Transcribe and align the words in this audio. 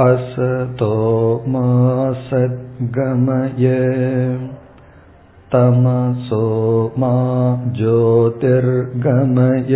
असतो 0.00 0.94
मा 1.52 1.62
सद्गमय 2.28 3.66
तमसो 5.52 6.46
मा 7.00 7.10
ज्योतिर्गमय 7.78 9.74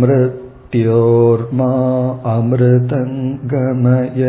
मृत्योर्मा 0.00 1.70
अमृतङ्गमय 2.32 4.24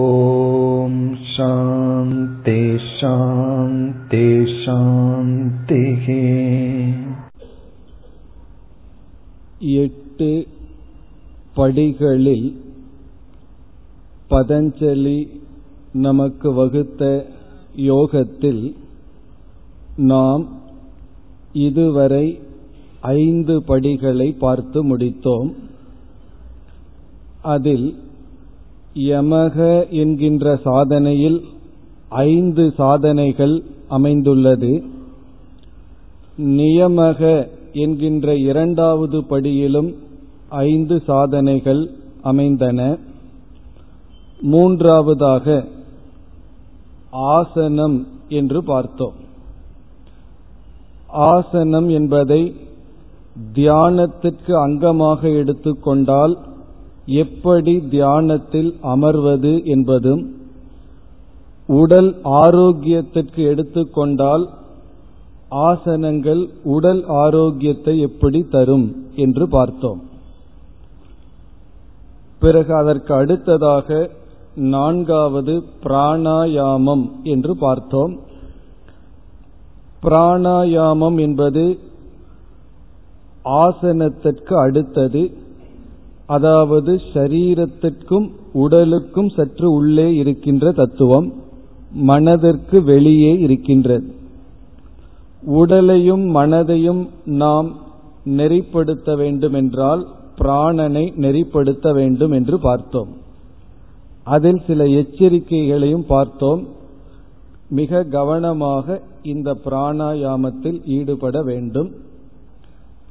ॐ 0.00 0.96
शान्ति 1.34 2.58
शान्ति 2.96 4.24
शान्तिः 4.64 6.08
எட்டு 9.82 10.28
படிகளில் 11.56 12.46
பதஞ்சலி 14.37 15.27
நமக்கு 15.93 16.53
வகுத்த 16.53 17.25
யோகத்தில் 17.75 18.75
நாம் 19.97 20.47
இதுவரை 21.53 22.39
ஐந்து 23.01 23.63
படிகளை 23.63 24.31
பார்த்து 24.31 24.97
முடித்தோம். 24.97 25.53
அதில் 27.41 27.95
யமக 28.93 29.89
என்கின்ற 29.89 30.59
சாதனையில் 30.65 31.41
ஐந்து 32.09 32.73
சாதனைகள் 32.77 33.63
அமைந்துள்ளது. 33.87 34.83
நியமக 36.37 37.47
என்கின்ற 37.73 38.35
இரண்டாவது 38.37 39.19
படியிலும் 39.19 39.93
ஐந்து 40.49 41.01
சாதனைகள் 41.05 41.89
அமைந்தன. 42.21 42.97
மூன்றாவதாக 44.41 45.65
ஆசனம் 47.11 48.07
என்று 48.29 48.63
பார்த்தோம். 48.63 49.13
ஆசனம் 51.07 51.89
என்பதை 51.89 52.55
தியானத்திற்கு 53.53 54.53
அங்கமாக 54.65 55.37
எடுத்துக்கொண்டால் 55.37 56.37
எப்படி 57.05 57.79
தியானத்தில் 57.79 58.75
அமர்வது 58.83 59.65
என்பதும் 59.65 60.35
உடல் 61.67 62.21
ஆரோக்கியத்திற்கு 62.23 63.35
எடுத்துக்கொண்டால் 63.35 64.49
ஆசனங்கள் 65.49 66.49
உடல் 66.63 67.05
ஆரோக்கியத்தை 67.07 67.99
எப்படி 67.99 68.45
தரும் 68.51 69.05
என்று 69.15 69.47
பார்த்தோம். 69.47 70.01
பிறகு 72.39 72.75
அதற்கு 72.75 73.13
அடுத்ததாக 73.13 74.09
நான்காவது 74.57 75.63
பிராணாயாமம் 75.83 77.09
என்று 77.23 77.57
பார்த்தோம். 77.57 78.19
பிராணாயாமம் 80.03 81.19
என்பது 81.19 81.79
ஆசனத்திற்கு 83.45 84.53
அடுத்தது. 84.53 85.31
அதாவது 86.25 87.01
சரீரத்திற்கும் 87.13 88.29
உடலுக்கும் 88.53 89.29
சற்று 89.29 89.71
உள்ளே 89.71 90.15
இருக்கின்ற 90.15 90.71
தத்துவம் 90.71 91.33
மனதிற்கு 91.91 92.83
வெளியே 92.83 93.39
இருக்கின்றது. 93.39 94.15
உடலையும் 95.41 96.35
மனதையும் 96.35 97.09
நாம் 97.25 97.75
நெறிப்படுத்த 98.25 99.17
வேண்டுமென்றால் 99.17 100.07
பிராணனை 100.37 101.11
நெறிப்படுத்த 101.15 101.93
வேண்டும் 101.93 102.31
என்று 102.31 102.59
பார்த்தோம். 102.59 103.25
அதில் 104.27 104.61
சில 104.67 104.85
எச்சரிக்கைகளையும் 104.85 106.05
பார்த்தோம். 106.05 106.67
மிக 107.69 108.03
கவனமாக 108.03 109.01
இந்த 109.21 109.57
பிராணாயாமத்தில் 109.65 110.85
ஈடுபட 110.85 111.41
வேண்டும். 111.41 111.91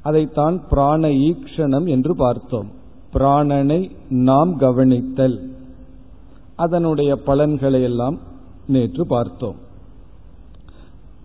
அதைத்தான் 0.03 0.69
பிராண 0.69 1.09
ஈக்ஷணம் 1.09 1.89
என்று 1.89 2.17
பார்த்தோம். 2.17 2.71
பிராணனை 3.13 3.91
நாம் 4.09 4.59
கவனித்தல். 4.59 5.51
அதனுடைய 6.57 7.17
பலன்களை 7.17 7.83
எல்லாம் 7.83 8.19
நேற்று 8.67 9.07
பார்த்தோம். 9.07 9.57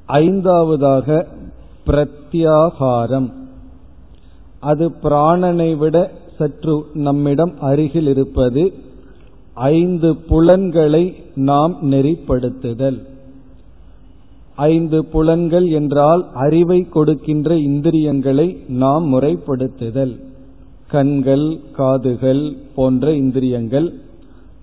ஐந்தாவதாக 0.06 1.28
பிரத்யாகாரம். 1.86 3.34
அது 4.60 4.90
பிராணனை 4.90 5.78
விட 5.78 6.12
சற்று 6.38 6.86
நம்மிடம் 6.94 7.54
அருகில் 7.60 8.08
இருப்பது 8.08 8.90
ஐந்து 9.54 10.16
புலன்களை 10.16 11.16
நாம் 11.36 11.78
நெறிப்படுத்துதல். 11.82 13.04
ஐந்து 14.56 15.06
புலன்கள் 15.06 15.68
என்றால் 15.68 16.28
அறிவை 16.34 16.82
கொடுக்கின்ற 16.82 17.58
இந்திரியங்களை 17.58 18.58
நாம் 18.68 19.14
முறைப்படுத்துதல். 19.14 20.20
கண்கள் 20.88 21.60
காதுகள் 21.72 22.56
போன்ற 22.76 23.14
இந்திரியங்கள் 23.14 23.94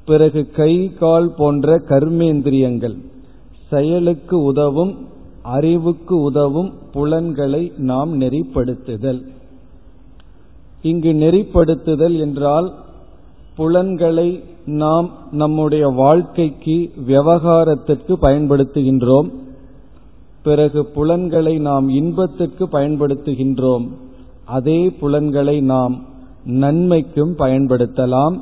பிறகு 0.04 0.50
கை 0.50 0.92
கால் 0.98 1.34
போன்ற 1.36 1.78
கர்மேந்திரியங்கள். 1.78 2.96
செயலுக்கு 3.68 4.42
உதவும் 4.42 5.06
அறிவுக்கு 5.42 6.20
உதவும் 6.20 6.72
புலன்களை 6.92 7.72
நாம் 7.76 8.20
நெறிப்படுத்துதல். 8.20 9.22
இங்கு 10.82 11.12
நெறிப்படுத்துதல் 11.12 12.18
என்றால் 12.18 12.74
புலன்களை 13.56 14.42
நாம் 14.68 15.10
நம்முடைய 15.32 15.88
வாழ்க்கைக்கு 15.88 16.90
விவகாரத்திற்கு 17.06 18.16
பயன்படுத்துகின்றோம். 18.16 19.30
பிறகு 20.42 20.86
புலன்களை 20.86 21.58
நாம் 21.58 21.88
இன்பத்திற்கு 21.88 22.64
பயன்படுத்துகின்றோம். 22.64 23.88
அதே 24.44 24.90
புலன்களை 24.90 25.60
நாம் 25.60 26.06
நன்மைக்கும் 26.44 27.36
பயன்படுத்தலாம். 27.38 28.40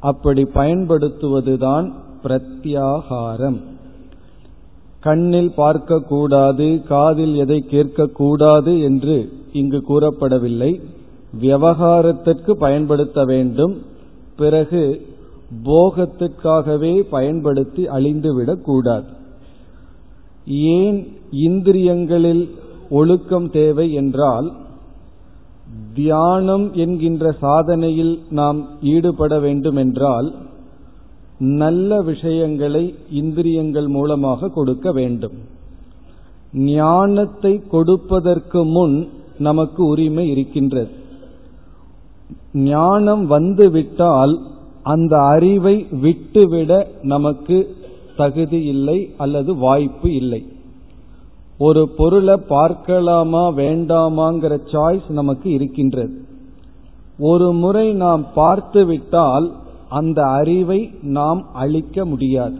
அப்படி 0.00 0.42
பயன்படுத்துவதுதான் 0.42 1.92
பிரத்யாகாரம். 2.24 3.60
கண்ணில் 5.00 5.52
பார்க்கக்கூடாது 5.56 6.86
காதில் 6.86 7.34
எதை 7.34 7.64
கேட்கக்கூடாது 7.70 8.82
என்று 8.82 9.32
இங்கு 9.52 9.82
கூறப்படவில்லை. 9.88 10.80
விவகாரத்திற்கு 11.32 12.56
பயன்படுத்த 12.56 13.24
வேண்டும். 13.24 13.82
பிறகு 14.36 15.08
போகத்திற்காகவே 15.64 17.00
பயன்படுத்தி 17.00 17.88
அழிந்துவிடக் 17.88 18.60
கூடாது. 18.60 19.06
ஏன் 20.46 21.16
இந்திரியங்களில் 21.32 22.50
ஒழுக்கம் 22.90 23.50
தேவை 23.50 23.92
என்றால் 23.92 24.52
தியானம் 25.94 26.74
என்கின்ற 26.74 27.36
சாதனையில் 27.42 28.18
நாம் 28.30 28.66
ஈடுபட 28.82 29.38
வேண்டுமென்றால் 29.38 30.34
நல்ல 31.38 32.02
விஷயங்களை 32.02 32.94
இந்திரியங்கள் 33.10 33.88
மூலமாக 33.88 34.48
கொடுக்க 34.48 34.92
வேண்டும். 34.92 35.32
ஞானத்தை 36.52 37.62
கொடுப்பதற்கு 37.70 38.64
முன் 38.64 39.08
நமக்கு 39.38 39.86
உரிமை 39.86 40.28
இருக்கின்றது. 40.28 40.90
ஞானம் 42.54 43.26
வந்துவிட்டால் 43.26 44.40
அந்த 44.82 45.22
அறிவை 45.22 45.86
விட்டுவிட 45.90 46.88
நமக்கு 47.02 47.76
தகுதி 48.16 48.64
இல்லை 48.64 49.14
அல்லது 49.16 49.56
வாய்ப்பு 49.56 50.14
இல்லை. 50.14 50.46
ஒரு 51.58 51.88
பொருளை 51.88 52.36
பார்க்கலாமா 52.48 53.48
வேண்டாமாங்கிற 53.48 54.58
சாய்ஸ் 54.72 55.10
நமக்கு 55.10 55.50
இருக்கின்றது. 55.50 56.14
ஒரு 57.18 57.52
முறை 57.52 57.92
நாம் 57.92 58.26
பார்த்து 58.34 58.84
விட்டால் 58.84 59.52
அந்த 59.88 60.22
அறிவை 60.22 60.90
நாம் 61.02 61.46
அழிக்க 61.52 62.04
முடியாது. 62.04 62.58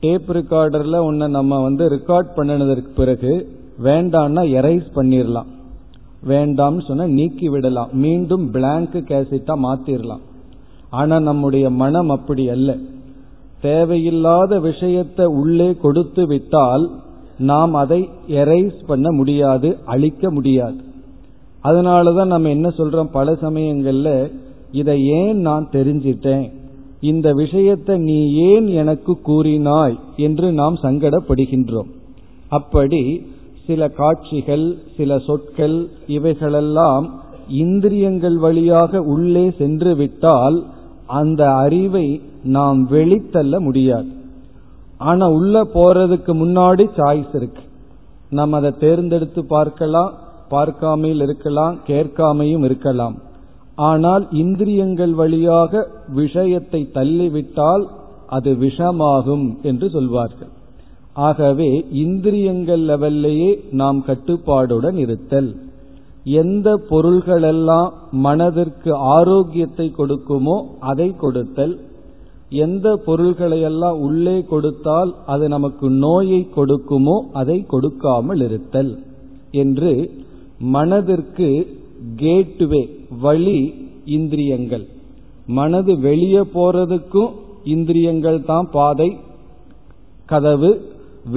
டேப் 0.00 0.30
ரெக்கார்டர்ல 0.30 0.96
உன்னை 0.96 1.28
நம்ம 1.28 1.62
வந்து 1.62 1.88
ரெக்கார்ட் 1.88 2.26
பண்ணினதற்கு 2.36 2.88
பிறகு 2.96 3.56
வேண்டாம்னா 3.82 4.42
எரைஸ் 4.48 4.88
பண்ணிடலாம் 4.94 5.50
வேண்டாம்னு 6.26 6.86
சொன்னா 6.86 7.06
நீக்கி 7.06 7.48
விடலாம். 7.48 7.88
மீண்டும் 7.92 8.50
பிளாங்க் 8.50 8.94
கேசட்டா 8.94 9.54
மாத்திரலாம். 9.62 10.26
ஆனா 10.90 11.20
நம்முடைய 11.20 11.70
மனம் 11.70 12.10
அப்படி 12.10 12.48
அல்ல. 12.48 12.76
தேவையில்லாத 13.60 14.60
விஷயத்தை 14.60 15.26
உள்ளே 15.26 15.74
கொடுத்து 15.74 16.26
விட்டால் 16.26 16.90
நாம் 17.38 17.74
அதை 17.74 18.08
எரைஸ் 18.28 18.76
பண்ண 18.86 19.12
முடியாது 19.12 19.76
அழிக்க 19.84 20.30
முடியாது. 20.30 20.76
அதனாலதான் 21.64 22.26
நம்ம 22.26 22.48
என்ன 22.48 22.68
சொல்றோம்? 22.68 23.10
பல 23.12 23.32
சமயங்கள்ல 23.32 24.32
இதை 24.72 25.06
ஏன் 25.06 25.38
நான் 25.38 25.68
தெரிஞ்சிட்டேன்? 25.72 26.52
இந்த 27.00 27.32
விஷயத்தை 27.32 27.98
நீ 27.98 28.32
ஏன் 28.32 28.66
எனக்கு 28.66 29.18
கூறினாய் 29.26 29.98
என்று 30.16 30.52
நாம் 30.52 30.74
சங்கடப்படுகின்றோம். 30.82 31.90
அப்படி 32.48 33.26
சில 33.66 33.88
காட்சிகள் 33.88 34.78
சில 34.96 35.18
சொற்கள் 35.18 35.88
இவைகளெல்லாம் 36.06 37.20
இந்திரியங்கள் 37.48 38.36
வழியாக 38.36 39.00
உள்ளே 39.00 39.50
சென்று 39.50 39.94
விட்டால் 39.94 40.64
அந்த 41.08 41.42
அறிவை 41.54 42.06
நாம் 42.56 42.80
வெளித்தள்ள 42.84 43.60
முடியாது. 43.60 44.10
ஆனா 44.98 45.26
உள்ள 45.28 45.62
போறதுக்கு 45.74 46.32
முன்னாடி 46.42 46.84
சாய்ஸ் 46.96 47.34
இருக்கு. 47.34 47.62
நம்ம 48.30 48.56
அதை 48.56 48.72
தேர்ந்தெடுத்து 48.78 49.42
பார்க்கலாம் 49.46 50.12
பார்க்காமையில் 50.50 51.22
இருக்கலாம் 51.22 51.74
கேட்காமையும் 51.86 52.64
இருக்கலாம். 52.64 53.16
ஆனால் 53.88 54.24
இந்திரியங்கள் 54.32 55.12
வழியாக 55.12 55.82
விஷயத்தை 56.08 56.80
தள்ளிவிட்டால் 56.94 57.84
அது 58.26 58.50
விஷமாகும் 58.54 59.46
என்று 59.62 59.86
சொல்வார்கள். 59.90 60.52
ஆகவே 61.26 61.70
இந்திரியங்கள் 62.02 62.82
லெவல்லையே 62.90 63.50
நாம் 63.70 64.00
கட்டுப்பாடுடன் 64.06 64.98
இருத்தல். 65.04 65.50
எந்த 66.36 66.68
பொருள்களெல்லாம் 66.90 67.90
மனதிற்கு 68.26 68.90
ஆரோக்கியத்தை 69.16 69.86
கொடுக்குமோ 69.98 70.56
அதை 70.90 71.08
கொடுத்தல். 71.22 71.74
எந்த 72.64 72.86
பொருள்களையெல்லாம் 73.06 73.98
உள்ளே 74.06 74.36
கொடுத்தால் 74.52 75.10
அது 75.32 75.44
நமக்கு 75.54 75.86
நோயை 76.04 76.40
கொடுக்குமோ 76.56 77.16
அதை 77.40 77.58
கொடுக்காமல் 77.72 78.42
இருத்தல் 78.46 78.92
என்று 79.62 79.92
மனதிற்கு 80.76 81.48
கேட்வே 82.22 82.82
வழி 83.24 83.58
இந்திரியங்கள். 84.16 84.86
மனது 85.58 85.92
வெளியே 86.06 86.42
போறதுக்கும் 86.56 87.32
இந்திரியங்கள் 87.74 88.40
தான் 88.50 88.68
பாதை. 88.76 89.10
கதவு 90.26 90.70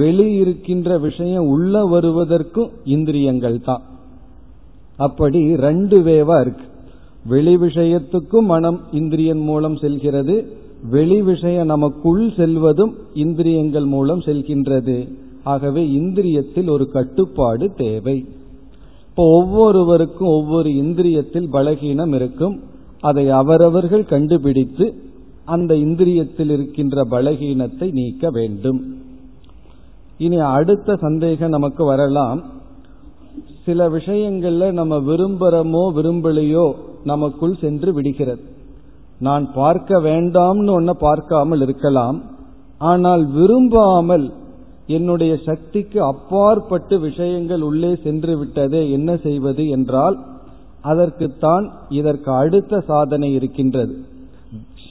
வெளியிருக்கின்ற 0.00 0.88
விஷயம் 1.06 1.46
உள்ள 1.54 1.84
வருவதற்கும் 1.92 2.70
இந்திரியங்கள் 2.94 3.58
தான். 3.68 3.82
அப்படி 4.96 5.56
ரெண்டு 5.56 5.98
வேவா 5.98 6.40
இருக்கு. 6.40 6.64
வெளி 7.26 7.56
விஷயத்துக்கும் 7.56 8.46
மனம் 8.46 8.80
இந்திரியன் 8.92 9.40
மூலம் 9.40 9.76
செல்கிறது 9.76 10.60
வெளி 10.90 11.22
விஷயம் 11.22 11.66
நமக்குள் 11.66 12.26
செல்வதும் 12.26 12.92
இந்திரியங்கள் 13.14 13.84
மூலம் 13.84 14.20
செல்கின்றது. 14.20 15.08
ஆகவே 15.44 15.86
இந்திரியத்தில் 15.86 16.70
ஒரு 16.70 16.90
கட்டுப்பாடு 16.90 17.72
தேவை. 17.74 18.24
இப்போ 19.08 19.42
ஒவ்வொருவருக்கும் 19.42 20.28
ஒவ்வொரு 20.28 20.68
இந்திரியத்தில் 20.68 21.48
பலகீனம் 21.52 22.14
இருக்கும். 22.14 22.60
அதை 23.00 23.28
அவரவர்கள் 23.28 24.04
கண்டுபிடித்து 24.04 24.94
அந்த 25.44 25.74
இந்திரியத்தில் 25.74 26.50
இருக்கின்ற 26.50 27.04
பலகீனத்தை 27.10 27.92
நீக்க 27.92 28.30
வேண்டும். 28.30 28.96
இனி 30.18 30.36
அடுத்த 30.36 30.96
சந்தேகம் 30.96 31.50
நமக்கு 31.50 31.84
வரலாம். 31.84 32.42
சில 33.66 33.88
விஷயங்கள்ல 33.88 34.68
நம்ம 34.72 34.94
விரும்புறமோ 35.08 35.82
விரும்பலையோ 35.98 36.66
நமக்குள் 37.10 37.60
சென்று 37.60 37.90
விடுகிறது. 37.92 38.42
நான் 39.18 39.44
பார்க்க 39.54 40.00
வேண்டாம்னு 40.00 40.72
ஒன்ன 40.78 40.92
பார்க்காமல் 41.06 41.60
இருக்கலாம். 41.60 42.18
ஆனால் 42.90 43.24
விரும்பாமல் 43.36 44.26
என்னுடைய 44.86 45.32
சக்திக்கு 45.48 45.98
அப்பாற்பட்டு 46.02 46.94
விஷயங்கள் 46.98 47.62
உள்ளே 47.62 47.92
சென்று 48.06 48.34
விட்டதே 48.38 48.82
என்ன 48.90 49.10
செய்வது 49.26 49.64
என்றால் 49.68 50.16
அதற்குத்தான் 50.82 51.66
இதற்கு 51.98 52.30
அடுத்த 52.32 52.80
சாதனை 52.90 53.28
இருக்கின்றது. 53.32 53.94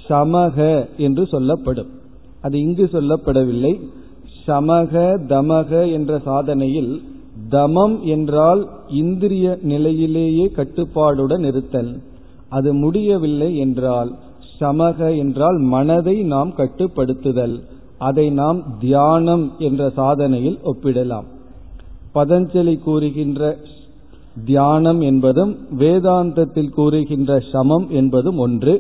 சமக 0.10 0.58
என்று 0.98 1.24
சொல்லப்படும். 1.34 1.90
அது 2.42 2.56
இங்கு 2.60 2.86
சொல்லப்படவில்லை. 2.94 3.74
சமக 4.48 4.94
தமக 5.34 5.72
என்ற 5.98 6.14
சாதனையில் 6.26 6.94
தமம் 7.52 8.02
என்றால் 8.02 8.62
இந்திரிய 8.88 9.58
நிலையிலேயே 9.62 10.46
கட்டுப்பாடுடன் 10.56 11.46
இருத்தல் 11.46 11.92
அது 12.50 12.74
முடியவில்லை 12.74 13.58
என்றால் 13.58 14.12
சமக 14.60 15.18
என்றால் 15.18 15.58
மனதை 15.58 16.24
நாம் 16.24 16.52
கட்டுப்படுத்துதல். 16.58 17.56
அதை 17.98 18.30
நாம் 18.30 18.60
தியானம் 18.80 19.52
என்ற 19.58 19.92
சாதனையில் 19.98 20.58
ஒப்பிடலாம். 20.64 21.28
பதஞ்சலி 22.16 22.80
கூறுகின்ற 22.80 23.58
தியானம் 24.46 25.02
என்பதும் 25.02 25.54
வேதாந்தத்தில் 25.78 26.70
கூறுகின்ற 26.70 27.40
சமம் 27.52 27.88
என்பதும் 27.90 28.38
ஒன்று. 28.38 28.74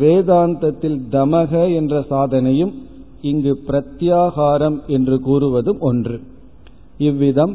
வேதாந்தத்தில் 0.00 0.98
தமக 1.10 1.74
என்ற 1.74 2.00
சாதனையும் 2.10 2.72
இங்கு 3.22 3.52
பிரத்யாகாரம் 3.66 4.78
என்று 4.86 5.16
கூறுவதும் 5.26 5.78
ஒன்று. 5.78 6.20
இவ்விதம் 6.98 7.54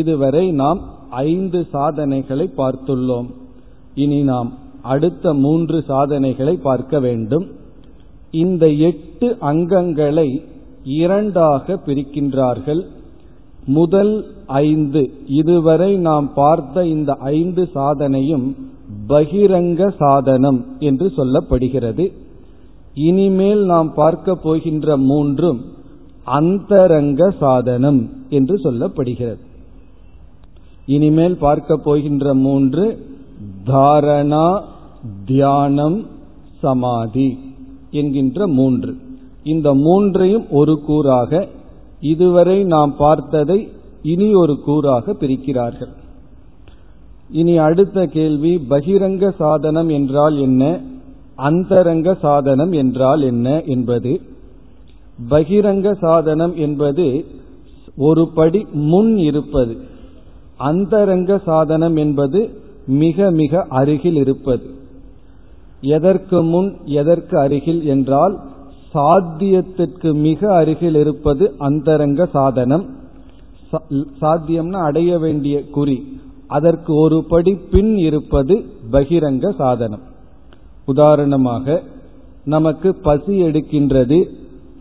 இதுவரை 0.00 0.44
நாம் 0.62 0.80
ஐந்து 1.26 1.60
சாதனைகளை 1.72 2.46
பார்த்துள்ளோம். 2.56 3.28
இனி 3.94 4.20
நாம் 4.22 4.50
அடுத்த 4.94 5.34
மூன்று 5.44 5.78
சாதனைகளை 5.82 6.54
பார்க்க 6.68 7.00
வேண்டும். 7.06 7.46
இந்த 8.42 8.64
எட்டு 8.88 9.28
அங்கங்களை 9.40 10.28
இரண்டாக 10.84 11.76
பிரிக்கின்றார்கள். 11.86 12.82
முதல் 13.78 14.14
ஐந்து. 14.64 15.02
இதுவரை 15.40 15.90
நாம் 16.08 16.26
பார்த்த 16.34 16.84
இந்த 16.86 17.12
ஐந்து 17.36 17.62
சாதனையும் 17.74 18.46
பகிரங்க 19.08 19.88
சாதனம் 19.98 20.60
என்று 20.78 21.06
சொல்லப்படுகிறது. 21.16 22.04
இனிமேல் 23.08 23.64
நாம் 23.64 23.90
பார்க்க 23.94 24.34
போகின்ற 24.44 24.96
மூன்றும் 25.10 25.60
அந்தரங்க 26.38 27.22
சாதனம் 27.40 28.00
என்று 28.28 28.54
சொல்லப்படுகிறது. 28.64 29.44
இனிமேல் 30.86 31.36
பார்க்க 31.36 31.76
போகின்ற 31.76 32.34
மூன்று 32.34 32.84
தாரணா 33.66 34.60
தியானம் 35.24 36.06
சமாதி 36.58 37.38
என்கின்ற 37.90 38.46
மூன்று. 38.46 38.96
இந்த 39.42 39.74
மூன்றையும் 39.74 40.46
ஒரு 40.50 40.82
கூறாக 40.88 41.48
இதுவரை 42.00 42.64
நாம் 42.64 42.94
பார்த்ததை 42.96 43.68
இனி 44.02 44.34
ஒரு 44.34 44.60
கூறாக 44.66 45.12
பிரிக்கிறார்கள். 45.12 45.92
இனி 47.30 47.56
அடுத்த 47.56 48.06
கேள்வி 48.06 48.52
பகிரங்க 48.70 49.32
சாதனம் 49.36 49.88
என்றால் 49.88 50.36
என்ன? 50.36 50.80
அந்தரங்க 51.34 52.14
சாதனம் 52.14 52.72
என்றால் 52.72 53.22
என்ன 53.22 53.62
என்பது? 53.62 54.20
பகிரங்க 55.30 55.94
சாதனம் 55.98 56.56
என்பது 56.56 57.24
ஒரு 57.96 58.28
படி 58.34 58.66
முன் 58.72 59.16
இருப்பது. 59.16 59.94
அந்தரங்க 60.56 61.38
சாதனம் 61.38 61.96
என்பது 61.96 62.50
மிக 62.86 63.30
மிக 63.30 63.66
அருகில் 63.68 64.16
இருப்பது. 64.16 64.62
எதற்கு 65.80 66.42
முன் 66.42 66.76
எதற்கு 66.84 67.38
அருகில் 67.38 67.84
என்றால் 67.84 68.40
சாத்தியத்திற்கு 68.94 70.14
மிக 70.14 70.54
அருகில் 70.54 70.94
இருப்பது 70.94 71.54
அந்தரங்க 71.58 72.26
சாதனம். 72.26 72.84
சாத்தியம்னா 74.20 74.80
அடைய 74.84 75.18
வேண்டிய 75.18 75.68
குறி. 75.68 76.18
அதற்கு 76.46 76.94
ஒரு 76.94 77.24
படி 77.28 77.54
பின் 77.70 77.96
இருப்பது 77.98 78.64
பகிரங்க 78.92 79.54
சாதனம். 79.56 80.00
உதாரணமாக 80.86 81.82
நமக்கு 82.44 82.94
பசி 82.94 83.42
எடுக்கின்றது 83.42 84.24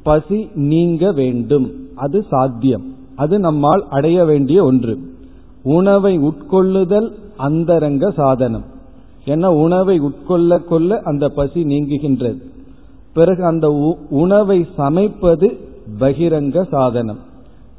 பசி 0.03 0.49
நீங்க 0.55 1.11
வேண்டும். 1.11 1.73
அது 1.95 2.25
சாத்தியம். 2.29 2.95
அது 3.15 3.39
நம்மால் 3.39 3.85
அடைய 3.89 4.25
வேண்டிய 4.25 4.63
ஒன்று. 4.63 5.13
உணவை 5.65 6.19
உட்கொள்ளுதல் 6.19 7.09
அந்தரங்க 7.37 8.11
சாதனம். 8.11 8.65
ஏன்னா 9.25 9.45
உணவை 9.45 9.99
உட்கொள்ள 9.99 10.57
கொள்ள 10.65 11.01
அந்த 11.03 11.29
பசி 11.29 11.63
நீங்குகின்றது. 11.63 12.39
பிறகு 13.13 13.45
அந்த 13.45 13.67
உணவை 14.09 14.67
சமைப்பது 14.77 15.47
பகிரங்க 15.99 16.67
சாதனம். 16.69 17.19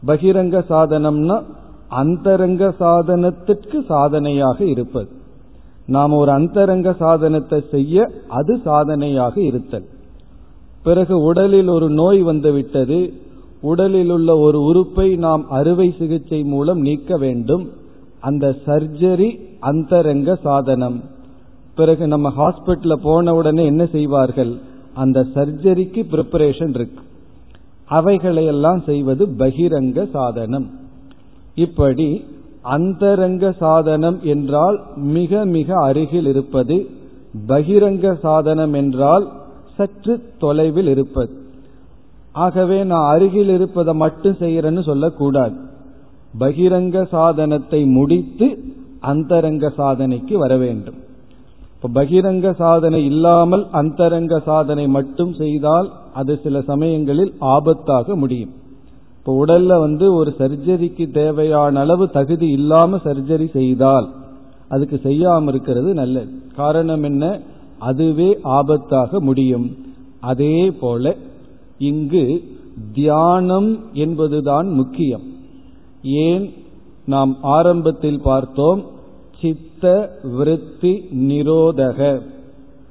பகிரங்க 0.07 0.57
சாதனம்னா 0.69 1.43
அந்தரங்க 1.89 2.75
சாதனத்திற்கு 2.81 3.79
சாதனையாக 3.87 4.65
இருப்பது. 4.65 5.09
நாம் 5.87 6.13
ஒரு 6.13 6.31
அந்தரங்க 6.31 6.93
சாதனத்தை 6.99 7.59
செய்ய 7.71 8.07
அது 8.29 8.61
சாதனையாக 8.65 9.41
இருத்தல். 9.41 9.87
பிறகு 10.83 11.15
உடலில் 11.21 11.69
ஒரு 11.69 11.91
நோய் 11.91 12.23
வந்துவிட்டது 12.23 12.99
உடலில் 13.61 14.11
உள்ள 14.11 14.37
ஒரு 14.37 14.63
உறுப்பை 14.63 15.17
நாம் 15.17 15.49
அறுவை 15.49 15.95
சிகிச்சை 15.99 16.43
மூலம் 16.43 16.81
நீக்க 16.81 17.17
வேண்டும். 17.17 17.71
அந்த 18.21 18.57
சர்ஜரி 18.67 19.41
அந்தரங்க 19.61 20.35
சாதனம். 20.35 21.03
பிறகு 21.75 22.07
நம்ம 22.07 22.33
ஹாஸ்பிட்டல 22.37 22.93
போன 22.93 23.35
உடனே 23.35 23.67
என்ன 23.67 23.87
செய்வார்கள்? 23.87 24.57
அந்த 24.95 25.27
சர்ஜரிக்கு 25.35 26.05
ப்ரிப்பரேஷன் 26.11 26.69
இருக்கு. 26.69 27.01
அவைகளையெல்லாம் 27.91 28.83
செய்வது 28.83 29.27
பகிரங்க 29.27 30.11
சாதனம். 30.11 30.71
இப்படி 31.55 32.25
அந்தரங்க 32.63 33.53
சாதனம் 33.53 34.19
என்றால் 34.23 34.83
மிக 34.97 35.45
மிக 35.45 35.83
அருகில் 35.83 36.27
இருப்பது 36.27 36.87
பகிரங்க 37.49 38.19
சாதனம் 38.19 38.73
என்றால் 38.73 39.29
சற்று 39.77 40.23
தொலைவில் 40.39 40.87
இருப்பது. 40.87 41.46
ஆகவே 42.37 42.85
நான் 42.85 43.09
அருகில் 43.09 43.49
இருப்பதை 43.49 43.95
மட்டும் 43.95 44.37
செய்யறேன்னு 44.41 44.83
சொல்லக்கூடாது. 44.83 45.57
பகிரங்க 46.41 46.97
சாதனத்தை 47.09 47.81
முடித்து 47.87 48.47
அந்தரங்க 49.01 49.73
சாதனைக்கு 49.77 50.35
வர 50.35 50.57
வேண்டும். 50.57 50.99
இப்ப 51.75 51.89
பகிரங்க 51.95 52.55
சாதனை 52.55 53.05
இல்லாமல் 53.05 53.65
அந்தரங்க 53.71 54.41
சாதனை 54.41 54.87
மட்டும் 54.87 55.33
செய்தால் 55.33 55.89
அது 56.15 56.41
சில 56.43 56.61
சமயங்களில் 56.61 57.33
ஆபத்தாக 57.41 58.15
முடியும். 58.15 58.53
இப்போ 59.19 59.33
உடல்ல 59.45 59.79
வந்து 59.79 60.15
ஒரு 60.15 60.31
சர்ஜரிக்கு 60.39 61.05
தேவையான 61.11 61.81
அளவு 61.81 62.11
தகுதி 62.11 62.49
இல்லாம 62.49 62.97
சர்ஜரி 63.05 63.51
செய்தால் 63.51 64.09
அதுக்கு 64.69 64.97
செய்யாம 65.05 65.49
இருக்கிறது 65.49 65.95
நல்லது. 65.95 66.31
காரணம் 66.57 67.03
என்ன? 67.03 67.25
அதுவே 67.79 68.31
ஆபத்தாக 68.45 69.19
முடியும். 69.19 69.67
அதே 70.21 70.57
போல 70.81 71.15
இங்கு 71.79 72.43
தியானம் 72.93 73.85
என்பதுதான் 73.93 74.69
முக்கியம். 74.69 75.23
ஏன் 76.03 76.53
நாம் 77.07 77.37
ஆரம்பத்தில் 77.43 78.21
பார்த்தோம் 78.23 78.85
சித்த 79.41 80.19
விருத்தி 80.23 81.05
நிரோதக. 81.15 82.21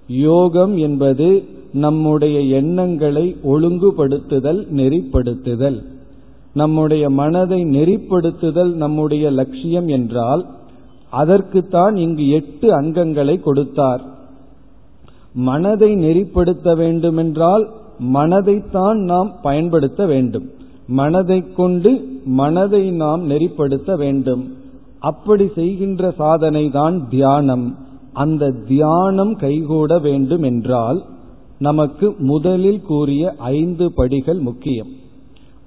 யோகம் 0.08 0.77
என்பது 0.77 1.44
நம்முடைய 1.74 2.39
எண்ணங்களை 2.39 3.36
ஒழுங்குபடுத்துதல் 3.44 4.68
நெறிப்படுத்துதல். 4.72 5.84
நம்முடைய 6.54 7.10
மனதை 7.10 7.63
நெறிப்படுத்துதல் 7.63 8.74
நம்முடைய 8.74 9.32
லட்சியம் 9.32 9.88
என்றால் 9.88 10.46
அதற்குத்தான் 11.12 11.96
இங்கு 11.96 12.30
எட்டு 12.30 12.82
அங்கங்களை 12.82 13.39
கொடுத்தார். 13.39 14.01
மனதை 15.34 15.96
நெறிப்படுத்த 15.96 16.75
வேண்டுமென்றால் 16.75 17.72
மனதைத்தான் 18.00 18.94
நாம் 18.94 19.32
பயன்படுத்த 19.42 20.06
வேண்டும். 20.06 20.50
மனதை 20.88 21.44
கொண்டு 21.56 22.22
மனதை 22.25 22.92
நாம் 22.92 23.30
நெறிப்படுத்த 23.30 23.98
வேண்டும். 23.98 24.54
அப்படி 25.00 25.52
செய்கின்ற 25.56 26.12
சாதனை 26.12 26.70
தான் 26.70 27.10
தியானம். 27.10 27.78
அந்த 28.14 28.52
தியானம் 28.52 29.36
கைகூட 29.36 30.00
வேண்டும் 30.00 30.44
என்றால் 30.44 31.04
நமக்கு 31.58 32.16
முதலில் 32.18 32.82
கூறிய 32.82 33.36
ஐந்து 33.38 33.94
படிகள் 33.94 34.40
முக்கியம். 34.40 34.88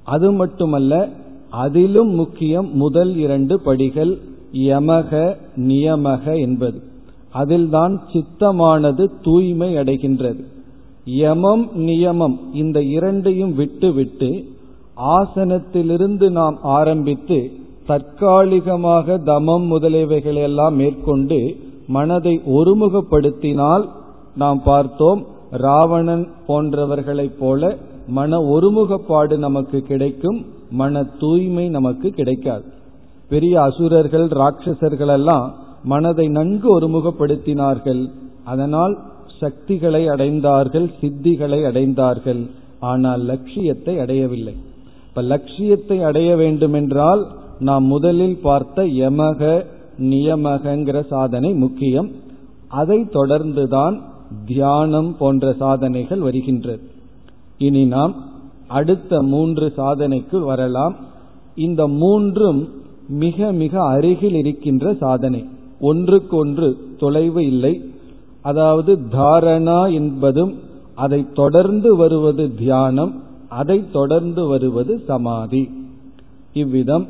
அது 0.04 0.32
மட்டுமல்ல 0.32 1.08
அதிலும் 1.50 2.08
முக்கியம் 2.08 2.76
முதல் 2.76 3.16
இரண்டு 3.16 3.60
படிகள் 3.60 4.18
யமக 4.52 5.36
நியமக 5.56 6.38
என்பது. 6.40 6.82
அதில்தான் 7.30 8.00
சித்தமானது 8.12 9.10
தூய்மை 9.22 9.76
அடைகின்றது. 9.76 10.44
யமம் 11.16 11.64
நியமம். 11.76 12.36
இந்த 12.52 12.82
இரண்டையும் 12.82 13.54
விட்டுவிட்டு 13.54 14.44
ஆசனத்திலிருந்து 15.16 16.30
நாம் 16.30 16.58
ஆரம்பித்து 16.62 17.50
தற்காலிகமாக 17.86 19.18
தமம் 19.18 19.66
முதலியவைகளை 19.70 20.42
எல்லாம் 20.42 20.74
மேற்கொண்டு 20.74 21.56
மனதை 21.88 22.40
ஒருமுகப்படுத்தினால் 22.46 23.88
நாம் 24.36 24.62
பார்த்தோம் 24.62 25.26
ராவணன் 25.50 26.28
போன்றவர்களைப் 26.48 27.38
போல 27.38 27.76
மன 28.08 28.38
ஒருமுகப்பாடு 28.38 29.38
நமக்கு 29.38 29.80
கிடைக்கும் 29.80 30.46
மன 30.70 31.04
தூய்மை 31.18 31.68
நமக்கு 31.68 32.10
கிடைக்காது. 32.10 32.64
பெரிய 33.28 33.62
அசுரர்கள் 33.62 34.26
ராட்சசர்கள் 34.26 35.12
எல்லாம் 35.12 35.54
மனதை 35.84 36.26
நன்கு 36.28 36.80
ஒருமுகப்படுத்தினார்கள். 36.80 38.10
அதனால் 38.44 38.98
சக்திகளை 39.40 40.02
அடைந்தார்கள் 40.06 40.86
சித்திகளை 41.00 41.60
அடைந்தார்கள். 41.70 42.42
ஆனால் 42.80 43.22
லட்சியத்தை 43.22 43.98
அடையவில்லை. 43.98 44.54
இப்ப 45.08 45.22
லட்சியத்தை 45.22 46.02
அடைய 46.02 46.36
வேண்டுமென்றால் 46.36 47.22
நாம் 47.58 47.84
முதலில் 47.84 48.38
பார்த்த 48.42 48.82
யமக 48.82 49.64
நியமகங்கிற 49.98 51.06
சாதனை 51.06 51.52
முக்கியம். 51.54 52.10
அதை 52.68 52.98
தொடர்ந்துதான் 53.12 53.96
தியானம் 54.46 55.16
போன்ற 55.16 55.52
சாதனைகள் 55.52 56.18
வருகின்றது. 56.18 56.82
இனி 57.58 57.84
நாம் 57.84 58.14
அடுத்த 58.68 59.22
மூன்று 59.22 59.72
சாதனைக்கு 59.76 60.38
வரலாம். 60.40 60.96
இந்த 61.54 61.88
மூன்றும் 62.02 62.68
மிக 63.08 63.52
மிக 63.52 63.82
அருகில் 63.84 64.34
இருக்கின்ற 64.34 64.94
சாதனை. 64.94 65.44
ஒன்றுக்கொன்று 65.80 66.68
தொலைவு 66.98 67.46
இல்லை. 67.46 67.74
அதாவது 68.42 68.98
தாரணா 69.12 69.92
என்பதும் 69.92 70.58
அதை 70.94 71.26
தொடர்ந்து 71.34 71.96
வருவது 71.96 72.54
தியானம் 72.54 73.22
அதை 73.48 73.90
தொடர்ந்து 73.92 74.46
வருவது 74.46 75.02
சமாதி. 75.06 75.86
இவ்விதம் 76.52 77.08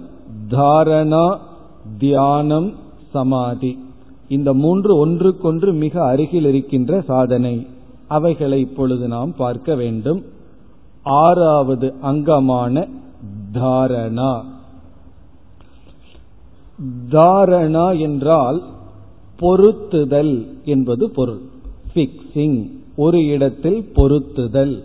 தாரணா 0.51 1.39
தியானம் 1.99 2.73
சமாதி. 3.11 3.79
இந்த 4.29 4.55
மூன்று 4.55 4.97
ஒன்றுக்கொன்று 4.97 5.73
மிக 5.73 6.05
அருகில் 6.05 6.45
இருக்கின்ற 6.45 7.01
சாதனை. 7.01 7.67
அவைகளை 8.09 8.61
இப்பொழுது 8.61 9.09
நாம் 9.09 9.35
பார்க்க 9.37 9.75
வேண்டும். 9.75 10.25
ஆறாவது 11.03 11.95
அங்கமான 12.01 12.87
தாரணா. 13.53 14.45
தாரணா 17.11 18.01
என்றால் 18.01 18.63
பொருத்துதல் 19.41 20.47
என்பது 20.65 21.11
பொருள். 21.11 21.39
பிக்சிங் 21.95 22.71
ஒரு 22.97 23.27
இடத்தில் 23.27 23.85
பொருத்துதல். 23.97 24.83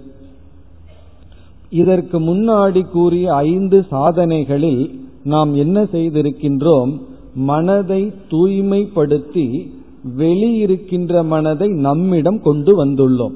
இதற்கு 1.69 2.19
முன்னாடி 2.19 2.81
கூறிய 2.81 3.33
ஐந்து 3.33 3.85
சாதனைகளில் 3.89 4.99
நாம் 5.23 5.55
என்ன 5.55 5.83
செய்திருக்கின்றோம்? 5.83 6.99
மனதை 7.35 8.11
தூய்மைப்படுத்தி 8.31 9.69
வெளியிருக்கின்ற 10.17 11.25
மனதை 11.25 11.67
நம்மிடம் 11.67 12.41
கொண்டு 12.41 12.85
வந்துள்ளோம். 12.85 13.33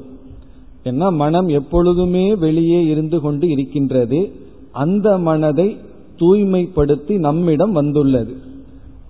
ஏன்னா 0.83 1.15
மனம் 1.15 1.47
எப்பொழுதுமே 1.47 2.35
வெளியே 2.35 2.85
இருந்து 2.85 3.19
கொண்டு 3.19 3.49
இருக்கின்றது. 3.49 4.31
அந்த 4.71 5.17
மனதை 5.17 5.77
தூய்மைப்படுத்தி 6.19 7.19
நம்மிடம் 7.19 7.71
வந்துள்ளது. 7.71 8.35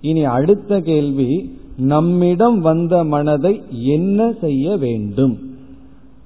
இனி 0.00 0.24
அடுத்த 0.24 0.80
கேள்வி 0.80 1.56
நம்மிடம் 1.78 2.60
வந்த 2.60 3.04
மனதை 3.04 3.62
என்ன 3.70 4.32
செய்ய 4.40 4.76
வேண்டும்? 4.76 5.56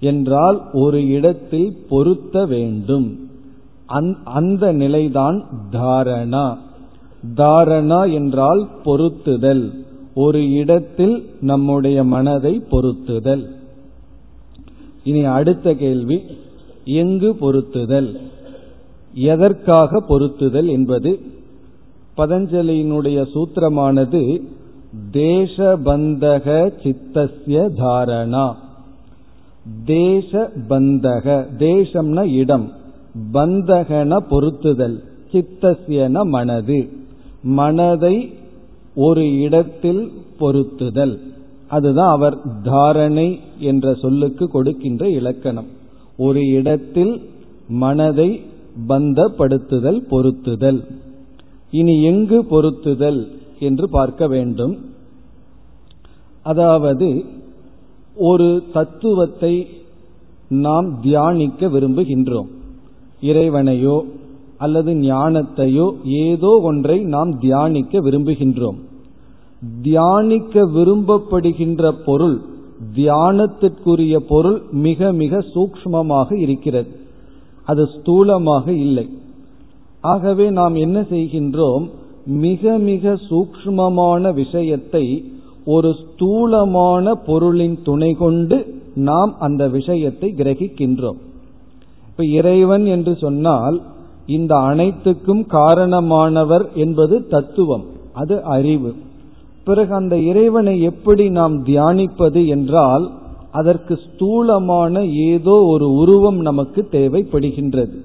என்றால் 0.01 0.63
ஒரு 0.73 1.07
இடத்தில் 1.07 1.77
பொருத்த 1.89 2.47
வேண்டும். 2.47 3.31
அந்த 4.25 4.73
நிலைதான் 4.73 5.45
தாரணா. 5.73 6.57
தாரணா 7.37 8.13
என்றால் 8.13 8.69
பொருத்துதல். 8.85 9.71
ஒரு 10.15 10.51
இடத்தில் 10.51 11.27
நம்முடைய 11.41 12.05
மனதை 12.05 12.63
பொருத்துதல். 12.71 13.47
இனி 15.05 15.25
அடுத்த 15.25 15.75
கேள்வி. 15.75 16.21
எங்கு 16.85 17.37
பொருத்துதல்? 17.41 18.17
எதற்காக 19.15 20.01
பொருத்துதல் 20.09 20.69
என்பது? 20.69 21.21
பதஞ்சலியினுடைய 22.17 23.27
சூத்திரமானது 23.35 24.43
தேசபந்தக 25.13 26.73
சித்தசிய 26.83 27.71
தாரணா. 27.77 28.55
தேசபந்தக 29.87 31.47
தேசம்னா 31.59 32.33
இடம். 32.33 32.73
பந்தகன 33.33 34.17
பொருத்துதல் 34.31 35.03
சித்தசியன 35.33 36.23
மனது. 36.23 36.89
மனதை 37.43 38.33
ஒரு 38.95 39.41
இடத்தில் 39.41 40.13
பொருத்துதல். 40.41 41.19
அதுதான் 41.69 42.11
அவர் 42.11 42.39
தாரணை 42.63 43.41
என்ற 43.59 43.95
சொல்லுக்கு 43.95 44.49
கொடுக்கின்ற 44.49 45.09
இலக்கணம். 45.09 45.67
ஒரு 46.17 46.47
இடத்தில் 46.47 47.31
மனதை 47.69 48.41
பந்தப்படுத்துதல் 48.89 50.01
பொருத்துதல். 50.11 50.85
இனி 51.71 52.03
எங்கு 52.03 52.45
பொருத்துதல்? 52.45 53.41
என்று 53.69 53.87
பார்க்க 53.89 54.27
வேண்டும். 54.27 54.75
அதாவது 56.43 57.09
ஒரு 58.29 58.49
தத்துவத்தை 58.73 59.55
நாம் 60.65 60.89
தியானிக்க 61.01 61.67
விரும்புகின்றோம். 61.67 62.49
இறைவனையோ 63.21 63.97
அல்லது 64.57 64.91
ஞானத்தையோ 64.93 65.87
ஏதோ 66.25 66.51
ஒன்றை 66.63 66.97
நாம் 67.15 67.31
தியானிக்க 67.39 68.01
விரும்புகின்றோம். 68.01 68.79
தியானிக்க 69.83 70.65
விரும்பப்படுகின்ற 70.77 71.93
பொருள் 72.05 72.37
தியானத்திற்குரிய 72.95 74.17
பொருள் 74.29 74.59
மிக 74.87 75.13
மிக 75.13 75.43
சூக்ஷ்மமாக 75.55 76.29
இருக்கிறது. 76.45 76.91
அது 77.65 77.83
ஸ்தூலமாக 77.95 78.67
இல்லை. 78.85 79.07
ஆகவே 80.13 80.47
நாம் 80.51 80.77
என்ன 80.85 80.99
செய்கின்றோம் 81.11 81.85
மிக 82.27 82.79
மிக 82.79 83.19
சூக்ஷ்மமான 83.31 84.35
விஷயத்தை 84.35 85.25
ஒரு 85.65 85.95
ஸ்தூலமான 85.95 87.15
பொருளின் 87.15 87.79
துணை 87.83 88.13
கொண்டு 88.13 88.81
நாம் 88.95 89.37
அந்த 89.39 89.69
விஷயத்தை 89.69 90.35
கிரகிக்கின்றோம். 90.37 91.17
இப்ப 92.09 92.25
இறைவன் 92.25 92.87
என்று 92.87 93.17
சொன்னால் 93.17 93.83
இந்த 94.27 94.57
அனைத்துக்கும் 94.57 95.47
காரணமானவர் 95.51 96.73
என்பது 96.75 97.27
தத்துவம் 97.27 97.85
அது 98.13 98.43
அறிவு. 98.43 98.95
பிறகு 99.65 99.95
அந்த 99.95 100.19
இறைவனை 100.19 100.83
எப்படி 100.83 101.31
நாம் 101.31 101.65
தியானிப்பது 101.65 102.47
என்றால் 102.47 103.11
அதற்கு 103.51 103.99
ஸ்தூலமான 104.13 105.05
ஏதோ 105.05 105.51
ஒரு 105.51 105.93
உருவம் 105.93 106.41
நமக்கு 106.41 106.89
தேவைப்படுகின்றது. 106.93 107.97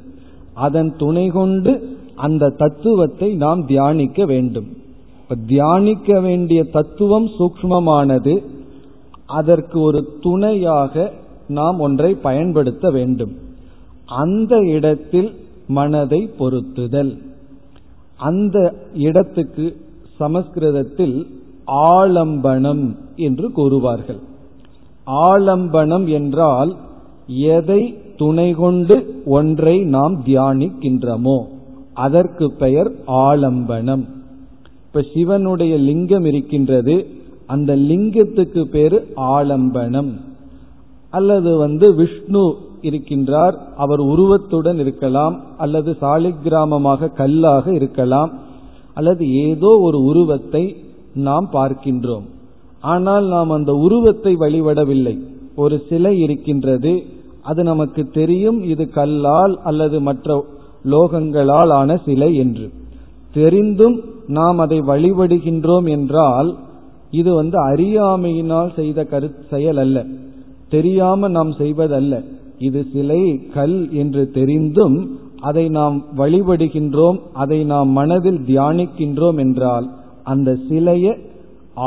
அதன் 0.54 0.96
துணை 0.98 1.28
கொண்டு 1.28 1.97
அந்த 2.18 2.50
தத்துவத்தை 2.50 3.30
நாம் 3.36 3.66
தியானிக்க 3.66 4.26
வேண்டும். 4.26 4.70
இப்ப 5.22 5.36
தியானிக்க 5.48 6.20
வேண்டிய 6.20 6.64
தத்துவம் 6.64 7.28
சூக்மமானது 7.40 8.44
அதற்கு 9.26 9.80
ஒரு 9.80 10.00
துணையாக 10.22 11.14
நாம் 11.48 11.80
ஒன்றை 11.80 12.14
பயன்படுத்த 12.14 12.92
வேண்டும். 12.92 13.34
அந்த 14.06 14.58
இடத்தில் 14.58 15.30
மனதை 15.68 16.30
பொருத்துதல். 16.40 17.14
அந்த 18.18 18.74
இடத்துக்கு 18.94 19.66
சமஸ்கிருதத்தில் 20.16 21.18
ஆலம்பனம் 21.68 22.86
என்று 23.16 23.48
கூறுவார்கள். 23.56 24.22
ஆலம்பனம் 25.08 26.08
என்றால் 26.10 26.76
எதை 27.28 27.82
துணை 28.18 28.50
கொண்டு 28.54 29.24
ஒன்றை 29.26 29.76
நாம் 29.96 30.16
தியானிக்கின்றமோ. 30.26 31.38
அதற்கு 31.98 32.54
பெயர் 32.54 32.92
ஆலம்பனம். 33.08 34.06
இப்ப 34.88 35.06
சிவனுடைய 35.14 35.78
லிங்கம் 35.78 36.26
இருக்கின்றது. 36.26 36.96
அந்த 37.46 37.76
லிங்கத்துக்கு 37.76 38.62
பேரு 38.62 38.98
ஆலம்பனம். 39.16 40.12
அல்லது 41.10 41.58
வந்து 41.58 41.96
விஷ்ணு 41.96 42.44
இருக்கின்றார். 42.82 43.56
அவர் 43.78 44.00
உருவத்துடன் 44.00 44.80
இருக்கலாம். 44.80 45.36
அல்லது 45.58 45.98
சாலிகிராமமாக 46.02 47.14
கல்லாக 47.14 47.74
இருக்கலாம். 47.74 48.32
அல்லது 48.94 49.24
ஏதோ 49.34 49.78
ஒரு 49.82 50.04
உருவத்தை 50.04 50.76
நாம் 51.14 51.50
பார்க்கின்றோம். 51.54 52.26
ஆனால் 52.80 53.26
நாம் 53.26 53.50
அந்த 53.50 53.74
உருவத்தை 53.74 54.36
வழிபடவில்லை. 54.36 55.16
ஒரு 55.56 55.84
சிலை 55.90 56.20
இருக்கின்றது. 56.20 57.04
அது 57.42 57.64
நமக்கு 57.64 58.04
தெரியும். 58.14 58.64
இது 58.64 58.90
கல்லால் 58.90 59.60
அல்லது 59.64 60.02
மற்ற 60.02 60.46
லோகங்களால் 60.94 61.72
ஆன 61.80 61.98
சிலை 62.06 62.30
என்று. 62.36 62.68
தெரிந்தும் 63.34 63.98
நாம் 64.28 64.58
அதை 64.58 64.80
வழிபடுகின்றோம் 64.88 65.88
என்றால் 65.90 66.50
இது 67.12 67.32
வந்து 67.34 67.58
அறியாமையினால் 67.70 68.72
செய்த 68.76 69.04
கரு 69.04 69.28
செயல் 69.50 69.78
அல்ல 69.78 69.98
தெரியாம 70.70 71.28
நாம் 71.28 71.52
செய்வதல்ல. 71.52 72.14
இது 72.60 72.80
சிலை 72.94 73.22
கல் 73.54 73.78
என்று 73.94 74.24
தெரிந்தும் 74.32 74.98
அதை 75.42 75.66
நாம் 75.70 75.98
வழிபடுகின்றோம் 76.18 77.18
அதை 77.34 77.60
நாம் 77.64 77.90
மனதில் 77.90 78.42
தியானிக்கின்றோம் 78.48 79.40
என்றால் 79.40 79.88
அந்த 80.24 80.50
சிலையை 80.70 81.14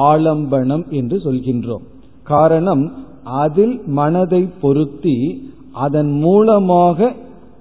ஆலம்பனம் 0.08 0.84
என்று 0.90 1.16
சொல்கின்றோம். 1.24 1.84
காரணம் 2.26 2.84
அதில் 3.42 3.74
மனதை 3.98 4.42
பொருத்தி 4.60 5.16
அதன் 5.84 6.12
மூலமாக 6.18 7.08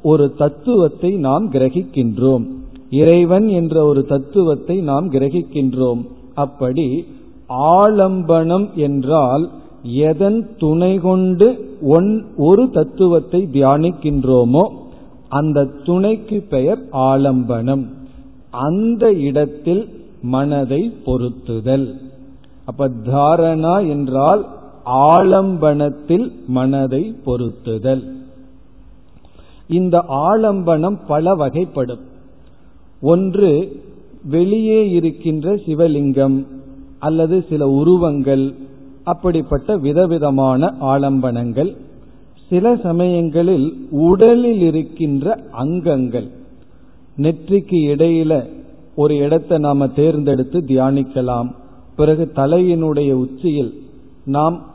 ஒரு 0.02 0.34
தத்துவத்தை 0.36 1.12
நாம் 1.12 1.52
கிரகிக்கின்றோம். 1.52 2.46
இறைவன் 2.90 3.48
என்ற 3.48 3.86
ஒரு 3.86 4.06
தத்துவத்தை 4.06 4.78
நாம் 4.82 5.12
கிரகிக்கின்றோம். 5.12 6.06
அப்படி 6.34 7.06
ஆலம்பனம் 7.58 8.74
என்றால் 8.74 9.50
எதன் 9.84 10.50
துணை 10.58 11.00
கொண்டு 11.00 11.78
ஒன் 11.82 12.26
ஒரு 12.36 12.70
தத்துவத்தை 12.70 13.50
தியானிக்கின்றோமோ 13.54 14.64
அந்த 15.30 15.66
துணைக்கு 15.84 16.46
பெயர் 16.50 16.80
ஆலம்பனம். 16.92 17.86
அந்த 18.52 19.14
இடத்தில் 19.14 19.90
மனதை 20.22 20.94
பொருத்துதல். 21.06 21.94
அப்ப 22.66 22.88
தாரணா 22.88 23.88
என்றால் 23.88 24.46
ஆலம்பனத்தில் 24.86 26.32
மனதை 26.48 27.16
பொருத்துதல். 27.26 28.19
இந்த 29.70 30.06
ஆலம்பனம் 30.10 30.98
பல 31.08 31.36
வகைப்படும். 31.36 32.00
ஒன்று 33.02 33.82
வெளியே 34.24 34.90
இருக்கின்ற 34.90 35.56
சிவலிங்கம் 35.56 36.46
அல்லது 37.00 37.46
சில 37.50 37.68
உருவங்கள் 37.68 38.54
அப்படிப்பட்ட 39.04 39.78
விதவிதமான 39.78 40.74
ஆலம்பனங்கள். 40.82 41.76
சில 42.50 42.76
சமயங்களில் 42.76 43.88
உடலில் 43.92 44.62
இருக்கின்ற 44.62 45.44
அங்கங்கள். 45.52 46.28
நெற்றிக்கு 47.18 47.80
இடையில 47.94 48.50
ஒரு 48.96 49.16
இடத்தை 49.16 49.58
நாம 49.58 49.88
தேர்ந்தெடுத்து 49.88 50.60
தியானிக்கலாம். 50.60 51.52
பிறகு 51.96 52.32
தலையினுடைய 52.36 53.12
உச்சியில் 53.12 53.74
நாம் 54.26 54.66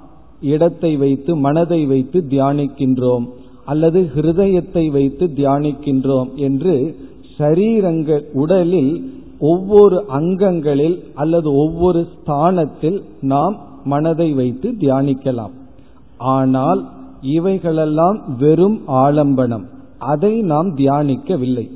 இடத்தை 0.40 0.96
வைத்து 0.96 1.36
மனதை 1.36 1.86
வைத்து 1.86 2.24
தியானிக்கின்றோம். 2.30 3.26
அல்லது 3.64 4.10
ஹிருதயத்தை 4.16 4.90
வைத்து 4.90 5.26
தியானிக்கின்றோம் 5.26 6.34
என்று 6.34 6.96
சரீரங்கள் 7.38 8.22
உடலில் 8.32 9.12
ஒவ்வொரு 9.38 10.04
அங்கங்களில் 10.08 11.02
அல்லது 11.14 11.52
ஒவ்வொரு 11.52 12.06
ஸ்தானத்தில் 12.12 13.02
நாம் 13.20 13.56
மனதை 13.84 14.32
வைத்து 14.32 14.74
தியானிக்கலாம். 14.78 15.54
ஆனால் 16.16 16.88
இவைகளெல்லாம் 17.22 18.36
வெறும் 18.38 18.80
ஆலம்பனம். 18.88 19.64
அதை 19.98 20.42
நாம் 20.42 20.76
தியானிக்கவில்லை. 20.76 21.70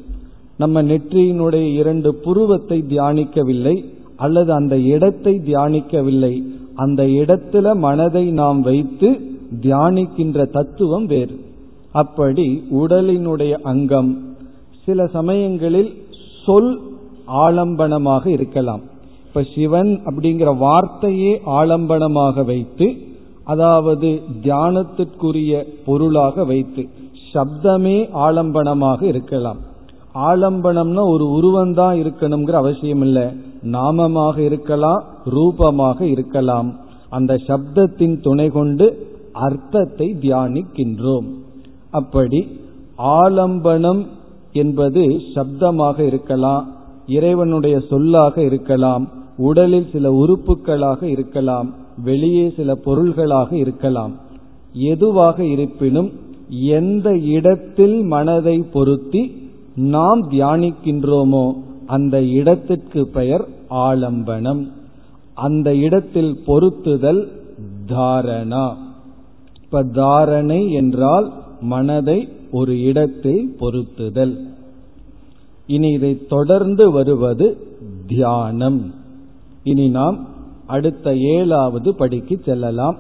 நம்ம 0.57 0.83
நெற்றியினுடைய 0.83 1.73
இரண்டு 1.73 2.15
புருவத்தை 2.15 2.85
தியானிக்கவில்லை 2.89 3.85
அல்லது 4.17 4.53
அந்த 4.53 4.79
இடத்தை 4.79 5.41
தியானிக்கவில்லை. 5.47 6.43
அந்த 6.75 7.03
இடத்துல 7.03 7.77
மனதை 7.77 8.31
நாம் 8.31 8.61
வைத்து 8.61 9.21
தியானிக்கின்ற 9.61 10.51
தத்துவம் 10.51 11.07
வேறு. 11.07 11.37
அப்படி 11.93 12.63
உடலினுடைய 12.71 13.53
அங்கம் 13.63 14.37
சில 14.85 15.07
சமயங்களில் 15.07 15.91
சொல் 16.45 16.81
ஆலம்பனமாக 17.27 18.27
இருக்கலாம். 18.27 18.83
இப்ப 19.27 19.43
சிவன் 19.55 20.01
அப்படிங்கிற 20.05 20.59
வார்த்தையே 20.59 21.41
ஆலம்பனமாக 21.47 22.45
வைத்து 22.45 22.97
அதாவது 23.45 24.21
தியானத்திற்குரிய 24.43 25.65
பொருளாக 25.85 26.45
வைத்து 26.45 26.89
சப்தமே 27.35 28.09
ஆலம்பனமாக 28.13 29.03
இருக்கலாம். 29.03 29.59
ஆலம்பனம்னா 30.15 31.03
ஒரு 31.15 31.25
உருவந்தான் 31.25 31.97
இருக்கணுங்கிற 32.03 32.51
அவசியம் 32.51 33.01
இல்லை 33.01 33.27
நாமமாக 33.73 34.39
இருக்கலாம் 34.39 35.05
ரூபமாக 35.25 36.07
இருக்கலாம். 36.07 36.77
அந்த 37.11 37.35
சப்தத்தின் 37.47 38.21
துணை 38.21 38.49
கொண்டு 38.49 38.87
அர்த்தத்தை 39.33 40.17
தியானிக்கின்றோம். 40.21 41.29
அப்படி 41.91 42.49
ஆலம்பனம் 42.99 44.07
என்பது 44.53 45.21
சப்தமாக 45.35 45.99
இருக்கலாம் 46.01 46.77
இறைவனுடைய 47.07 47.81
சொல்லாக 47.89 48.43
இருக்கலாம் 48.43 49.09
உடலில் 49.37 49.89
சில 49.93 50.11
உறுப்புகளாக 50.13 51.03
இருக்கலாம் 51.03 51.75
வெளியே 52.05 52.53
சில 52.57 52.75
பொருள்களாக 52.75 53.57
இருக்கலாம். 53.57 54.13
எதுவாக 54.73 55.45
இருப்பினும் 55.45 56.13
எந்த 56.51 57.17
இடத்தில் 57.17 58.03
மனதை 58.03 58.63
பொருத்தி 58.73 59.51
நாம் 59.75 60.31
தியானிக்கின்றோமோ 60.31 61.53
அந்த 61.87 62.23
இடத்திற்கு 62.23 63.07
பெயர் 63.07 63.49
ஆலம்பனம். 63.71 64.69
அந்த 65.35 65.75
இடத்தில் 65.75 66.39
பொருத்துதல் 66.47 67.29
தாரணா. 67.89 68.75
இப்ப 69.63 69.83
தாரணை 69.83 70.73
என்றால் 70.73 71.33
மனதை 71.61 72.29
ஒரு 72.51 72.83
இடத்தில் 72.83 73.57
பொருத்துதல். 73.61 74.39
இனி 75.67 75.89
இதை 75.89 76.27
தொடர்ந்து 76.27 76.91
வருவது 76.91 77.57
தியானம். 78.07 78.95
இனி 79.63 79.89
நாம் 79.89 80.29
அடுத்த 80.67 81.17
ஏழாவது 81.17 81.95
படிக்கு 81.95 82.41
செல்லலாம். 82.45 82.97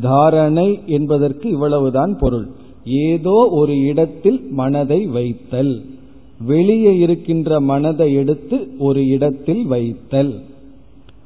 தாரணை 0.00 0.80
என்பதற்கு 0.86 1.50
இவ்வளவுதான் 1.50 2.16
பொருள். 2.20 2.46
ஏதோ 2.84 3.48
ஒரு 3.50 3.80
இடத்தில் 3.80 4.40
மனதை 4.50 5.06
வைத்தல். 5.06 5.82
வெளியே 6.40 6.98
இருக்கின்ற 6.98 7.60
மனதை 7.60 8.14
எடுத்து 8.14 8.68
ஒரு 8.78 9.06
இடத்தில் 9.06 9.66
வைத்தல். 9.66 10.40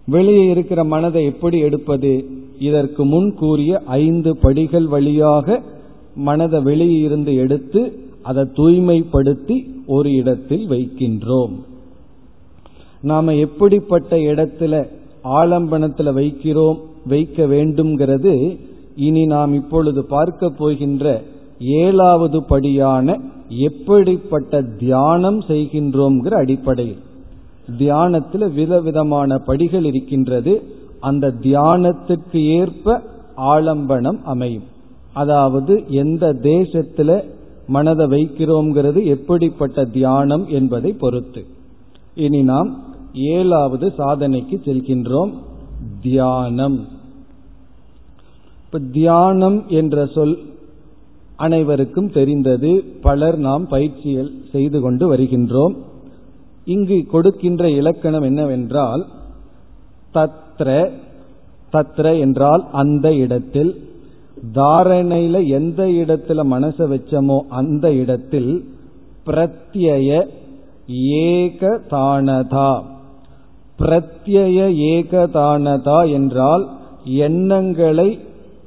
வெளியே 0.07 0.51
இருக்கிற 0.51 0.85
மனதை 0.85 1.25
எப்படி 1.25 1.59
எடுப்பது? 1.59 2.31
இதற்கு 2.59 3.05
முன் 3.05 3.35
கூறிய 3.35 3.83
ஐந்து 3.87 4.39
படிகள் 4.39 4.87
வழியாக 4.87 5.63
மனதை 6.17 6.61
வெளியிலிருந்து 6.61 7.35
எடுத்து 7.35 7.99
அதை 8.23 8.43
தூய்மைப்படுத்தி 8.43 9.67
ஒரு 9.87 10.13
இடத்தில் 10.13 10.69
வைக்கின்றோம். 10.69 11.53
நாம 13.01 13.35
எப்படிப்பட்ட 13.35 14.17
இடத்துல 14.17 14.89
ஆலம்பனத்துல 15.25 16.13
வைக்கிறோம் 16.15 16.79
வைக்க 17.07 17.47
வேண்டும்ங்கிறது 17.47 18.59
இனி 18.97 19.27
நாம் 19.27 19.55
இப்பொழுது 19.55 20.05
பார்க்க 20.05 20.51
போகின்ற 20.51 21.23
ஏழாவது 21.61 22.45
படியான 22.45 23.21
எப்படிப்பட்ட 23.49 24.63
தியானம் 24.63 25.41
செய்கின்றோம்ங்கிற 25.41 26.35
அடிப்படையில். 26.35 27.03
தியானத்தில் 27.79 28.51
விதவிதமான 28.51 29.39
படிகள் 29.39 29.85
இருக்கின்றது. 29.85 30.63
அந்த 31.01 31.35
தியானத்துக்கு 31.43 32.37
ஏற்ப 32.37 33.03
ஆலம்பனம் 33.37 34.23
அமையும். 34.25 34.75
அதாவது 35.17 35.85
எந்த 35.89 36.33
தேசத்துல 36.33 37.11
மனதை 37.67 38.07
வைக்கிறோங்கிறது 38.07 39.05
எப்படிப்பட்ட 39.05 39.85
தியானம் 39.85 40.47
என்பதை 40.49 40.93
பொறுத்து. 40.93 41.45
இனி 42.15 42.43
நாம் 42.43 42.71
ஏழாவது 43.15 43.93
சாதனைக்கு 43.99 44.57
செல்கின்றோம். 44.65 45.33
தியானம். 46.01 46.79
இப்ப 48.65 48.79
தியானம் 48.79 49.65
என்ற 49.69 50.07
சொல் 50.07 50.37
அனைவருக்கும் 51.37 52.13
தெரிந்தது. 52.13 52.85
பலர் 53.03 53.39
நாம் 53.39 53.69
பயிற்சியில் 53.69 54.45
செய்து 54.53 54.81
கொண்டு 54.81 55.15
வருகின்றோம். 55.15 55.75
இங்கு 56.65 57.07
கொடுக்கின்ற 57.07 57.71
இலக்கணம் 57.71 58.23
என்னவென்றால் 58.23 59.07
தத்ர 60.15 60.91
தத்ர 61.73 62.19
என்றால் 62.19 62.65
அந்த 62.73 63.15
இடத்தில் 63.15 63.73
தாரணையில 64.55 65.49
எந்த 65.49 65.85
இடத்துல 65.85 66.41
மனசை 66.51 66.85
வச்சமோ 66.93 67.41
அந்த 67.49 67.93
இடத்தில் 67.93 68.65
பிரத்யய 69.27 70.27
ஏகதானதா. 70.93 72.83
பிரத்யய 73.79 74.59
ஏகதானதா 74.93 76.13
என்றால் 76.13 76.69
எண்ணங்களை 77.05 78.19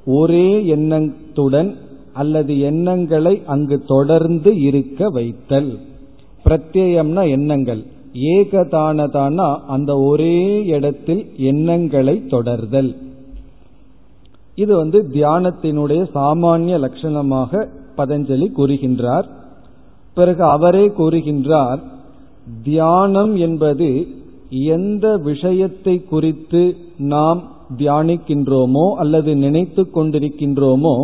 ஒரே 0.06 0.66
எண்ணத்துடன் 0.66 1.76
அல்லது 2.14 2.60
எண்ணங்களை 2.60 3.42
அங்கு 3.46 3.84
தொடர்ந்து 3.88 4.60
இருக்க 4.60 5.10
வைத்தல். 5.10 5.80
பிரத்யம்னா 6.46 7.30
எண்ணங்கள். 7.30 7.84
ஏகதானதானா 8.14 9.56
அந்த 9.68 9.98
ஒரே 9.98 10.66
இடத்தில் 10.66 11.26
எண்ணங்களை 11.38 12.22
தொடர்தல். 12.30 12.96
இது 14.62 14.72
வந்து 14.82 15.00
தியானத்தினுடைய 15.16 16.02
சாமானிய 16.16 16.76
லட்சணமாக 16.86 17.62
பதஞ்சலி 17.98 18.48
கூறுகின்றார். 18.58 19.28
பிறகு 20.18 20.44
அவரே 20.56 20.86
கூறுகின்றார் 21.00 21.82
தியானம் 22.64 23.34
என்பது 23.48 23.90
எந்த 24.76 25.06
விஷயத்தை 25.28 25.96
குறித்து 26.12 26.62
நாம் 27.14 27.42
தியானிக்கின்றோமோ 27.80 28.86
அல்லது 29.02 29.32
நினைத்து 29.44 29.84
கொண்டிருக்கின்றோமோ 29.96 30.96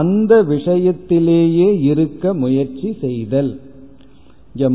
அந்த 0.00 0.32
விஷயத்திலேயே 0.52 1.68
இருக்க 1.90 2.34
முயற்சி 2.42 2.90
செய்தல். 3.04 3.50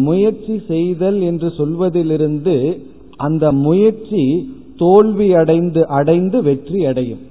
முயற்சி 0.08 0.56
செய்தல் 0.68 1.20
என்று 1.30 1.48
சொல்வதிலிருந்து 1.58 2.56
அந்த 3.26 3.46
முயற்சி 3.66 4.24
தோல்வி 4.78 5.28
அடைந்து 5.42 5.82
அடைந்து 5.98 6.38
வெற்றி 6.48 6.80
அடையும் 6.90 7.24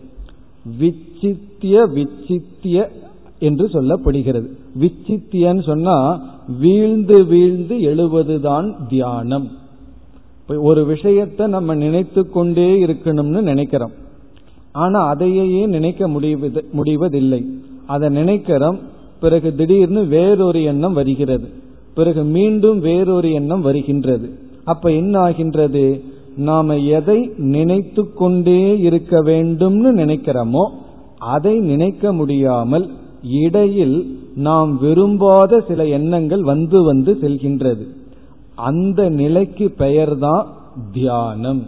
விச்சித்திய 0.81 1.87
விச்சித்திய 1.94 2.88
என்று 3.38 3.66
சொல்லப்படுகிறது. 3.66 4.46
விச்சித்தியன்னு 4.81 5.62
சொன்னா 5.62 6.22
வீழ்ந்து 6.61 7.25
வீழ்ந்து 7.25 7.77
எழுவதுதான் 7.81 8.75
தியானம். 8.88 9.51
ஒரு 10.57 10.85
விஷயத்தை 10.85 11.46
நம்ம 11.46 11.75
நினைத்து 11.75 12.31
கொண்டே 12.31 12.85
இருக்கணும்னு 12.85 13.40
நினைக்கிறோம். 13.42 13.90
ஆனா 14.72 15.07
அதையே 15.07 15.66
நினைக்க 15.66 16.09
முடிவது 16.09 16.64
முடிவதில்லை. 16.72 17.46
அதை 17.87 18.09
நினைக்கிறோம் 18.09 18.79
பிறகு 19.20 19.55
திடீர்னு 19.55 20.05
வேறொரு 20.07 20.62
எண்ணம் 20.62 20.92
வருகிறது. 20.92 21.48
பிறகு 21.94 22.22
மீண்டும் 22.22 22.81
வேறொரு 22.81 23.33
எண்ணம் 23.33 23.61
வருகின்றது. 23.61 24.38
அப்ப 24.64 24.90
என்ன 24.90 25.18
ஆகின்றது 25.18 26.05
நாம 26.36 26.76
எதை 26.78 27.30
நினைத்து 27.36 28.12
கொண்டே 28.12 28.78
இருக்க 28.78 29.22
வேண்டும்னு 29.22 29.90
நினைக்கிறோமோ 30.00 30.64
அதை 31.18 31.58
நினைக்க 31.58 32.12
முடியாமல் 32.12 32.90
இடையில் 33.22 34.18
நாம் 34.34 34.78
விரும்பாத 34.78 35.60
சில 35.68 35.86
எண்ணங்கள் 35.86 36.42
வந்து 36.42 36.82
வந்து 36.82 37.18
செல்கின்றது. 37.20 37.84
அந்த 38.54 39.08
நிலைக்கு 39.08 39.70
பெயர்தான் 39.70 40.46
தியானம். 40.92 41.62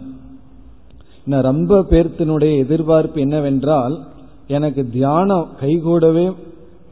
ரொம்ப 1.27 1.85
பேர்த்தினுடைய 1.89 2.57
எதிர்பார்ப்பு 2.57 3.21
என்னவென்றால் 3.21 3.99
எனக்கு 4.47 4.89
தியானம் 4.89 5.47
கைகூடவே 5.59 6.31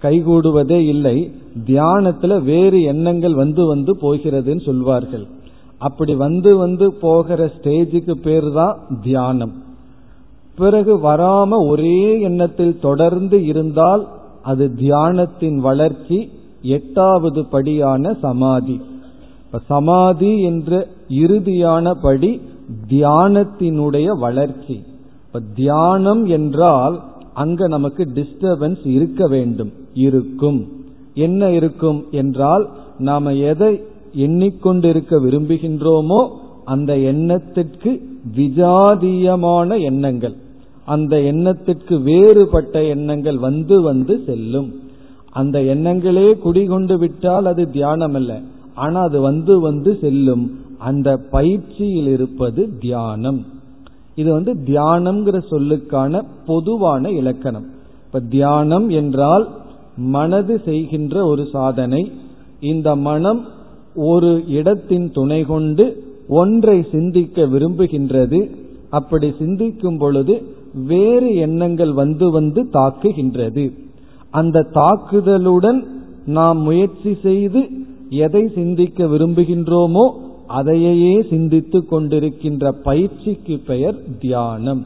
கைகூடுவதே 0.02 0.80
இல்லை 0.88 1.32
தியானத்துல 1.66 2.44
வேறு 2.44 2.82
எண்ணங்கள் 2.82 3.34
வந்து 3.34 3.66
வந்து 3.66 3.98
போகிறதுன்னு 4.02 4.62
சொல்வார்கள். 4.62 5.28
அப்படி 5.88 6.14
வந்து 6.16 6.52
வந்து 6.58 6.88
போகிற 6.94 7.40
ஸ்டேஜுக்கு 7.56 8.14
பேர் 8.26 8.50
தான் 8.52 8.78
தியானம். 9.04 9.54
பிறகு 10.58 10.94
வராம 11.04 11.60
ஒரே 11.70 12.00
எண்ணத்தில் 12.22 12.80
தொடர்ந்து 12.80 13.38
இருந்தால் 13.46 14.04
அது 14.44 14.66
தியானத்தின் 14.80 15.58
வளர்ச்சி 15.68 16.18
எட்டாவது 16.78 17.42
படியான 17.46 18.14
சமாதி. 18.22 18.78
சமாதி 19.66 20.34
என்ற 20.42 20.72
இறுதியான 21.22 21.94
படி 22.02 22.32
தியானத்தினுடைய 22.90 24.08
வளர்ச்சி. 24.20 24.78
இப்ப 25.26 25.42
தியானம் 25.56 26.24
என்றால் 26.38 26.96
அங்க 27.34 27.68
நமக்கு 27.68 28.04
டிஸ்டர்பன்ஸ் 28.16 28.84
இருக்க 28.98 29.28
வேண்டும். 29.28 29.72
இருக்கும். 30.08 30.60
என்ன 31.16 31.50
இருக்கும் 31.52 32.00
என்றால் 32.12 32.66
நாம 33.00 33.34
எதை 33.52 33.74
எண்ணிக்கொண்டிருக்க 34.16 35.20
விரும்புகின்றோமோ 35.26 36.30
அந்த 36.66 36.98
எண்ணத்திற்கு 36.98 37.92
விஜாதியமான 38.38 39.82
எண்ணங்கள் 39.82 40.36
அந்த 40.86 41.22
எண்ணத்திற்கு 41.22 42.00
வேறுபட்ட 42.00 42.84
எண்ணங்கள் 42.84 43.38
வந்து 43.38 43.82
வந்து 43.82 44.24
செல்லும். 44.26 44.74
அந்த 45.32 45.60
எண்ணங்களே 45.60 46.40
குடிகொண்டு 46.40 46.98
விட்டால் 46.98 47.46
அது 47.46 47.72
தியானம் 47.72 48.14
அல்ல 48.14 48.42
ஆனா 48.76 49.02
அது 49.02 49.22
வந்து 49.22 49.60
வந்து 49.60 49.98
செல்லும். 50.02 50.60
அந்த 50.78 51.18
பயிற்சியில் 51.18 52.08
இருப்பது 52.08 52.78
தியானம். 52.80 53.46
இது 54.16 54.32
வந்து 54.32 54.54
தியானம்ங்கிற 54.66 55.38
சொல்லுக்கான 55.52 56.24
பொதுவான 56.46 57.10
இலக்கணம். 57.10 57.66
இப்ப 58.06 58.20
தியானம் 58.20 58.90
என்றால் 58.90 59.48
மனது 59.98 60.62
செய்கின்ற 60.66 61.26
ஒரு 61.26 61.46
சாதனை. 61.52 62.12
இந்த 62.60 62.96
மனம் 62.96 63.46
ஒரு 63.96 64.44
இடத்தின் 64.48 65.12
துணை 65.12 65.44
கொண்டு 65.44 66.04
ஒன்றை 66.28 66.86
சிந்திக்க 66.92 67.42
விரும்புகின்றது. 67.42 68.50
அப்படி 68.90 69.34
சிந்திக்கும் 69.40 69.98
பொழுது 69.98 70.42
வேறு 70.74 71.36
எண்ணங்கள் 71.36 71.94
வந்து 71.94 72.32
வந்து 72.32 72.68
தாக்குகின்றது. 72.74 73.72
அந்த 74.30 74.68
தாக்குதலுடன் 74.74 75.84
நாம் 76.26 76.62
முயற்சி 76.62 77.18
செய்து 77.24 77.70
எதை 78.10 78.52
சிந்திக்க 78.56 79.06
விரும்புகின்றோமோ 79.06 80.12
அதையே 80.48 81.26
சிந்தித்து 81.30 81.86
கொண்டிருக்கின்ற 81.92 82.72
பயிற்சிக்கு 82.84 83.60
பெயர் 83.66 83.96
தியானம். 84.20 84.86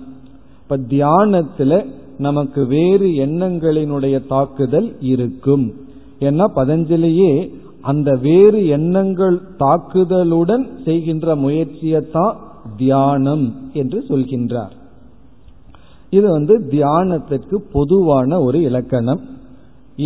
இப்ப 0.61 0.77
தியானத்துல 0.77 1.85
நமக்கு 2.17 2.65
வேறு 2.65 3.07
எண்ணங்களினுடைய 3.07 4.27
தாக்குதல் 4.27 4.95
இருக்கும். 4.99 5.73
ஏன்னா 6.19 6.45
பதஞ்சலியே 6.55 7.49
அந்த 7.89 8.09
வேறு 8.15 8.59
எண்ணங்கள் 8.67 9.37
தாக்குதலுடன் 9.59 10.65
செய்கின்ற 10.85 11.35
முயற்சியைத்தான் 11.35 12.35
தியானம் 12.77 13.45
என்று 13.73 13.99
சொல்கின்றார். 14.09 14.73
இது 16.09 16.27
வந்து 16.31 16.55
தியானத்திற்கு 16.69 17.55
பொதுவான 17.71 18.39
ஒரு 18.41 18.59
இலக்கணம். 18.61 19.21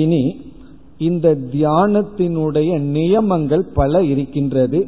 இனி 0.04 0.22
இந்த 0.98 1.28
தியானத்தினுடைய 1.54 2.72
நியமங்கள் 2.96 3.66
பல 3.74 4.04
இருக்கின்றது. 4.04 4.80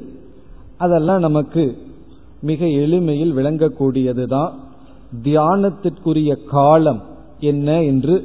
அதெல்லாம் 0.77 1.19
நமக்கு 1.19 1.63
மிக 2.41 2.65
எளிமையில் 2.83 3.35
விளங்கக்கூடியதுதான். 3.39 4.53
தியானத்திற்குரிய 5.23 6.31
காலம் 6.49 7.01
என்ன 7.39 7.83
என்று 7.83 8.15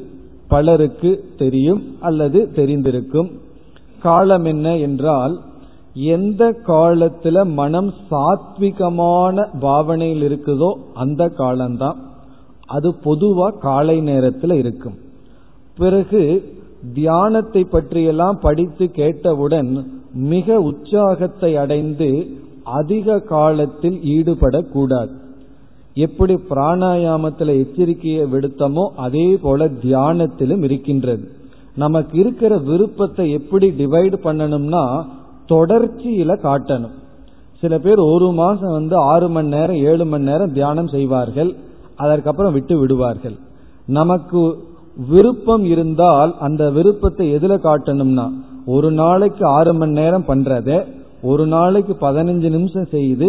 பலருக்கு 0.49 1.11
தெரியும் 1.39 1.83
அல்லது 2.01 2.41
தெரிந்திருக்கும். 2.57 3.31
காலம் 4.03 4.45
என்ன 4.45 4.77
என்றால் 4.77 5.35
எந்த 6.15 6.43
காலத்துல 6.67 7.45
மனம் 7.53 7.91
சாத்விகமான 8.11 9.47
பாவனையில் 9.61 10.25
இருக்குதோ 10.29 10.71
அந்த 10.95 11.23
காலம்தான். 11.29 11.99
அது 12.67 12.89
பொதுவா 13.05 13.49
காலை 13.59 14.01
நேரத்தில் 14.01 14.55
இருக்கும். 14.55 14.97
பிறகு 15.77 16.23
தியானத்தை 16.95 17.63
பற்றியெல்லாம் 17.65 18.39
படித்து 18.39 18.87
கேட்டவுடன் 18.91 19.71
மிக 20.13 20.59
உற்சாகத்தை 20.61 21.51
அடைந்து 21.57 22.11
அதிக 22.63 23.19
காலத்தில் 23.19 23.99
ஈடுபடக்கூடாது. 24.17 25.13
எப்படி 25.95 26.35
பிராணாயாமத்தில் 26.51 27.53
எச்சரிக்கையை 27.63 28.25
விடுத்தமோ 28.35 28.85
அதே 28.97 29.29
போல 29.37 29.69
தியானத்திலும் 29.85 30.63
இருக்கின்றது. 30.63 31.25
நமக்கு 31.83 32.15
இருக்கிற 32.23 32.53
விருப்பத்தை 32.69 33.25
எப்படி 33.39 33.67
டிவைடு 33.81 34.17
பண்ணணும்னா 34.27 34.85
தொடர்ச்சியில 35.53 36.33
காட்டணும். 36.47 36.97
சில 37.63 37.75
பேர் 37.85 38.01
ஒரு 38.13 38.29
மாசம் 38.41 38.77
வந்து 38.79 38.97
ஆறு 39.13 39.29
மணி 39.35 39.49
நேரம் 39.57 39.81
ஏழு 39.91 40.05
மணி 40.11 40.29
நேரம் 40.31 40.55
தியானம் 40.59 40.93
செய்வார்கள். 40.95 41.51
அதற்கப்புறம் 42.03 42.55
விட்டு 42.57 42.75
விடுவார்கள். 42.81 43.37
நமக்கு 43.99 44.41
விருப்பம் 45.11 45.65
இருந்தால் 45.73 46.33
அந்த 46.47 46.63
விருப்பத்தை 46.77 47.27
எதுல 47.37 47.57
காட்டணும்னா 47.67 48.27
ஒரு 48.75 48.89
நாளைக்கு 49.01 49.45
ஆறு 49.57 49.73
மணி 49.81 49.95
நேரம் 50.01 50.29
பண்றத 50.31 50.71
ஒரு 51.31 51.45
நாளைக்கு 51.55 51.93
பதினஞ்சு 52.01 52.49
நிமிஷம் 52.57 52.91
செய்து 52.97 53.29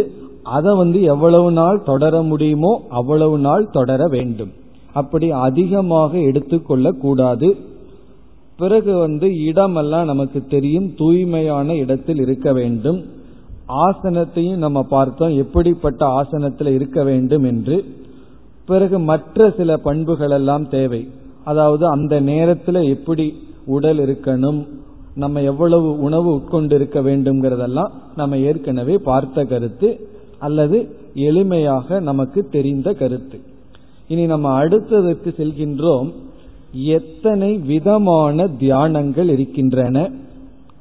அதை 0.56 0.72
வந்து 0.82 1.00
எவ்வளவு 1.14 1.50
நாள் 1.60 1.80
தொடர 1.90 2.22
முடியுமோ 2.30 2.72
அவ்வளவு 3.00 3.38
நாள் 3.48 3.66
தொடர 3.78 4.02
வேண்டும். 4.16 4.52
அப்படி 5.00 5.28
அதிகமாக 5.48 6.12
எடுத்துக்கொள்ள 6.30 6.92
கூடாது 7.04 7.50
பிறகு 8.60 8.98
வந்து 8.98 9.28
இடமெல்லாம் 9.46 10.06
நமக்கு 10.06 10.40
தெரியும் 10.48 10.88
தூய்மையான 10.96 11.76
இடத்தில் 11.76 12.18
இருக்க 12.18 12.54
வேண்டும். 12.54 13.00
ஆசனத்தையும் 13.86 14.64
நம்ம 14.66 14.84
பார்த்தோம் 14.84 15.38
எப்படிப்பட்ட 15.38 16.06
ஆசனத்தில் 16.06 16.68
இருக்க 16.68 17.04
வேண்டும் 17.04 17.44
என்று. 17.44 17.86
பிறகு 18.66 19.00
மற்ற 19.00 19.50
சில 19.58 19.78
பண்புகள் 19.78 20.30
எல்லாம் 20.30 20.70
தேவை. 20.70 21.02
அதாவது 21.44 21.88
அந்த 21.88 22.20
நேரத்தில் 22.20 22.88
எப்படி 22.96 23.26
உடல் 23.66 23.98
இருக்கணும் 23.98 24.60
நம்ம 25.16 25.42
எவ்வளவு 25.42 26.00
உணவு 26.00 26.30
உட்கொண்டு 26.34 26.76
இருக்க 26.76 27.00
வேண்டும்ங்கிறதெல்லாம் 27.00 27.92
நம்ம 28.16 28.38
ஏற்கனவே 28.38 28.98
பார்த்த 28.98 29.44
கருத்து 29.44 29.90
அல்லது 30.40 30.78
எளிமையாக 31.14 32.00
நமக்கு 32.02 32.48
தெரிந்த 32.52 32.94
கருத்து. 32.94 33.40
இனி 34.08 34.26
நம்ம 34.26 34.64
அடுத்ததற்கு 34.64 35.32
செல்கின்றோம். 35.38 36.10
எத்தனை 36.74 37.58
விதமான 37.58 38.48
தியானங்கள் 38.48 39.30
இருக்கின்றன 39.30 40.12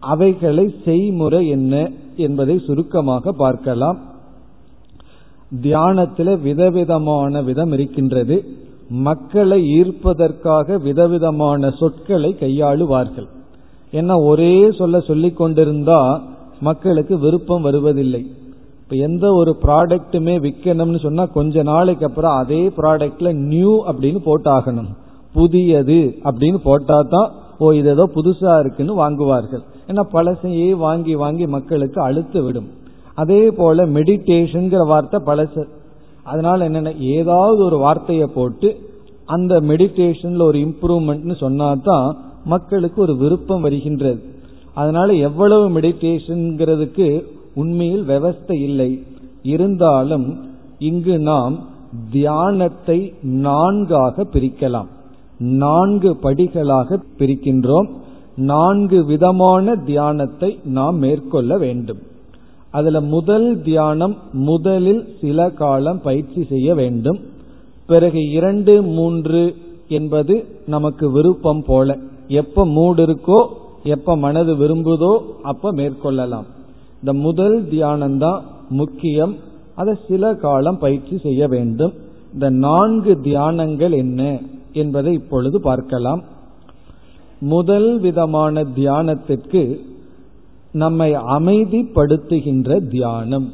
அவைகளை 0.00 0.74
செய்முறை 0.84 1.48
என்ன 1.48 1.90
என்பதை 2.16 2.58
சுருக்கமாக 2.58 3.32
பார்க்கலாம். 3.32 3.98
தியானத்தில் 5.60 6.38
விதவிதமான 6.38 7.42
விதம் 7.42 7.72
இருக்கின்றது. 7.72 8.44
மக்களை 8.88 9.80
ஈர்ப்பதற்காக 9.80 10.82
விதவிதமான 10.82 11.70
சொற்களை 11.70 12.36
கையாளுவார்கள். 12.40 13.26
ஏன்னா 13.92 14.24
ஒரே 14.24 14.70
சொல்ல 14.70 15.00
சொல்லிக் 15.00 15.36
கொண்டிருந்தா 15.36 16.22
மக்களுக்கு 16.60 17.18
விருப்பம் 17.18 17.62
வருவதில்லை. 17.62 18.32
இப்ப 18.82 18.96
எந்த 18.96 19.32
ஒரு 19.32 19.56
ப்ராடக்ட்டுமே 19.62 20.34
விற்கணும்னு 20.44 20.98
சொன்னா 20.98 21.24
கொஞ்ச 21.24 21.62
நாளைக்கு 21.62 22.06
அப்புறம் 22.06 22.32
அதே 22.32 22.68
ப்ராடக்ட்ல 22.68 23.32
நியூ 23.32 23.84
அப்படின்னு 23.86 24.18
போட்டாகணும். 24.24 24.88
புதியது 25.34 26.00
அப்படின்னு 26.28 26.58
போட்டா 26.68 26.98
தான் 27.14 27.28
ஓ 27.64 27.68
இது 27.78 27.88
ஏதோ 27.94 28.04
புதுசா 28.16 28.52
இருக்குன்னு 28.62 28.94
வாங்குவார்கள். 29.02 29.62
ஏன்னா 29.88 30.02
பழசையே 30.14 30.68
வாங்கி 30.84 31.14
வாங்கி 31.22 31.46
மக்களுக்கு 31.54 31.98
அழுத்து 32.06 32.38
விடும். 32.42 32.68
அதே 33.22 33.42
போல 33.60 33.86
மெடிடேஷன்ங்கிற 33.96 34.82
வார்த்தை 34.92 35.18
பழசு. 35.28 35.62
அதனால 36.32 36.64
என்னென்ன 36.68 36.92
ஏதாவது 37.18 37.60
ஒரு 37.68 37.78
வார்த்தையை 37.84 38.26
போட்டு 38.36 38.68
அந்த 39.34 39.54
மெடிடேஷன்ல 39.70 40.42
ஒரு 40.50 40.58
இம்ப்ரூவ்மெண்ட்னு 40.66 41.36
சொன்னா 41.44 41.68
தான் 41.88 42.08
மக்களுக்கு 42.52 42.98
ஒரு 43.06 43.14
விருப்பம் 43.22 43.64
வருகின்றது. 43.66 44.20
அதனால 44.74 45.14
எவ்வளவு 45.28 45.64
மெடிடேஷன்ங்கிறதுக்கு 45.76 47.08
உண்மையில் 47.62 48.04
விவஸ்தை 48.12 48.58
இல்லை. 48.68 48.90
இருந்தாலும் 49.54 50.28
இங்கு 50.90 51.16
நாம் 51.30 51.56
தியானத்தை 52.10 52.98
நான்காக 53.46 54.26
பிரிக்கலாம். 54.34 54.88
நான்கு 55.38 56.16
படிகளாக 56.22 57.02
பிரிக்கின்றோம். 57.18 57.88
நான்கு 58.36 59.04
விதமான 59.04 59.76
தியானத்தை 59.76 60.58
நாம் 60.64 60.96
மேற்கொள்ள 60.96 61.58
வேண்டும். 61.58 61.98
அதுல 62.70 63.00
முதல் 63.00 63.62
தியானம் 63.62 64.16
முதலில் 64.32 65.08
சில 65.20 65.50
காலம் 65.50 66.00
பயிற்சி 66.02 66.44
செய்ய 66.44 66.74
வேண்டும். 66.74 67.18
பிறகு 67.86 68.30
இரண்டு 68.30 68.82
மூன்று 68.82 69.56
என்பது 69.88 70.44
நமக்கு 70.66 71.10
விருப்பம் 71.10 71.62
போல. 71.66 71.96
எப்ப 72.28 72.66
மூடு 72.66 73.06
இருக்கோ 73.06 73.46
எப்ப 73.82 74.16
மனது 74.16 74.56
விரும்புதோ 74.56 75.20
அப்ப 75.42 75.72
மேற்கொள்ளலாம். 75.72 76.44
இந்த 77.00 77.12
முதல் 77.12 77.68
தியானம் 77.68 78.18
தான் 78.18 78.42
முக்கியம். 78.68 79.36
அதை 79.74 79.94
சில 80.08 80.34
காலம் 80.34 80.78
பயிற்சி 80.78 81.18
செய்ய 81.18 81.46
வேண்டும். 81.46 81.92
இந்த 82.32 82.50
நான்கு 82.50 83.18
தியானங்கள் 83.24 83.92
என்ன? 83.92 84.40
என்பதை 84.78 85.12
இப்பொழுது 85.14 85.58
பார்க்கலாம். 85.60 86.22
முதல் 87.52 87.90
விதமான 88.00 88.62
தியானத்திற்கு 88.76 89.62
நம்மை 90.72 91.10
அமைதிப்படுத்துகின்ற 91.36 92.78
தியானம். 92.88 93.48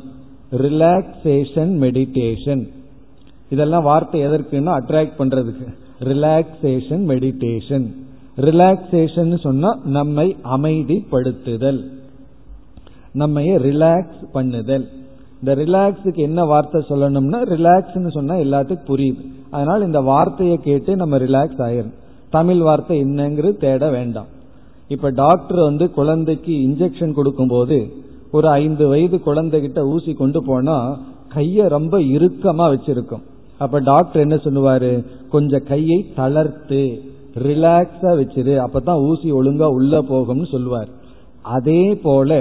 ரிலாக்ஸேஷன் 0.65 1.73
மெடிடேஷன் 1.83 2.65
இதெல்லாம் 3.51 3.89
வார்த்தை 3.91 4.19
எதற்குன்னா 4.27 4.73
அட்ராக்ட் 4.81 5.19
பண்றதுக்கு. 5.19 5.67
ரிலாக்ஸேஷன் 6.11 7.05
மெடிடேஷன் 7.13 7.87
ரிலாக்ஸேஷன் 8.37 9.33
சொன்னா 9.39 9.71
நம்மை 9.97 10.27
அமைதிப்படுத்துதல். 10.55 11.81
நம்ம 13.13 13.41
ரிலாக்ஸ் 13.67 14.23
பண்ணுதல். 14.35 14.87
இந்த 15.39 15.55
ரிலாக்ஸுக்கு 15.63 16.21
என்ன 16.29 16.41
வார்த்தை 16.53 16.81
சொல்லணும்னா 16.89 17.39
ரிலாக்ஸ்னு 17.55 18.11
சொன்னா 18.17 18.35
எல்லாத்துக்கும் 18.45 18.89
புரியுது. 18.91 19.23
அதனால் 19.55 19.87
இந்த 19.87 20.01
வார்த்தையை 20.11 20.57
கேட்டு 20.57 20.93
நம்ம 21.01 21.19
ரிலாக்ஸ் 21.19 21.61
ஆயிரும் 21.67 21.93
தமிழ் 22.31 22.63
வார்த்தை 22.69 22.97
என்னங்கிறது 23.05 23.57
தேட 23.57 23.91
வேண்டாம். 23.91 24.31
இப்ப 24.89 25.11
டாக்டர் 25.23 25.61
வந்து 25.61 25.85
குழந்தைக்கு 25.91 26.53
இன்ஜெக்ஷன் 26.69 27.13
கொடுக்கும்போது 27.13 27.79
ஒரு 28.31 28.49
ஐந்து 28.63 28.85
வயது 28.89 29.17
குழந்தைகிட்ட 29.27 29.81
ஊசி 29.93 30.13
கொண்டு 30.13 30.41
போனா 30.47 30.77
கைய 31.35 31.69
ரொம்ப 31.69 31.95
இறுக்கமா 32.17 32.65
வச்சிருக்கும். 32.73 33.25
அப்ப 33.59 33.79
டாக்டர் 33.91 34.25
என்ன 34.25 34.37
சொல்லுவாரு? 34.47 34.93
கொஞ்சம் 35.31 35.67
கையை 35.69 35.99
தளர்த்து 36.17 36.83
ரிலாக்ஸா 37.45 38.11
வச்சிரு. 38.21 38.55
அப்பதான் 38.65 39.03
ஊசி 39.09 39.29
ஒழுங்கா 39.33 39.69
உள்ள 39.79 39.95
போகும்னு 40.11 40.47
சொல்லுவார். 40.51 40.91
அதே 41.57 41.83
போல 42.03 42.33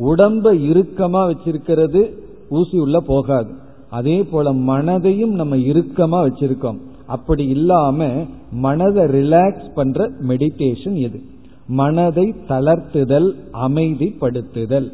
உடம்ப 0.00 0.52
இறுக்கமா 0.70 1.22
வச்சிருக்கிறது 1.30 2.02
ஊசி 2.48 2.76
உள்ள 2.78 2.98
போகாது. 3.06 3.52
அதே 3.90 4.22
போல 4.22 4.52
மனதையும் 4.52 5.34
நம்ம 5.34 5.56
இறுக்கமா 5.56 6.28
வச்சிருக்கோம். 6.28 6.78
அப்படி 7.06 7.46
இல்லாம 7.46 8.06
மனதை 8.52 9.04
ரிலாக்ஸ் 9.04 9.74
பண்ற 9.74 10.10
மெடிடேஷன் 10.28 10.94
எது? 10.94 11.22
மனதை 11.66 12.34
தளர்த்துதல் 12.48 13.32
அமைதிப்படுத்துதல். 13.52 14.90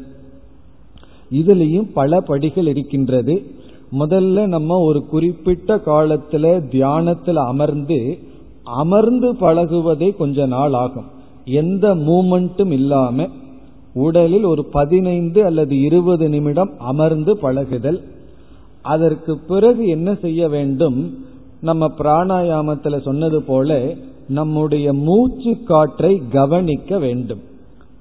இதுலேயும் 1.31 1.91
பல 1.93 2.21
படிகள் 2.21 2.67
இருக்கின்றது. 2.67 3.45
முதல்ல 3.99 4.47
நம்ம 4.47 4.77
ஒரு 4.77 5.05
குறிப்பிட்ட 5.05 5.75
காலத்துல 5.75 6.61
தியானத்துல 6.71 7.33
அமர்ந்து 7.33 8.17
அமர்ந்து 8.63 9.33
பழகுவதே 9.33 10.15
கொஞ்ச 10.15 10.45
நாள் 10.45 10.73
ஆகும். 10.73 11.05
எந்த 11.45 11.95
மூமெண்ட்டும் 11.95 12.71
இல்லாம 12.71 13.27
உடலில் 13.93 14.43
ஒரு 14.43 14.65
பதினைந்து 14.65 15.45
அல்லது 15.45 15.81
இருபது 15.81 16.29
நிமிடம் 16.29 16.69
அமர்ந்து 16.77 17.37
பழகுதல். 17.37 18.03
அதற்கு 18.85 19.37
பிறகு 19.37 19.87
என்ன 19.87 20.15
செய்ய 20.15 20.49
வேண்டும்? 20.49 21.17
நம்ம 21.61 21.93
பிராணாயாமத்துல 21.97 23.01
சொன்னது 23.01 23.41
போல 23.41 23.93
நம்முடைய 24.27 24.93
மூச்சு 24.93 25.63
காற்றை 25.63 26.21
கவனிக்க 26.31 26.99
வேண்டும். 26.99 27.41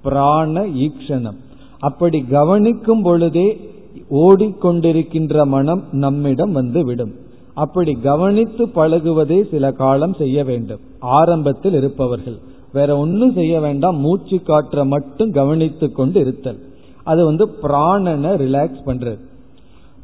பிராண 0.03 0.63
ஈக்ஷணம். 0.63 1.37
அப்படி 1.79 2.21
கவனிக்கும் 2.21 3.03
பொழுதே 3.03 3.71
ஓடிக்கொண்டிருக்கின்ற 4.11 5.47
மனம் 5.47 5.85
நம்மிடம் 5.93 6.53
வந்து 6.53 6.85
விடும். 6.85 7.13
அப்படி 7.55 7.93
கவனித்து 7.93 8.67
பழகுவதே 8.67 9.51
சில 9.51 9.71
காலம் 9.71 10.15
செய்ய 10.15 10.45
வேண்டும். 10.45 10.81
ஆரம்பத்தில் 10.99 11.75
இருப்பவர்கள். 11.75 12.39
வேற 12.73 12.99
ஒன்னும் 12.99 13.33
செய்ய 13.33 13.61
வேண்டாம். 13.61 13.97
மூச்சு 13.97 14.43
காற்றை 14.43 14.85
மட்டும் 14.85 15.31
கவனித்து 15.31 15.93
கொண்டு 15.93 16.21
இருத்தல். 16.21 16.59
அது 17.05 17.25
வந்து 17.25 17.47
பிராணனை 17.63 18.33
ரிலாக்ஸ் 18.37 18.83
பண்றது. 18.87 19.33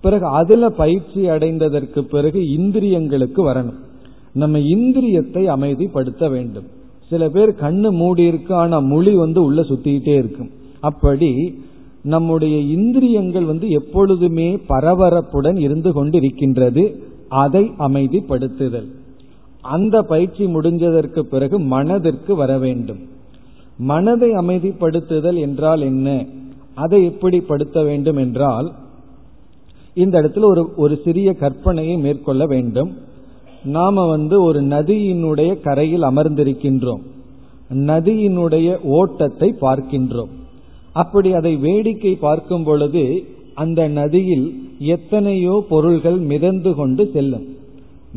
பிறகு 0.01 0.27
அதுல 0.27 0.69
பயிற்சி 0.69 1.29
அடைந்ததற்கு 1.29 2.01
பிறகு 2.01 2.41
இந்திரியங்களுக்கு 2.41 3.41
வரணும். 3.41 3.79
நம்ம 4.33 4.59
இந்திரியத்தை 4.59 5.43
அமைதிப்படுத்த 5.47 6.31
வேண்டும். 6.31 6.65
சில 7.09 7.29
பேர் 7.29 7.51
கண்ணு 7.51 7.91
மூடி 7.91 8.23
இருக்கு 8.23 8.55
ஆனா 8.55 8.79
மொழி 8.79 9.15
வந்து 9.15 9.43
உள்ள 9.43 9.61
சுத்திக்கிட்டே 9.63 10.15
இருக்கும். 10.15 10.51
அப்படி 10.81 11.59
நம்முடைய 12.03 12.59
இந்திரியங்கள் 12.59 13.45
வந்து 13.45 13.69
எப்பொழுதுமே 13.69 14.59
பரபரப்புடன் 14.69 15.59
இருந்து 15.59 15.93
கொண்டு 15.93 16.17
இருக்கின்றது 16.17 17.03
அதை 17.29 17.71
அமைதிப்படுத்துதல். 17.79 18.87
அந்த 19.63 20.03
பயிற்சி 20.03 20.45
முடிஞ்சதற்கு 20.45 21.21
பிறகு 21.21 21.59
மனதிற்கு 21.59 22.35
வர 22.35 22.59
வேண்டும். 22.59 22.99
மனதை 23.79 24.31
அமைதிப்படுத்துதல் 24.31 25.39
என்றால் 25.39 25.81
என்ன? 25.81 26.27
அதை 26.75 27.05
எப்படி 27.05 27.41
படுத்த 27.41 27.83
வேண்டும் 27.83 28.17
என்றால் 28.17 28.73
இந்த 29.95 30.21
இடத்துல 30.21 30.45
ஒரு 30.45 30.73
ஒரு 30.77 31.01
சிறிய 31.05 31.37
கற்பனையை 31.41 31.99
மேற்கொள்ள 31.99 32.47
வேண்டும். 32.47 32.91
நாம 33.65 34.07
வந்து 34.07 34.43
ஒரு 34.43 34.63
நதியினுடைய 34.63 35.61
கரையில் 35.61 36.03
அமர்ந்திருக்கின்றோம். 36.03 37.01
நதியினுடைய 37.71 38.79
ஓட்டத்தை 38.83 39.55
பார்க்கின்றோம். 39.61 40.29
அப்படி 40.93 41.33
அதை 41.33 41.57
வேடிக்கை 41.57 42.15
பார்க்கும் 42.15 42.65
பொழுது 42.65 43.25
அந்த 43.55 43.89
நதியில் 43.89 44.63
எத்தனையோ 44.79 45.65
பொருள்கள் 45.69 46.17
மிதந்து 46.17 46.75
கொண்டு 46.75 47.11
செல்லும். 47.13 47.47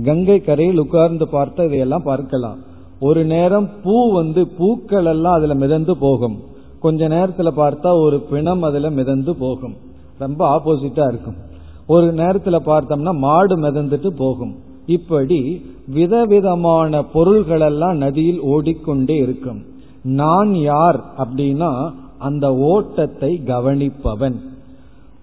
கங்கை 0.03 0.41
கரையில் 0.41 0.77
உட்கார்ந்து 0.77 1.27
பார்த்து 1.27 1.65
இதையெல்லாம் 1.65 2.03
பார்க்கலாம். 2.03 2.57
ஒரு 2.99 3.25
நேரம் 3.25 3.69
பூ 3.83 4.11
வந்து 4.13 4.47
பூக்கள் 4.47 5.05
எல்லாம் 5.05 5.33
அதுல 5.33 5.53
மிதந்து 5.53 5.97
போகும். 5.97 6.39
கொஞ்ச 6.79 7.07
நேரத்துல 7.07 7.51
பார்த்தா 7.57 8.01
ஒரு 8.01 8.19
பிணம் 8.19 8.63
அதுல 8.63 8.89
மிதந்து 8.89 9.35
போகும். 9.35 9.75
ரொம்ப 10.17 10.61
ஆப்போசிட்டா 10.61 11.07
இருக்கும். 11.07 11.51
ஒரு 11.87 12.13
நேரத்துல 12.13 12.57
பார்த்தோம்னா 12.65 13.17
மாடு 13.17 13.57
மிதந்துட்டு 13.57 14.07
போகும். 14.07 14.55
இப்படி 14.85 15.65
விதவிதமான 15.87 17.03
பொருள்கள் 17.03 17.61
எல்லாம் 17.61 17.97
நதியில் 17.97 18.39
ஓடிக்கொண்டே 18.39 19.15
இருக்கும். 19.15 19.61
நான் 20.03 20.55
யார் 20.55 21.03
அப்படின்னா 21.17 21.91
அந்த 22.17 22.55
ஓட்டத்தை 22.55 23.41
கவனிப்பவன். 23.45 24.35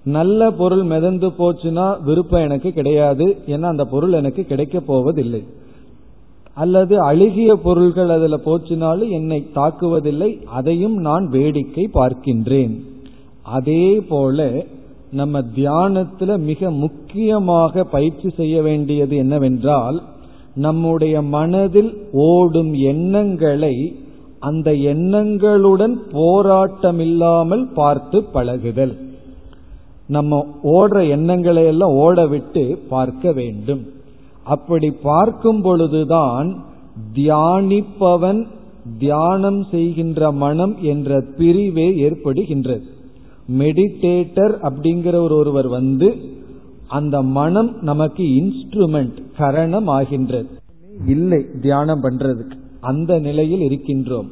நல்ல 0.05 0.51
பொருள் 0.51 0.83
மிதந்து 0.83 1.29
போச்சுன்னா 1.29 2.03
விருப்பம் 2.05 2.41
எனக்கு 2.41 2.73
கிடையாது. 2.73 3.37
ஏன்னா 3.47 3.63
அந்த 3.63 3.85
பொருள் 3.85 4.13
எனக்கு 4.13 4.45
கிடைக்க 4.45 4.81
போவதில்லை. 4.81 5.45
அல்லது 6.55 7.01
அழுகிய 7.01 7.57
பொருள்கள் 7.57 8.09
அதுல 8.09 8.41
போச்சுனாலும் 8.45 9.11
என்னை 9.11 9.47
தாக்குவதில்லை. 9.55 10.43
அதையும் 10.45 10.97
நான் 10.97 11.29
வேடிக்கை 11.29 11.91
பார்க்கின்றேன். 11.95 12.81
அதே 13.43 14.01
போல 14.01 14.65
நம்ம 15.11 15.41
தியானத்துல 15.57 16.39
மிக 16.39 16.71
முக்கியமாக 16.71 17.85
பயிற்சி 17.85 18.29
செய்ய 18.31 18.63
வேண்டியது 18.63 19.17
என்னவென்றால் 19.17 20.03
நம்முடைய 20.55 21.23
மனதில் 21.23 21.91
ஓடும் 22.13 22.73
எண்ணங்களை 22.73 23.75
அந்த 24.39 24.71
எண்ணங்களுடன் 24.71 25.97
போராட்டமில்லாமல் 26.13 27.65
பார்த்து 27.75 28.25
பழகுதல். 28.25 28.95
நம்ம 30.07 30.47
ஓடுற 30.63 31.09
எண்ணங்களை 31.09 31.65
எல்லாம் 31.65 31.91
ஓட 31.91 32.27
விட்டு 32.27 32.79
பார்க்க 32.89 33.33
வேண்டும். 33.33 33.83
அப்படி 34.45 34.91
பார்க்கும் 34.91 35.61
பொழுதுதான் 35.63 36.49
தியானிப்பவன் 37.15 38.47
தியானம் 38.99 39.67
செய்கின்ற 39.71 40.31
மனம் 40.33 40.75
என்ற 40.83 41.21
பிரிவே 41.37 41.89
ஏற்படுகின்றது. 42.09 42.87
மெடிடேட்டர் 43.59 44.55
அப்படிங்கிற 44.63 45.31
ஒருவர் 45.31 45.69
வந்து 45.69 46.15
அந்த 46.89 47.23
மனம் 47.23 47.77
நமக்கு 47.81 48.23
இன்ஸ்ட்ருமெண்ட் 48.23 49.23
கரணம் 49.37 49.87
ஆகின்றது 49.87 50.49
இல்லை 51.07 51.45
தியானம் 51.61 52.03
பண்றதுக்கு. 52.03 52.53
அந்த 52.81 53.19
நிலையில் 53.19 53.61
இருக்கின்றோம். 53.61 54.27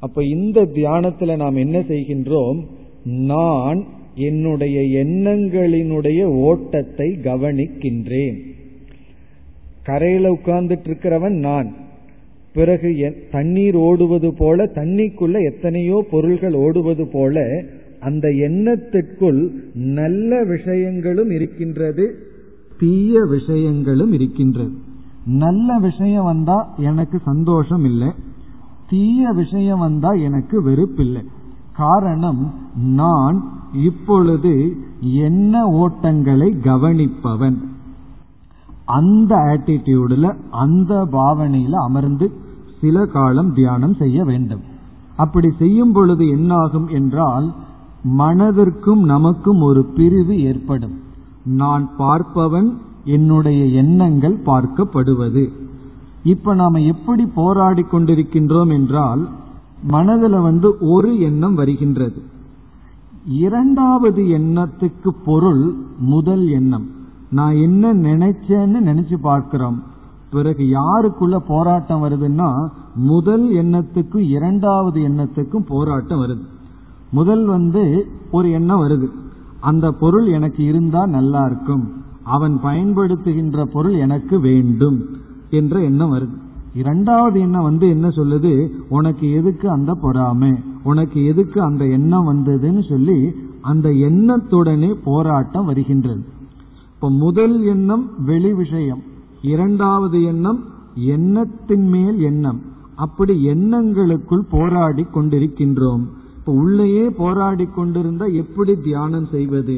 அப்ப 0.00 0.24
இந்த 0.24 0.62
தியானத்துல 0.62 1.36
நாம் 1.36 1.56
என்ன 1.56 1.78
செய்கின்றோம்? 1.78 2.64
நான் 3.04 3.84
என்னுடைய 4.14 5.04
எண்ணங்களினுடைய 5.04 6.24
ஓட்டத்தை 6.24 7.08
கவனிக்கின்றேன். 7.10 8.40
கரையில 9.82 10.32
உட்கார்ந்துட்டு 10.32 10.86
இருக்கிறவன் 10.86 11.38
நான். 11.38 11.74
பிறகு 12.52 13.16
தண்ணீர் 13.30 13.74
ஓடுவது 13.74 14.34
போல 14.34 14.64
தண்ணிக்குள்ள 14.64 15.52
எத்தனையோ 15.52 16.06
பொருள்கள் 16.10 16.54
ஓடுவது 16.54 17.08
போல 17.12 17.64
அந்த 18.00 18.28
எண்ணத்திற்குள் 18.30 19.50
நல்ல 19.74 20.44
விஷயங்களும் 20.44 21.30
இருக்கின்றது 21.30 22.24
தீய 22.78 23.24
விஷயங்களும் 23.24 24.12
இருக்கின்றது. 24.12 24.72
நல்ல 25.24 25.78
விஷயம் 25.78 26.24
வந்தா 26.24 26.74
எனக்கு 26.76 27.18
சந்தோஷம் 27.18 27.84
இல்லை 27.84 28.08
தீய 28.90 29.30
விஷயம் 29.30 29.78
வந்தா 29.78 30.12
எனக்கு 30.12 30.64
வெறுப்பில்லை. 30.64 31.22
காரணம் 31.76 32.54
நான் 32.76 33.44
இப்பொழுது 33.72 34.76
என்ன 35.00 35.66
ஓட்டங்களை 35.66 36.48
கவனிப்பவன்? 36.64 37.56
அந்த 38.84 39.36
ஆட்டிடியூடுல 39.36 40.36
அந்த 40.50 41.08
பாவனையில 41.12 41.70
அமர்ந்து 41.70 42.30
சில 42.80 43.06
காலம் 43.06 43.54
தியானம் 43.54 43.94
செய்ய 43.94 44.24
வேண்டும். 44.24 44.60
அப்படி 45.16 45.48
செய்யும் 45.58 45.92
பொழுது 45.92 46.28
என்னாகும் 46.28 46.88
என்றால் 46.88 47.54
மனதிற்கும் 48.18 49.02
நமக்கும் 49.04 49.60
ஒரு 49.60 49.84
பிரிவு 49.84 50.40
ஏற்படும். 50.40 51.00
நான் 51.44 51.90
பார்ப்பவன் 51.98 52.76
என்னுடைய 53.04 53.64
எண்ணங்கள் 53.64 54.36
பார்க்கப்படுவது. 54.46 55.52
இப்ப 56.24 56.54
நாம 56.54 56.80
எப்படி 56.80 57.26
போராடி 57.26 57.82
கொண்டிருக்கின்றோம் 57.82 58.72
என்றால் 58.72 59.28
மனதில் 59.82 60.38
வந்து 60.38 60.76
ஒரு 60.80 61.20
எண்ணம் 61.20 61.54
வருகின்றது. 61.54 62.22
இரண்டாவது 63.26 64.22
எண்ணத்துக்கு 64.22 65.08
பொருள் 65.24 65.74
முதல் 65.98 66.48
எண்ணம். 66.48 66.90
நான் 67.30 67.54
என்ன 67.54 67.94
நினைச்சேன்னு 67.94 68.78
நினைச்சு 68.84 69.16
பார்க்கிறோம். 69.16 69.82
பிறகு 70.30 70.64
யாருக்குள்ள 70.64 71.36
போராட்டம் 71.36 72.04
வருதுன்னா 72.04 72.68
முதல் 72.94 73.48
எண்ணத்துக்கும் 73.50 74.28
இரண்டாவது 74.28 75.00
எண்ணத்துக்கும் 75.00 75.66
போராட்டம் 75.68 76.20
வருது. 76.20 76.55
முதல் 77.16 77.44
வந்து 77.44 78.06
ஒரு 78.30 78.50
எண்ணம் 78.50 78.80
வருது. 78.80 79.08
அந்த 79.60 79.90
பொருள் 79.90 80.26
எனக்கு 80.26 80.64
இருந்தா 80.64 81.06
நல்லா 81.06 81.44
இருக்கும். 81.44 81.84
அவன் 82.22 82.58
பயன்படுத்துகின்ற 82.62 83.64
பொருள் 83.64 83.92
எனக்கு 83.92 84.40
வேண்டும் 84.40 84.98
என்ற 85.50 85.80
எண்ணம் 85.80 86.12
வருது. 86.12 86.36
இரண்டாவது 86.74 87.40
எண்ணம் 87.40 87.62
வந்து 87.62 87.88
என்ன 87.88 88.08
சொல்லுது? 88.08 88.68
உனக்கு 88.88 89.32
எதுக்கு 89.32 89.70
அந்த 89.70 89.94
பொறாமை? 89.94 90.52
உனக்கு 90.82 91.24
எதுக்கு 91.24 91.62
அந்த 91.62 91.86
எண்ணம் 91.86 92.28
வந்ததுன்னு 92.28 92.88
சொல்லி 92.88 93.34
அந்த 93.60 93.88
எண்ணத்துடனே 93.88 94.94
போராட்டம் 95.04 95.64
வருகின்றது. 95.64 96.24
இப்ப 96.94 97.10
முதல் 97.10 97.62
எண்ணம் 97.62 98.10
வெளி 98.24 98.52
விஷயம். 98.52 99.02
இரண்டாவது 99.42 100.22
எண்ணம் 100.22 100.64
எண்ணத்தின் 100.94 101.88
மேல் 101.88 102.20
எண்ணம். 102.20 102.60
அப்படி 102.94 103.46
எண்ணங்களுக்குள் 103.46 104.46
போராடி 104.50 105.06
கொண்டிருக்கின்றோம். 105.14 106.04
இப்ப 106.46 106.58
உள்ளேயே 106.64 107.04
போராடி 107.10 107.64
கொண்டிருந்தா 107.68 108.26
எப்படி 108.32 108.72
தியானம் 108.80 109.24
செய்வது? 109.26 109.76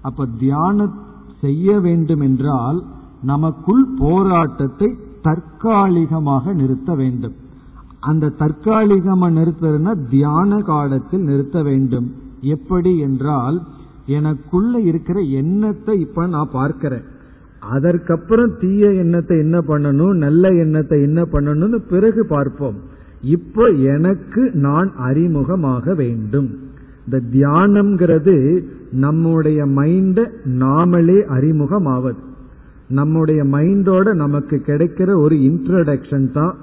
அப்ப 0.00 0.24
தியானம் 0.40 0.94
செய்ய 1.40 1.76
வேண்டும் 1.80 2.20
என்றால் 2.20 2.78
நமக்குள் 3.22 3.84
போராட்டத்தை 3.98 4.88
தற்காலிகமாக 5.22 6.52
நிறுத்த 6.52 6.90
வேண்டும். 6.94 7.36
அந்த 8.00 8.32
தற்காலிகமா 8.42 9.28
நிறுத்துறதுன்னா 9.38 9.94
தியான 10.08 10.60
காலத்தில் 10.72 11.24
நிறுத்த 11.24 11.62
வேண்டும். 11.62 12.08
எப்படி 12.56 12.98
என்றால் 12.98 13.58
எனக்குள்ள 14.18 14.74
இருக்கிற 14.80 15.20
எண்ணத்தை 15.42 15.96
இப்ப 16.00 16.26
நான் 16.26 16.54
பார்க்கிறேன். 16.58 17.06
அதற்கப்புறம் 17.76 18.56
தீய 18.60 18.94
எண்ணத்தை 19.04 19.38
என்ன 19.38 19.58
பண்ணணும் 19.68 20.16
நல்ல 20.26 20.54
எண்ணத்தை 20.64 21.00
என்ன 21.02 21.22
பண்ணணும்னு 21.32 21.80
பிறகு 21.94 22.24
பார்ப்போம். 22.26 22.80
இப்போ 23.22 23.68
எனக்கு 23.68 24.50
நான் 24.54 24.92
அறிமுகமாக 24.98 25.94
வேண்டும். 25.94 26.58
இந்த 27.04 27.20
தியானம்ங்கிறது 27.32 28.64
நம்முடைய 28.90 29.66
மைண்ட 29.66 30.30
நாமளே 30.58 31.18
அறிமுகமாவது. 31.26 32.20
நம்முடைய 32.88 33.44
மைண்டோட 33.44 34.14
நமக்கு 34.14 34.62
கிடைக்கிற 34.66 35.20
ஒரு 35.20 35.36
இன்ட்ரடக்ஷன் 35.36 36.30
தான் 36.30 36.56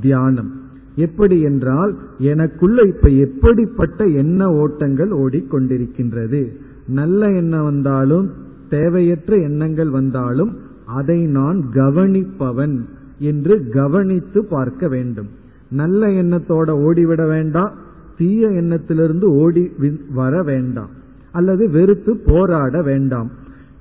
தியானம். 0.00 0.50
எப்படி 0.96 1.40
என்றால் 1.40 1.98
எனக்குள்ள 2.18 2.82
இப்ப 2.82 3.08
எப்படிப்பட்ட 3.08 4.06
எண்ண 4.06 4.52
ஓட்டங்கள் 4.52 5.10
ஓடிக்கொண்டிருக்கின்றது. 5.10 6.52
நல்ல 6.86 7.30
எண்ணம் 7.30 7.64
வந்தாலும் 7.64 8.30
தேவையற்ற 8.68 9.36
எண்ணங்கள் 9.36 9.90
வந்தாலும் 9.90 10.56
அதை 10.84 11.26
நான் 11.26 11.64
கவனிப்பவன் 11.74 12.84
என்று 13.18 13.68
கவனித்து 13.70 14.44
பார்க்க 14.44 14.88
வேண்டும். 14.88 15.28
நல்ல 15.70 16.06
எண்ணத்தோட 16.06 16.70
ஓடிவிட 16.70 17.28
வேண்டாம். 17.28 17.72
தீய 18.16 18.48
எண்ணத்திலிருந்து 18.48 19.30
ஓடி 19.30 19.72
வர 20.10 20.42
வேண்டாம். 20.42 20.88
அல்லது 21.32 21.70
வெறுத்து 21.70 22.16
போராட 22.16 22.82
வேண்டாம். 22.82 23.30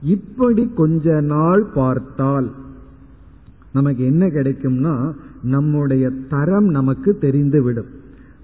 இப்படி 0.01 0.71
கொஞ்ச 0.75 1.21
நாள் 1.21 1.65
பார்த்தால் 1.73 2.51
நமக்கு 3.73 4.05
என்ன 4.05 4.27
கிடைக்கும்னா 4.27 5.13
நம்முடைய 5.43 6.11
தரம் 6.29 6.65
நமக்கு 6.65 7.17
தெரிந்துவிடும். 7.21 7.87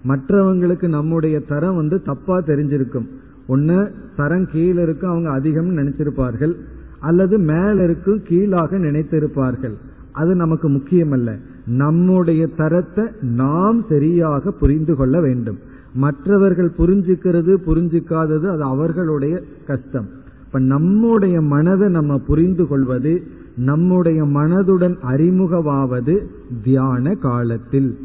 மற்றவங்களுக்கு 0.08 0.88
நம்முடைய 0.88 1.40
தரம் 1.40 1.76
வந்து 1.76 2.02
தப்பா 2.02 2.38
தெரிஞ்சிருக்கும். 2.38 3.08
ஒன்னு 3.48 3.92
தரம் 4.16 4.48
கீழே 4.52 4.82
இருக்கும் 4.82 5.10
அவங்க 5.10 5.30
அதிகம் 5.30 5.78
நினைச்சிருப்பார்கள். 5.78 6.56
அல்லது 7.00 7.38
மேல 7.38 7.84
இருக்கும் 7.84 8.22
கீழாக 8.24 8.78
நினைத்திருப்பார்கள். 8.78 9.74
அது 10.12 10.36
நமக்கு 10.36 10.70
முக்கியமல்ல. 10.70 11.40
நம்முடைய 11.66 12.48
தரத்தை 12.48 13.06
நாம் 13.22 13.86
சரியாக 13.90 14.52
புரிந்து 14.52 14.96
கொள்ள 14.96 15.22
வேண்டும். 15.22 15.60
மற்றவர்கள் 15.94 16.72
புரிஞ்சுக்கிறது 16.78 17.58
புரிஞ்சுக்காதது 17.66 18.48
அது 18.50 18.64
அவர்களுடைய 18.64 19.42
கஷ்டம். 19.68 20.08
இப்ப 20.46 20.60
நம்முடைய 20.60 21.42
மனதை 21.42 21.90
நம்ம 21.90 22.18
புரிந்து 22.18 22.68
கொள்வது 22.68 23.24
நம்முடைய 23.56 24.24
மனதுடன் 24.24 24.96
அறிமுகமாவது 25.12 26.26
தியான 26.64 27.14
காலத்தில். 27.14 27.98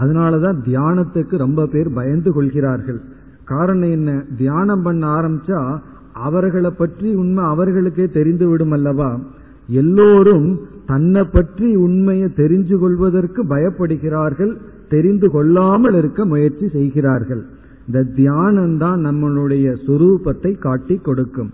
அதனாலதான் 0.00 0.56
தியானத்துக்கு 0.66 1.36
ரொம்ப 1.36 1.66
பேர் 1.66 1.92
பயந்து 1.92 2.32
கொள்கிறார்கள். 2.32 3.00
காரணம் 3.44 3.90
என்ன? 3.90 4.24
தியானம் 4.36 4.82
பண்ண 4.82 5.06
ஆரம்பிச்சா 5.06 5.78
அவர்களை 6.12 6.70
பற்றி 6.70 7.14
உண்மை 7.14 7.44
அவர்களுக்கே 7.44 8.04
தெரிந்து 8.04 8.48
விடும் 8.48 8.70
அல்லவா? 8.70 9.20
எல்லோரும் 9.66 10.60
தன்னை 10.90 11.22
பற்றி 11.34 11.68
உண்மையை 11.86 12.28
தெரிஞ்சு 12.42 12.76
கொள்வதற்கு 12.82 13.40
பயப்படுகிறார்கள் 13.54 14.52
தெரிந்து 14.92 15.28
கொள்ளாமல் 15.34 15.96
இருக்க 16.00 16.20
முயற்சி 16.32 16.66
செய்கிறார்கள். 16.76 17.42
இந்த 17.86 18.00
தியானம் 18.18 18.76
தான் 18.84 19.00
நம்மளுடைய 19.06 19.66
சுரூபத்தை 19.86 20.52
காட்டி 20.66 20.96
கொடுக்கும். 21.08 21.50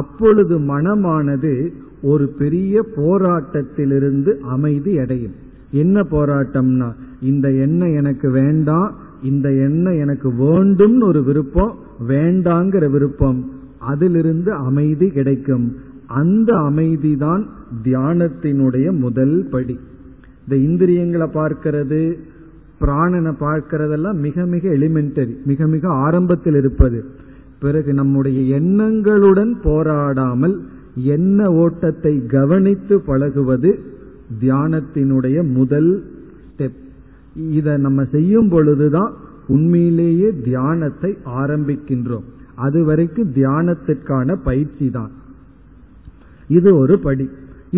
அப்பொழுது 0.00 0.54
மனமானது 0.72 1.52
ஒரு 2.10 2.26
பெரிய 2.40 2.82
போராட்டத்திலிருந்து 2.98 4.32
அமைதி 4.54 4.92
அடையும். 5.02 5.36
என்ன 5.82 6.04
போராட்டம்னா 6.14 6.88
இந்த 7.30 7.46
எண்ணம் 7.64 7.94
எனக்கு 8.00 8.28
வேண்டாம் 8.40 8.90
இந்த 9.30 9.48
எண்ணம் 9.66 9.98
எனக்கு 10.04 10.28
வேண்டும்னு 10.44 11.04
ஒரு 11.10 11.20
விருப்பம் 11.28 11.72
வேண்டாங்கிற 12.12 12.84
விருப்பம் 12.94 13.40
அதிலிருந்து 13.90 14.50
அமைதி 14.68 15.06
கிடைக்கும். 15.18 15.66
அந்த 16.10 16.50
அமைதி 16.58 17.16
தான் 17.16 17.42
தியானத்தினுடைய 17.84 18.86
முதல் 18.98 19.46
படி. 19.50 19.76
இந்த 20.44 20.56
இந்திரியங்களை 20.56 21.28
பார்க்கிறது 21.34 22.00
பிராணனை 22.80 23.32
பார்க்கறதெல்லாம் 23.40 24.18
மிக 24.18 24.44
மிக 24.44 24.68
எலிமெண்டரி 24.68 25.34
மிக 25.44 25.66
மிக 25.66 25.88
ஆரம்பத்தில் 25.88 26.54
இருப்பது. 26.54 27.04
பிறகு 27.58 27.94
நம்முடைய 27.94 28.58
எண்ணங்களுடன் 28.58 29.52
போராடாமல் 29.64 30.56
எண்ண 30.94 31.52
ஓட்டத்தை 31.52 32.26
கவனித்து 32.26 33.00
பழகுவது 33.00 33.70
தியானத்தினுடைய 34.40 35.38
முதல் 35.52 35.90
ஸ்டெப் 36.48 36.80
இதை 37.50 37.76
நம்ம 37.76 38.04
செய்யும் 38.04 38.48
பொழுதுதான் 38.48 39.12
உண்மையிலேயே 39.46 40.28
தியானத்தை 40.44 41.16
ஆரம்பிக்கின்றோம். 41.40 42.26
அது 42.54 42.84
வரைக்கும் 42.84 43.32
தியானத்திற்கான 43.34 44.34
பயிற்சி 44.42 44.90
தான் 44.90 45.10
இது 46.56 46.70
ஒரு 46.78 46.94
படி. 46.98 47.26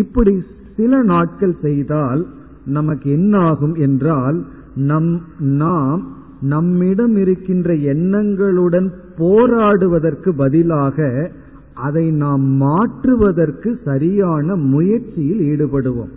இப்படி 0.02 0.32
சில 0.76 1.02
நாட்கள் 1.02 1.54
செய்தால் 1.60 2.22
நமக்கு 2.76 3.06
என்ன 3.10 3.34
ஆகும் 3.50 3.76
என்றால் 3.86 4.38
நம் 4.90 5.12
நாம் 5.60 6.02
நம்மிடம் 6.52 7.16
இருக்கின்ற 7.16 7.72
எண்ணங்களுடன் 7.92 8.88
போராடுவதற்கு 9.18 10.30
பதிலாக 10.34 10.98
அதை 11.86 12.06
நாம் 12.22 12.44
மாற்றுவதற்கு 12.62 13.70
சரியான 13.84 14.56
முயற்சியில் 14.72 15.42
ஈடுபடுவோம். 15.50 16.12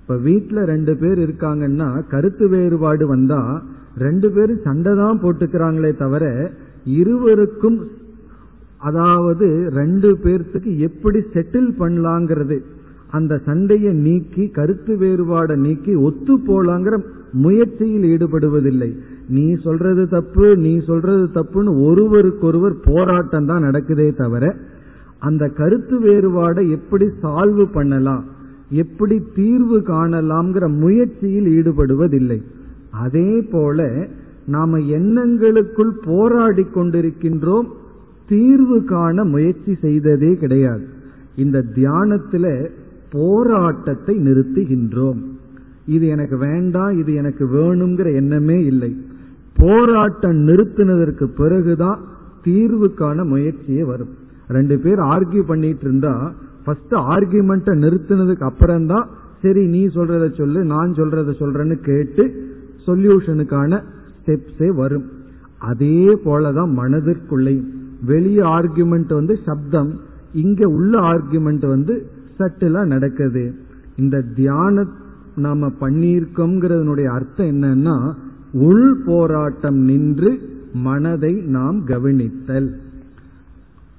இப்ப 0.00 0.16
வீட்டுல 0.28 0.58
ரெண்டு 0.72 0.92
பேர் 0.96 1.18
இருக்காங்கன்னா 1.26 1.88
கருத்து 2.12 2.46
வேறுபாடு 2.48 3.06
வந்தா 3.06 3.40
ரெண்டு 3.96 4.28
பேரும் 4.30 4.64
சண்டை 4.66 4.92
தான் 4.94 5.20
போட்டுக்கிறாங்களே 5.22 5.92
தவிர 6.02 6.24
இருவருக்கும் 7.00 7.78
அதாவது 8.80 9.46
ரெண்டு 9.78 10.08
பேர்த்துக்கு 10.24 10.72
எப்படி 10.88 11.20
செட்டில் 11.34 11.70
பண்ணலாங்கிறது 11.80 12.58
அந்த 13.16 13.34
சண்டையை 13.46 13.92
நீக்கி 14.06 14.44
கருத்து 14.58 14.92
வேறுபாடை 15.02 15.54
நீக்கி 15.66 15.92
ஒத்து 16.08 16.34
போலாங்கிற 16.48 16.96
முயற்சியில் 17.44 18.06
ஈடுபடுவதில்லை. 18.14 18.90
நீ 19.36 19.46
சொல்றது 19.64 20.02
தப்பு 20.16 20.46
நீ 20.64 20.72
சொல்றது 20.90 21.24
தப்புன்னு 21.36 21.72
ஒருவருக்கொருவர் 21.86 22.76
போராட்டம் 22.88 23.48
தான் 23.50 23.66
நடக்குதே 23.68 24.08
தவிர 24.20 24.44
அந்த 25.28 25.44
கருத்து 25.60 25.96
வேறுபாடை 26.06 26.62
எப்படி 26.76 27.06
சால்வ் 27.22 27.64
பண்ணலாம் 27.76 28.24
எப்படி 28.82 29.16
தீர்வு 29.38 29.78
காணலாம்ங்கிற 29.90 30.64
முயற்சியில் 30.82 31.48
ஈடுபடுவதில்லை. 31.56 32.38
அதே 33.04 33.30
போல 33.52 33.88
நாம 34.54 34.78
எண்ணங்களுக்குள் 34.98 35.92
போராடி 36.08 36.64
கொண்டிருக்கின்றோம் 36.76 37.68
தீர்வு 38.28 38.78
காண 38.84 39.24
முயற்சி 39.24 39.74
செய்ததே 39.84 40.30
கிடையாது. 40.36 40.84
இந்த 41.44 41.58
தியானத்துல 41.76 42.46
போராட்டத்தை 43.10 44.14
நிறுத்துகின்றோம். 44.26 45.20
இது 45.96 46.06
எனக்கு 46.14 46.36
வேண்டாம் 46.38 46.98
இது 46.98 47.14
எனக்கு 47.14 47.44
வேணுங்கிற 47.54 48.08
எண்ணமே 48.14 48.58
இல்லை. 48.64 48.90
போராட்டம் 49.56 50.38
நிறுத்தினதற்கு 50.48 51.26
பிறகுதான் 51.40 52.00
தீர்வுக்கான 52.44 53.24
முயற்சியே 53.24 53.84
வரும். 53.84 54.12
ரெண்டு 54.56 54.76
பேர் 54.78 55.00
ஆர்கியூ 55.14 55.42
பண்ணிட்டு 55.52 55.84
இருந்தா 55.86 56.12
ஃபர்ஸ்ட் 56.64 56.94
ஆர்கியூமெண்ட்டை 57.14 57.74
நிறுத்தினதுக்கு 57.84 58.44
அப்புறம் 58.50 58.86
தான் 58.86 59.06
சரி 59.42 59.62
நீ 59.74 59.80
சொல்றத 59.96 60.26
சொல்லு 60.34 60.60
நான் 60.74 60.92
சொல்றத 60.92 61.34
சொல்றேன்னு 61.40 61.76
கேட்டு 61.88 62.24
சொல்யூஷனுக்கான 62.86 63.80
ஸ்டெப்ஸே 64.18 64.68
வரும். 64.82 65.06
அதே 65.70 66.00
போலதான் 66.24 66.72
மனதிற்குள்ளேயும். 66.80 67.68
வெளிய 68.06 68.44
ஆர்குமெண்ட் 68.44 69.12
வந்து 69.14 69.38
சப்தம் 69.44 70.00
இங்க 70.32 70.68
உள்ள 70.68 71.00
ஆர்குமெண்ட் 71.00 71.66
வந்து 71.66 72.06
சட்டிலா 72.38 72.86
நடக்குது. 72.86 73.54
இந்த 73.96 74.24
தியான 74.34 74.86
நாம 75.36 75.72
பண்ணியிருக்கோங்கிறதுனுடைய 75.80 77.04
அர்த்தம் 77.04 77.46
என்னன்னா 77.46 78.14
உள் 78.52 79.02
போராட்டம் 79.06 79.76
நின்று 79.76 80.38
மனதை 80.72 81.32
நாம் 81.32 81.84
கவனித்தல். 81.84 82.74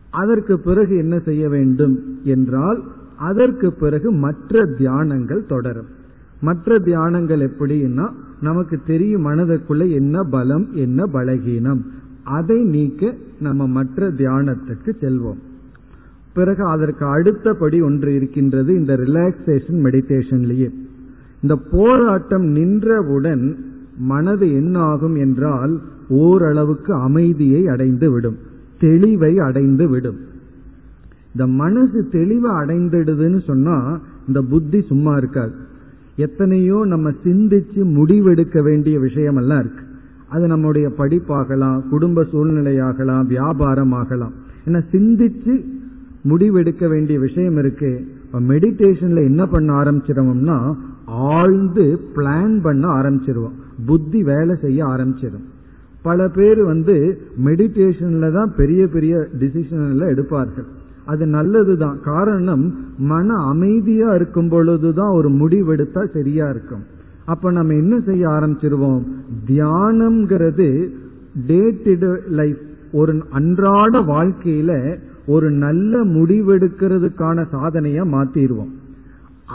அதற்கு 0.10 0.60
பிறகு 0.60 0.97
என்ன 0.97 1.20
செய்ய 1.20 1.50
வேண்டும் 1.50 2.00
என்றால் 2.24 2.84
அதற்கு 3.18 3.74
பிறகு 3.74 4.12
மற்ற 4.12 4.66
தியானங்கள் 4.66 5.45
தொடரும். 5.45 5.88
மற்ற 6.41 6.78
தியானங்கள் 6.78 7.50
எப்படின்னா 7.50 8.10
நமக்கு 8.41 8.80
தெரியும் 8.86 9.26
மனதுக்குள்ள 9.26 9.91
என்ன 9.91 10.24
பலம் 10.24 10.68
என்ன 10.74 11.06
பலகீனம். 11.06 11.82
அதை 12.30 12.57
நீக்க 12.63 13.13
நம்ம 13.39 13.67
மற்ற 13.67 14.09
தியானத்துக்கு 14.11 14.91
செல்வோம். 15.01 15.39
பிறகு 16.34 16.63
அதற்கு 16.63 17.05
அடுத்தபடி 17.05 17.82
ஒன்று 17.82 18.15
இருக்கின்றது 18.15 18.73
இந்த 18.73 18.93
ரிலாக்ஸேஷன் 18.95 19.80
மெடிடேஷன்லேயே 19.86 20.69
இந்த 21.41 21.55
போராட்டம் 21.71 22.45
நின்றவுடன் 22.57 23.43
மனது 23.97 24.47
என்ன 24.53 24.80
ஆகும் 24.80 25.15
என்றால் 25.15 25.73
ஓரளவுக்கு 26.09 26.93
அமைதியை 26.93 27.67
அடைந்து 27.67 28.11
விடும் 28.11 28.38
தெளிவை 28.82 29.34
அடைந்து 29.38 29.89
விடும். 29.89 30.19
இந்த 31.32 31.45
மனசு 31.47 31.99
தெளிவை 32.11 32.51
அடைந்துடுதுன்னு 32.61 33.39
சொன்னா 33.43 33.99
இந்த 34.27 34.41
புத்தி 34.41 34.80
சும்மா 34.82 35.13
இருக்காது. 35.17 35.53
எத்தனையோ 36.15 36.77
நம்ம 36.86 37.11
சிந்திச்சு 37.23 37.82
முடிவெடுக்க 37.97 38.63
வேண்டிய 38.63 38.99
விஷயமெல்லாம் 38.99 39.59
இருக்கு. 39.59 39.84
அது 40.30 40.47
நம்முடைய 40.47 40.88
படிப்பாகலாம் 40.97 41.89
குடும்ப 41.89 42.23
சூழ்நிலையாகலாம் 42.23 43.25
வியாபாரம் 43.25 43.91
ஆகலாம் 43.91 44.34
ஏன்னா 44.65 44.82
சிந்திச்சு 44.91 45.53
முடிவெடுக்க 46.30 46.89
வேண்டிய 46.89 47.19
விஷயம் 47.19 47.57
இருக்கு. 47.57 47.91
மெடிடேஷன்ல 48.47 49.19
என்ன 49.23 49.45
பண்ண 49.45 49.73
ஆரம்பிச்சிருவோம்னா 49.73 50.57
ஆழ்ந்து 51.05 51.99
பிளான் 52.15 52.61
பண்ண 52.61 52.88
ஆரம்பிச்சிருவோம். 52.88 53.55
புத்தி 53.86 54.23
வேலை 54.23 54.55
செய்ய 54.61 54.86
ஆரம்பிச்சிடும் 54.86 55.47
பல 56.01 56.27
பேர் 56.27 56.63
வந்து 56.63 57.21
மெடிடேஷன்ல 57.45 58.34
தான் 58.34 58.53
பெரிய 58.57 58.88
பெரிய 58.88 59.27
டிசிஷன்ல 59.39 60.03
எடுப்பார்கள். 60.13 60.67
அது 61.05 61.25
நல்லதுதான். 61.25 61.97
காரணம் 62.03 62.65
மன 62.97 63.34
அமைதியா 63.34 64.09
இருக்கும் 64.13 64.49
பொழுதுதான் 64.49 65.09
ஒரு 65.09 65.30
முடிவெடுத்தா 65.32 66.05
சரியா 66.13 66.49
இருக்கும். 66.49 66.84
அப்ப 67.30 67.51
நம்ம 67.51 67.73
என்ன 67.73 67.99
செய்ய 67.99 68.27
ஆரம்பிச்சிருவோம்? 68.27 69.03
தியானம்ங்கிறது 69.47 70.69
டே 71.47 71.61
டு 71.84 71.93
டே 71.99 72.09
லைஃப் 72.30 72.57
ஒரு 72.91 73.23
அன்றாட 73.30 74.01
வாழ்க்கையில 74.01 74.71
ஒரு 75.25 75.51
நல்ல 75.51 76.03
முடிவெடுக்கிறதுக்கான 76.05 77.45
சாதனையா 77.53 78.05
மாத்திடுவோம் 78.13 78.73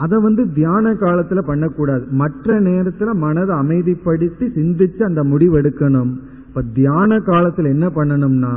அதை 0.02 0.18
வந்து 0.22 0.52
தியான 0.52 0.92
காலத்துல 0.92 1.40
பண்ணக்கூடாது. 1.46 2.04
மற்ற 2.10 2.60
நேரத்துல 2.60 3.12
மனதை 3.14 3.56
அமைதிப்படுத்தி 3.56 4.46
சிந்திச்சு 4.56 5.02
அந்த 5.02 5.24
முடிவெடுக்கணும். 5.24 6.12
இப்ப 6.48 6.62
தியான 6.74 7.18
காலத்துல 7.18 7.64
என்ன 7.64 7.86
பண்ணணும்னா 7.88 8.54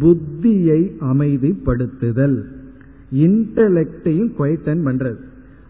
புத்தியை 0.00 0.80
அமைதிப்படுத்துதல். 1.12 2.38
இன்டலெக்டையும் 3.14 4.32
குவைட்டன் 4.34 4.82
பண்றது. 4.86 5.20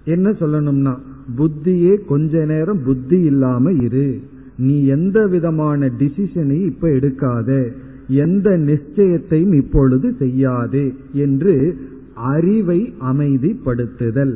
என்ன 0.04 0.30
சொல்லணும்னா 0.30 0.94
புத்தியே 1.38 2.04
கொஞ்ச 2.04 2.44
நேரம் 2.44 2.82
புத்தி 2.82 3.20
இல்லாம 3.20 3.72
இரு. 3.72 4.20
நீ 4.56 4.84
எந்த 4.84 5.26
விதமான 5.26 5.90
டிசிஷனையும் 5.98 6.66
இப்ப 6.66 6.88
எடுக்காத. 6.88 7.72
எந்த 8.08 8.50
நிச்சயத்தையும் 8.50 9.54
இப்பொழுது 9.54 10.14
செய்யாதே 10.18 10.94
என்று 11.12 11.76
அறிவை 12.14 12.94
அமைதிப்படுத்துதல். 13.12 14.34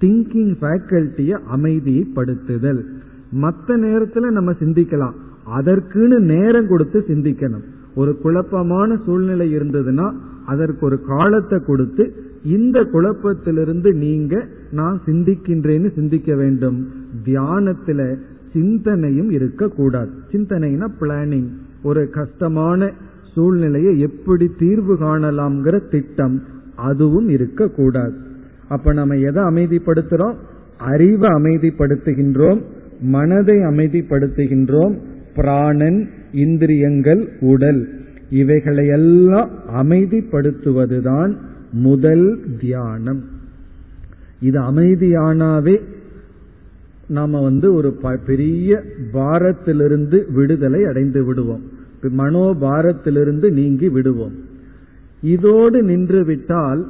திங்கிங் 0.00 0.54
ஃபேக்கல்ட்டிய 0.60 1.38
அமைதிப்படுத்துதல். 1.56 2.82
மற்ற 3.32 3.76
நேரத்துல 3.76 4.30
நம்ம 4.30 4.52
சிந்திக்கலாம். 4.52 5.12
அதற்குன்னு 5.56 6.18
நேரம் 6.18 6.68
கொடுத்து 6.68 7.04
சிந்திக்கணும். 7.08 7.64
ஒரு 7.94 8.18
குழப்பமான 8.18 8.96
சூழ்நிலை 9.06 9.56
இருந்ததுன்னா 9.56 10.12
அதற்கு 10.46 10.86
ஒரு 10.86 11.00
காலத்தை 11.02 11.58
கொடுத்து 11.66 12.12
இந்த 12.44 12.80
குழப்பத்திலிருந்து 12.80 13.94
நீங்க 13.94 14.46
நான் 14.70 15.00
சிந்திக்கின்றேன்னு 15.06 15.94
சிந்திக்க 15.94 16.34
வேண்டும். 16.34 16.88
தியானத்துல 17.24 18.16
சிந்தனையும் 18.52 19.30
இருக்கக்கூடாது. 19.30 20.10
சிந்தனைனா 20.32 20.88
பிளானிங் 21.00 21.48
ஒரு 21.82 22.10
கஷ்டமான 22.10 22.90
சூழ்நிலையை 23.34 24.00
எப்படி 24.00 24.50
தீர்வு 24.58 24.94
காணலாம்ங்கிற 24.94 25.90
திட்டம். 25.90 26.42
அதுவும் 26.76 27.28
இருக்கக்கூடாது. 27.28 28.14
அப்ப 28.68 28.92
நம்ம 28.92 29.14
எதை 29.14 29.42
அமைதிப்படுத்துறோம்? 29.42 30.34
அறிவை 30.78 31.30
அமைதிப்படுத்துகின்றோம். 31.30 32.62
மனதை 33.00 33.56
அமைதிப்படுத்துகின்றோம். 33.56 34.98
பிராணன் 35.34 36.08
இந்திரியங்கள் 36.32 37.28
உடல். 37.40 37.88
இவைகளையெல்லாம் 38.30 39.50
அமைதிப்படுத்துவதுதான் 39.74 41.36
முதல் 41.72 42.40
தியானம். 42.60 43.36
இது 44.40 44.60
அமைதியானாவே 44.60 45.76
நாம 47.08 47.40
வந்து 47.42 47.74
ஒரு 47.74 47.90
பெரிய 48.26 48.82
பாரத்திலிருந்து 49.12 50.18
விடுதலை 50.32 50.84
அடைந்து 50.84 51.24
விடுவோம். 51.24 51.62
மனோபாரத்திலிருந்து 52.18 53.50
நீங்கி 53.50 53.88
விடுவோம். 53.88 54.34
இதோடு 55.22 55.82
நின்று 55.82 56.24
விட்டால் 56.24 56.86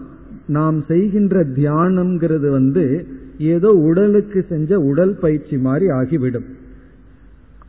நாம் 0.47 0.85
செய்கின்ற 0.89 1.45
தியானம்ங்கிறது 1.45 2.49
வந்து 2.51 3.07
ஏதோ 3.39 3.71
உடலுக்கு 3.71 4.45
செஞ்ச 4.49 4.79
உடல் 4.79 5.17
பயிற்சி 5.21 5.59
மாதிரி 5.59 5.91
ஆகிவிடும். 5.91 6.45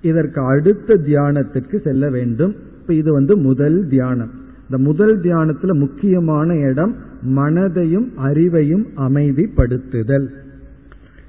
இதற்கு 0.02 0.42
அடுத்த 0.42 0.96
தியானத்திற்கு 0.96 1.82
செல்ல 1.82 2.10
வேண்டும். 2.10 2.56
இப்ப 2.82 2.94
இது 2.94 3.12
வந்து 3.14 3.38
முதல் 3.38 3.88
தியானம். 3.88 4.32
இந்த 4.70 4.84
முதல் 4.84 5.22
தியானத்துல 5.22 5.74
முக்கியமான 5.74 6.56
இடம் 6.56 6.96
மனதையும் 7.36 8.08
அறிவையும் 8.26 8.84
அமைதிப்படுத்துதல். 8.98 10.28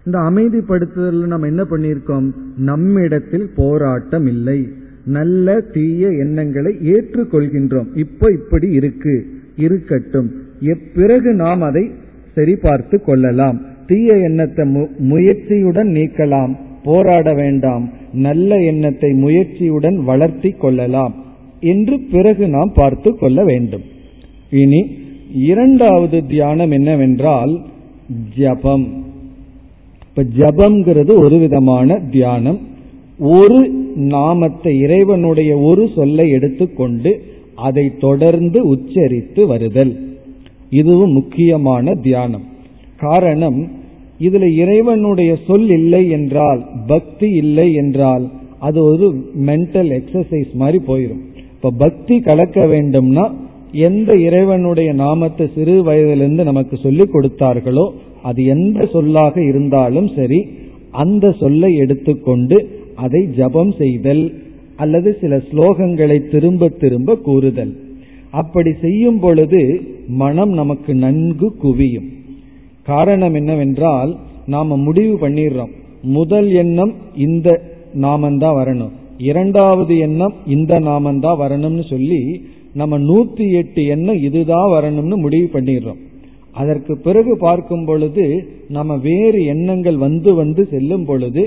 இந்த 0.04 0.18
அமைதிப்படுத்துதல் 0.18 1.26
நம்ம 1.26 1.46
என்ன 1.46 1.62
பண்ணியிருக்கோம்? 1.62 2.32
நம்மிடத்தில் 2.56 3.48
போராட்டம் 3.56 4.26
இல்லை. 4.26 4.68
நல்ல 5.04 5.60
தீய 5.60 6.08
எண்ணங்களை 6.08 6.76
ஏற்றுக்கொள்கின்றோம். 6.82 7.86
இப்ப 7.94 8.32
இப்படி 8.32 8.72
இருக்கு. 8.72 9.26
இருக்கட்டும். 9.56 10.30
எப்பிறகு 10.60 11.34
நாம் 11.34 11.60
அதை 11.60 11.90
சரிபார்த்து 12.36 13.02
கொள்ளலாம். 13.02 13.60
தீய 13.86 14.16
எண்ணத்தை 14.16 14.68
முயற்சியுடன் 14.98 15.88
நீக்கலாம். 15.88 16.56
போராட 16.84 17.34
வேண்டாம். 17.34 17.90
நல்ல 18.12 18.54
எண்ணத்தை 18.54 19.10
முயற்சியுடன் 19.10 20.04
வளர்த்தி 20.04 20.50
கொள்ளலாம். 20.50 21.28
என்று 21.60 22.00
பிறகு 22.10 22.48
நாம் 22.48 22.72
பார்த்து 22.74 23.18
கொள்ள 23.18 23.44
வேண்டும். 23.44 23.82
இனி 24.50 24.86
இரண்டாவது 25.34 26.26
தியானம் 26.26 26.70
என்னவென்றால் 26.70 27.62
ஜபம். 28.36 29.04
இப்ப 30.08 30.22
ஜபம்ங்கிறது 30.22 31.12
ஒரு 31.18 31.38
விதமான 31.38 31.98
தியானம். 32.10 32.58
ஒரு 33.18 33.68
நாமத்தை 33.94 34.78
இறைவனுடைய 34.78 35.56
ஒரு 35.58 35.88
சொல்லை 35.94 36.30
எடுத்துக்கொண்டு 36.30 37.22
அதை 37.54 37.92
தொடர்ந்து 37.98 38.68
உச்சரித்து 38.74 39.46
வருதல். 39.46 40.16
இதுவும் 40.70 41.12
முக்கியமான 41.12 41.94
தியானம். 41.94 42.42
காரணம் 42.96 43.78
இதுல 44.18 44.56
இறைவனுடைய 44.56 45.36
சொல் 45.46 45.70
இல்லை 45.70 46.10
என்றால் 46.10 46.66
பக்தி 46.86 47.30
இல்லை 47.30 47.72
என்றால் 47.72 48.30
அது 48.58 48.84
ஒரு 48.84 49.32
மென்டல் 49.46 49.90
எக்ஸசைஸ் 49.98 50.52
மாதிரி 50.52 50.78
போயிடும் 50.86 51.22
இப்ப 51.62 51.74
பக்தி 51.78 52.20
கலக்க 52.20 52.66
வேண்டும்னா 52.66 53.32
எந்த 53.72 54.16
இறைவனுடைய 54.16 54.92
நாமத்தை 54.92 55.48
சிறு 55.54 55.82
வயதிலிருந்து 55.82 56.44
நமக்கு 56.44 56.76
சொல்லிக் 56.76 57.14
கொடுத்தார்களோ 57.14 57.90
அது 58.22 58.44
எந்த 58.44 58.86
சொல்லாக 58.86 59.44
இருந்தாலும் 59.44 60.08
சரி 60.16 60.46
அந்த 60.90 61.32
சொல்லை 61.32 61.76
எடுத்துக்கொண்டு 61.76 62.82
அதை 62.94 63.26
ஜபம் 63.36 63.72
செய்தல் 63.72 64.42
அல்லது 64.76 65.16
சில 65.20 65.36
ஸ்லோகங்களை 65.36 66.30
திரும்ப 66.30 66.68
திரும்ப 66.68 67.16
கூறுதல். 67.16 67.76
அப்படி 68.30 68.72
செய்யும் 68.80 69.20
பொழுது 69.20 69.80
மனம் 70.08 70.50
நமக்கு 70.50 70.94
நன்கு 70.94 71.56
குவியும். 71.62 72.08
காரணம் 72.82 73.34
என்னவென்றால் 73.34 74.16
நாம 74.46 74.76
முடிவு 74.76 75.28
பண்ணிடுறோம். 75.28 75.70
முதல் 76.02 76.50
எண்ணம் 76.50 76.92
இந்த 77.16 77.62
நாமந்தான் 78.00 78.56
வரணும். 78.64 78.92
இரண்டாவது 79.20 79.98
எண்ணம் 79.98 80.34
இந்த 80.46 80.80
நாமந்தான் 80.80 81.40
வரணும்னு 81.40 81.84
சொல்லி 81.88 82.20
நம்ம 82.74 82.98
நூத்தி 82.98 83.52
எட்டு 83.52 83.86
எண்ணம் 83.86 84.22
இதுதான் 84.22 84.70
வரணும்னு 84.70 85.16
முடிவு 85.16 85.48
பண்ணிடுறோம். 85.52 86.00
அதற்கு 86.52 86.98
பிறகு 86.98 87.36
பார்க்கும் 87.38 87.84
பொழுது 87.84 88.24
நம்ம 88.68 88.96
வேறு 88.96 89.44
எண்ணங்கள் 89.44 89.96
வந்து 89.96 90.34
வந்து 90.34 90.66
செல்லும் 90.70 91.04
பொழுது 91.04 91.42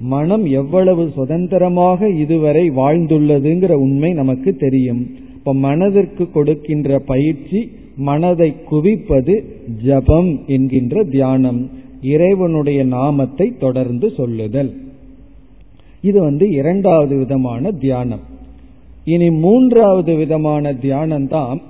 மனம் 0.00 0.44
எவ்வளவு 0.44 1.10
சுதந்திரமாக 1.14 2.08
இதுவரை 2.08 2.70
வாழ்ந்துள்ளதுங்கிற 2.70 3.72
உண்மை 3.72 4.12
நமக்கு 4.12 4.56
தெரியும். 4.56 5.02
இப்ப 5.34 5.54
மனதிற்கு 5.54 6.30
கொடுக்கின்ற 6.30 6.98
பயிற்சி 6.98 7.60
மனதை 7.96 8.54
குவிப்பது 8.70 9.34
ஜபம் 9.84 10.30
என்கின்ற 10.46 11.02
தியானம் 11.02 11.70
இறைவனுடைய 12.02 12.84
நாமத்தை 12.84 13.46
தொடர்ந்து 13.58 14.10
சொல்லுதல். 14.16 14.70
இது 16.00 16.20
வந்து 16.20 16.50
இரண்டாவது 16.50 17.16
விதமான 17.16 17.70
தியானம். 17.70 18.20
இனி 19.04 19.30
மூன்றாவது 19.30 20.14
விதமான 20.14 20.72
தியானம் 20.72 21.28
தான் 21.28 21.60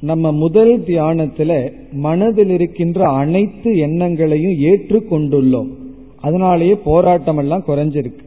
நம்ம 0.00 0.32
முதல் 0.32 0.80
தியானத்துல 0.80 1.72
மனதில் 1.92 2.50
இருக்கின்ற 2.50 3.08
அனைத்து 3.08 3.76
எண்ணங்களையும் 3.76 4.52
ஏற்றுக்கொண்டுள்ளோம். 4.52 5.68
அதனாலேயே 6.20 6.74
போராட்டம் 6.74 7.36
எல்லாம் 7.36 7.64
குறைஞ்சிருக்கு. 7.66 8.24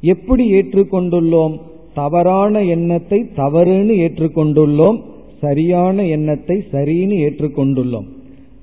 எப்படி 0.00 0.52
ஏற்றுக்கொண்டுள்ளோம்? 0.52 1.60
தவறான 1.94 2.62
எண்ணத்தை 2.62 3.24
தவறுன்னு 3.36 3.94
ஏற்றுக்கொண்டுள்ளோம் 4.06 5.02
சரியான 5.40 6.04
எண்ணத்தை 6.04 6.64
சரின்னு 6.72 7.16
ஏற்றுக்கொண்டுள்ளோம். 7.26 8.06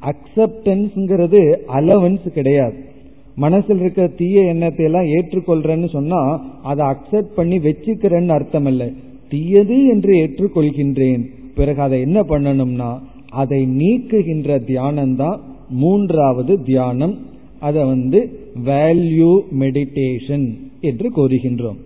அக்செப்டன்ஸ்ங்கிறது 0.02 1.56
அலவன்ஸ் 1.68 2.30
கிடையாது. 2.30 2.92
மனசில் 3.38 3.80
இருக்கிற 3.80 4.08
தீய 4.08 4.42
எண்ணத்தை 4.42 4.86
எல்லாம் 4.86 5.06
ஏற்றுக்கொள்றேன்னு 5.06 5.90
சொன்னா 5.92 6.20
அதை 6.64 6.86
அக்செப்ட் 6.86 7.34
பண்ணி 7.36 7.58
வச்சுக்கிறேன்னு 7.58 8.28
அர்த்தம் 8.28 8.66
இல்லை 8.66 8.94
தீயது 9.30 9.78
என்று 9.88 10.14
ஏற்றுக்கொள்கின்றேன். 10.16 11.24
பிறகு 11.56 11.82
அதை 11.82 12.02
என்ன 12.02 12.20
பண்ணணும்னா 12.22 12.92
அதை 13.30 13.66
நீக்குகின்ற 13.66 14.60
தியானம் 14.64 15.16
தான் 15.16 15.40
மூன்றாவது 15.70 16.64
தியானம். 16.64 17.16
அதை 17.60 17.86
வந்து 17.86 18.20
வேல்யூ 18.66 19.32
மெடிடேஷன் 19.60 20.46
என்று 20.82 21.10
கூறுகின்றோம். 21.16 21.80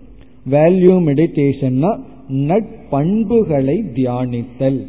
வேல்யூ 0.50 0.94
மெடிடேஷன்னா 1.08 1.98
நட்பண்புகளை 2.30 3.76
தியானித்தல். 3.94 4.80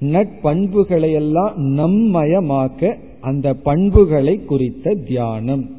நட்பண்புகளை 0.00 1.12
எல்லாம் 1.12 1.54
நம்மயமாக்க 1.80 2.96
அந்த 3.20 3.54
பண்புகளை 3.54 4.44
குறித்த 4.44 4.94
தியானம். 4.94 5.70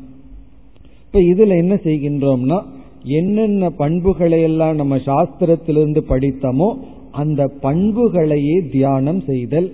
இப்ப 1.06 1.20
இதுல 1.20 1.58
என்ன 1.58 1.76
செய்கின்றோம்னா 1.76 2.64
என்னென்ன 3.04 3.70
பண்புகளை 3.70 4.42
எல்லாம் 4.42 4.76
நம்ம 4.76 4.96
சாஸ்திரத்திலிருந்து 4.96 6.02
படித்தோமோ 6.10 6.76
அந்த 7.12 7.52
பண்புகளையே 7.62 8.70
தியானம் 8.72 9.22
செய்தல். 9.22 9.72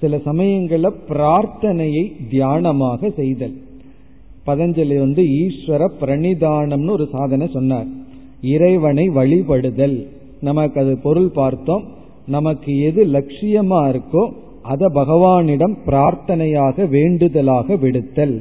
சில 0.00 0.18
சமயங்களில் 0.18 0.92
பிரார்த்தனையை 1.08 2.12
தியானமாக 2.30 3.14
செய்தல். 3.14 3.54
பதஞ்சலி 4.46 4.98
வந்து 4.98 5.22
ஈஸ்வர 5.22 5.88
பிரணிதானம்னு 6.00 6.90
ஒரு 6.90 7.08
சாதனை 7.12 7.46
சொன்னார். 7.52 7.86
இறைவனை 8.42 9.08
வழிபடுதல். 9.08 10.06
நமக்கு 10.40 10.80
அது 10.80 10.98
பொருள் 10.98 11.30
பார்த்தோம். 11.30 11.84
நமக்கு 12.26 12.80
எது 12.80 13.06
லட்சியமா 13.06 13.80
இருக்கோ 13.88 14.32
அதை 14.72 14.86
பகவானிடம் 14.94 15.74
பிரார்த்தனையாக 15.86 16.86
வேண்டுதலாக 16.88 17.76
விடுத்தல். 17.84 18.36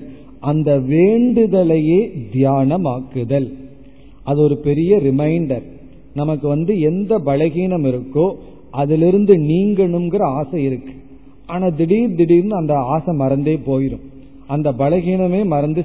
அந்த 0.51 0.69
வேண்டுதலையே 0.93 2.01
தியானமாக்குதல். 2.33 3.47
அது 4.23 4.39
ஒரு 4.41 4.55
பெரிய 4.67 4.97
ரிமைண்டர் 4.97 5.65
நமக்கு 6.13 6.47
வந்து 6.47 6.73
எந்த 6.89 7.13
பலகீனம் 7.25 7.85
இருக்கோ 7.91 8.27
அதிலிருந்து 8.71 9.33
நீங்கணுங்கிற 9.51 10.21
ஆசை 10.39 10.59
இருக்கு. 10.63 10.93
ஆனா 11.47 11.67
திடீர் 11.79 12.15
திடீர்னு 12.15 12.55
அந்த 12.55 12.73
ஆசை 12.93 13.13
மறந்தே 13.15 13.55
போயிடும் 13.67 14.05
அந்த 14.47 14.69
பலகீனமே 14.81 15.41
மறந்து 15.45 15.83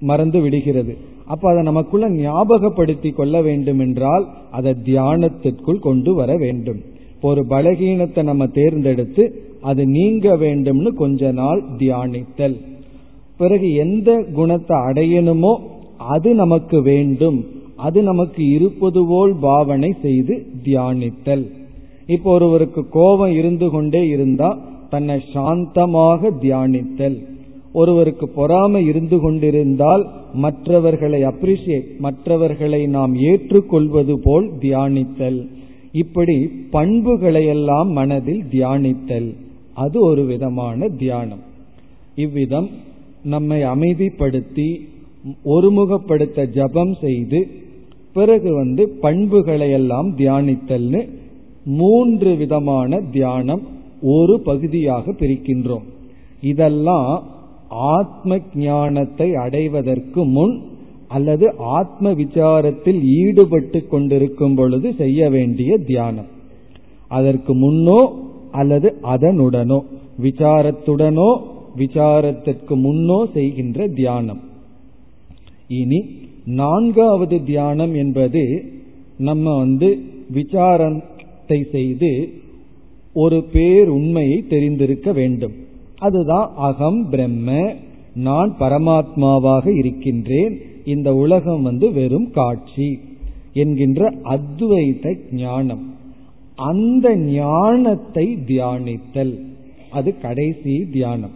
மறந்து 0.00 0.38
விடுகிறது. 0.40 0.94
அப்ப 1.26 1.44
அதை 1.50 1.62
நமக்குள்ள 1.62 2.06
ஞாபகப்படுத்தி 2.10 3.10
கொள்ள 3.10 3.36
வேண்டும் 3.42 3.78
என்றால் 3.78 4.24
அதை 4.50 4.72
தியானத்திற்குள் 4.84 5.84
கொண்டு 5.86 6.10
வர 6.14 6.30
வேண்டும். 6.36 6.80
ஒரு 7.28 7.42
பலகீனத்தை 7.52 8.22
நம்ம 8.30 8.44
தேர்ந்தெடுத்து 8.58 9.24
அது 9.70 9.82
நீங்க 9.96 10.28
வேண்டும்னு 10.44 10.90
கொஞ்ச 11.02 11.30
நாள் 11.40 11.60
தியானித்தல். 11.80 12.56
பிறகு 13.40 13.68
எந்த 13.84 14.10
குணத்தை 14.38 14.76
அடையணுமோ 14.88 15.52
அது 16.14 16.30
நமக்கு 16.42 16.78
வேண்டும். 16.90 17.38
அது 17.86 17.98
நமக்கு 18.08 18.42
இருப்பது 18.56 19.00
போல் 19.10 19.32
பாவனை 19.46 19.90
செய்து 20.04 20.34
தியானித்தல். 20.66 21.44
இப்போ 22.14 22.28
ஒருவருக்கு 22.36 22.82
கோபம் 22.96 23.34
இருந்து 23.40 23.66
கொண்டே 23.74 24.02
இருந்தா 24.14 24.50
தன்னை 24.92 25.18
சாந்தமாக 25.34 26.30
தியானித்தல். 26.42 27.16
ஒருவருக்கு 27.80 28.26
பொறாமை 28.38 28.80
இருந்து 28.90 29.16
கொண்டிருந்தால் 29.22 30.02
மற்றவர்களை 30.44 31.20
அப்ரிசியேட் 31.30 31.88
மற்றவர்களை 32.06 32.80
நாம் 32.96 33.14
ஏற்றுக்கொள்வது 33.30 34.14
போல் 34.26 34.46
தியானித்தல். 34.62 35.40
இப்படி 35.94 36.36
பண்புகளையெல்லாம் 36.72 37.90
மனதில் 37.98 38.42
தியானித்தல் 38.52 39.28
அது 39.82 39.96
ஒரு 40.00 40.22
விதமான 40.24 40.88
தியானம். 41.02 41.42
இவ்விதம் 42.24 42.68
நம்மை 43.32 43.58
அமைதிப்படுத்தி 43.74 44.68
ஒருமுகப்படுத்த 45.54 46.40
ஜபம் 46.56 46.94
செய்து 47.04 47.40
பிறகு 48.16 48.50
வந்து 48.54 48.82
பண்புகளை 49.04 49.68
எல்லாம் 49.70 50.08
தியானித்தல்னு 50.18 51.00
மூன்று 51.78 52.30
விதமான 52.36 53.00
தியானம் 53.16 53.62
ஒரு 54.14 54.34
பகுதியாக 54.48 55.12
பிரிக்கின்றோம். 55.20 55.86
இதெல்லாம் 56.50 57.12
ஆத்ம 57.94 58.38
ஞானத்தை 58.64 59.28
அடைவதற்கு 59.44 60.20
முன் 60.36 60.54
அல்லது 61.16 61.46
ஆத்ம 61.78 62.12
விசாரத்தில் 62.20 63.00
ஈடுபட்டு 63.18 63.80
கொண்டிருக்கும் 63.86 64.56
பொழுது 64.58 64.88
செய்ய 65.00 65.28
வேண்டிய 65.34 65.70
தியானம். 65.90 66.30
அதற்கு 67.16 67.52
முன்னோ 67.64 68.00
அல்லது 68.60 68.88
அதனுடனோ 69.14 69.78
விசாரத்துடனோ 70.22 71.30
விசாரத்திற்கு 71.76 72.74
முன்னோ 72.84 73.18
செய்கின்ற 73.36 73.86
தியானம். 74.00 74.42
இனி 75.80 76.00
நான்காவது 76.60 77.36
தியானம் 77.50 77.94
என்பது 78.02 78.42
நம்ம 79.28 79.46
வந்து 79.56 79.88
விசாரத்தை 80.38 81.58
செய்து 81.74 82.10
ஒரு 83.22 83.38
பேர் 83.54 83.88
உண்மையை 83.98 84.38
தெரிந்திருக்க 84.52 85.08
வேண்டும். 85.12 85.54
அதுதான் 85.98 86.48
அகம் 86.68 87.02
பிரம்ம 87.10 87.50
நான் 88.26 88.50
பரமாத்மாவாக 88.60 89.66
இருக்கின்றேன் 89.80 90.54
இந்த 90.84 91.14
உலகம் 91.14 91.62
வந்து 91.62 91.92
வெறும் 91.92 92.30
காட்சி 92.30 92.98
என்கின்ற 93.52 94.10
அத்வைத 94.10 95.16
ஞானம். 95.32 95.94
அந்த 96.56 97.16
ஞானத்தை 97.16 98.38
தியானித்தல். 98.46 99.38
அது 99.90 100.18
கடைசி 100.18 100.84
தியானம். 100.92 101.30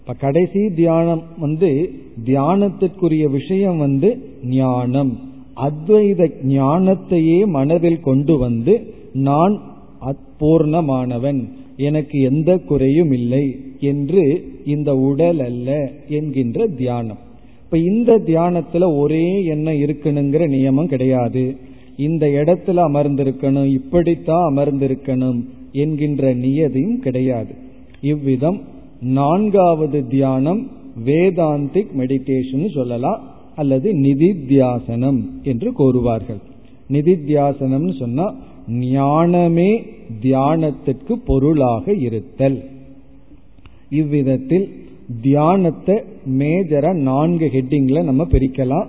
இப்ப 0.00 0.12
கடைசி 0.12 0.70
தியானம் 0.74 1.22
வந்து 1.38 1.90
தியானத்திற்குரிய 2.24 3.30
விஷயம் 3.30 3.76
வந்து 3.76 4.28
ஞானம். 4.44 5.18
அத்வைத 5.56 6.30
ஞானத்தையே 6.48 7.46
மனதில் 7.46 8.00
கொண்டு 8.00 8.38
வந்து 8.38 8.94
நான் 9.12 9.60
அற்பூர்ணமானவன். 10.00 11.48
எனக்கு 11.76 12.20
எந்த 12.20 12.58
குறையும் 12.58 13.12
இல்லை 13.12 13.56
என்று 13.80 14.52
இந்த 14.64 14.96
உடல் 14.96 15.40
அல்ல 15.40 15.92
என்கின்ற 16.08 16.66
தியானம். 16.66 17.28
இப்ப 17.72 17.82
இந்த 17.84 18.18
தியானத்துல 18.18 18.98
ஒரே 18.98 19.44
எண்ணம் 19.44 19.74
இருக்கணுங்கிற 19.74 20.44
நியமம் 20.46 20.86
கிடையாது. 20.86 21.56
இந்த 21.96 22.26
இடத்துல 22.26 22.78
அமர்ந்திருக்கணும் 22.88 23.64
இப்படித்தான் 23.64 24.56
அமர்ந்திருக்கணும் 24.56 25.44
என்கின்ற 25.72 26.34
நியதியும் 26.34 26.96
கிடையாது. 26.96 27.54
இவ்விதம் 28.00 28.60
நான்காவது 29.00 30.06
தியானம் 30.06 30.70
வேதாந்திக் 31.04 31.92
மெடிடேஷன் 31.98 32.74
சொல்லலாம் 32.74 33.22
அல்லது 33.56 33.92
நிதித்தியாசனம் 33.92 35.20
என்று 35.42 35.72
கூறுவார்கள். 35.78 36.42
நிதித்தியாசனம்னு 36.92 37.98
சொன்னா 37.98 38.34
ஞானமே 38.68 39.82
தியானத்திற்கு 40.22 41.12
பொருளாக 41.24 41.92
இருத்தல். 41.92 42.64
இவ்விதத்தில் 43.90 44.68
தியானத்தை 45.22 45.96
மேஜரா 46.38 46.94
நான்கு 46.94 47.46
ஹெட்டிங்ல 47.46 48.02
நம்ம 48.02 48.26
பிரிக்கலாம். 48.30 48.88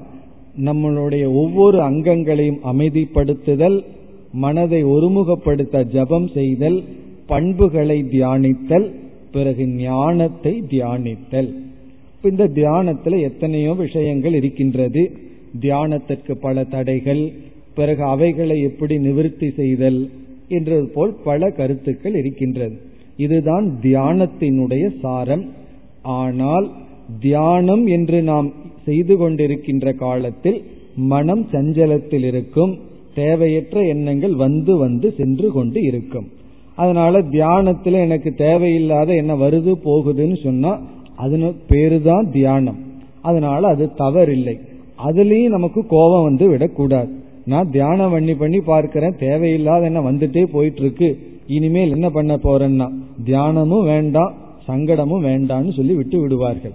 நம்மளுடைய 0.65 1.33
ஒவ்வொரு 1.33 1.79
அங்கங்களையும் 1.79 2.59
அமைதிப்படுத்துதல் 2.63 3.83
மனதை 4.31 4.83
ஒருமுகப்படுத்த 4.83 5.83
ஜபம் 5.83 6.27
செய்தல் 6.27 6.83
பண்புகளை 7.25 8.03
தியானித்தல் 8.03 8.91
பிறகு 9.31 9.67
ஞானத்தை 9.67 10.63
தியானித்தல். 10.69 11.49
இந்த 12.23 12.47
தியானத்தில் 12.47 13.17
எத்தனையோ 13.19 13.73
விஷயங்கள் 13.73 14.33
இருக்கின்றது. 14.33 15.11
தியானத்திற்கு 15.61 16.33
பல 16.41 16.63
தடைகள் 16.63 17.31
பிறகு 17.75 18.03
அவைகளை 18.03 18.61
எப்படி 18.61 18.97
நிவர்த்தி 18.97 19.49
செய்தல் 19.49 20.09
என்றது 20.47 20.87
போல் 20.87 21.15
பல 21.23 21.49
கருத்துக்கள் 21.49 22.13
இருக்கின்றது. 22.13 22.75
இதுதான் 23.17 23.79
தியானத்தினுடைய 23.81 24.99
சாரம். 24.99 25.59
ஆனால் 26.03 26.71
தியானம் 27.21 27.87
என்று 27.87 28.23
நாம் 28.23 28.53
செய்து 28.85 29.15
கொண்டிருக்கின்ற 29.17 29.95
காலத்தில் 29.95 30.63
மனம் 30.95 31.43
சஞ்சலத்தில் 31.51 32.23
இருக்கும் 32.23 32.79
தேவையற்ற 33.13 33.83
எண்ணங்கள் 33.87 34.35
வந்து 34.35 34.77
வந்து 34.77 35.07
சென்று 35.11 35.51
கொண்டு 35.51 35.83
இருக்கும். 35.83 36.27
அதனால 36.75 37.19
தியானத்துல 37.19 37.91
எனக்கு 37.91 38.33
தேவையில்லாத 38.33 39.13
என்ன 39.13 39.33
வருது 39.35 39.71
போகுதுன்னு 39.85 40.37
சொன்னா 40.43 40.71
அதன 41.17 41.53
பேரு 41.67 42.01
தான் 42.01 42.31
தியானம். 42.31 42.79
அதனால 43.21 43.67
அது 43.67 43.91
தவறில்லை. 43.97 44.55
அதுலயும் 45.07 45.55
நமக்கு 45.57 45.85
கோபம் 45.87 46.23
வந்து 46.23 46.49
விடக்கூடாது. 46.49 47.11
நான் 47.45 47.69
தியானம் 47.69 48.11
பண்ணி 48.11 48.33
பண்ணி 48.33 48.59
பார்க்கிறேன் 48.59 49.15
தேவையில்லாத 49.17 49.85
என்ன 49.85 50.01
வந்துட்டே 50.11 50.43
போயிட்டு 50.51 50.81
இருக்கு. 50.81 51.17
இனிமேல் 51.47 51.89
என்ன 51.89 52.09
பண்ண 52.09 52.33
போறேன்னா 52.35 52.87
தியானமும் 53.25 53.83
வேண்டாம் 53.83 54.33
சங்கடமும் 54.71 55.25
வேண்டாம்னு 55.25 55.73
சொல்லி 55.73 55.93
விட்டு 55.93 56.19
விடுவார்கள். 56.19 56.71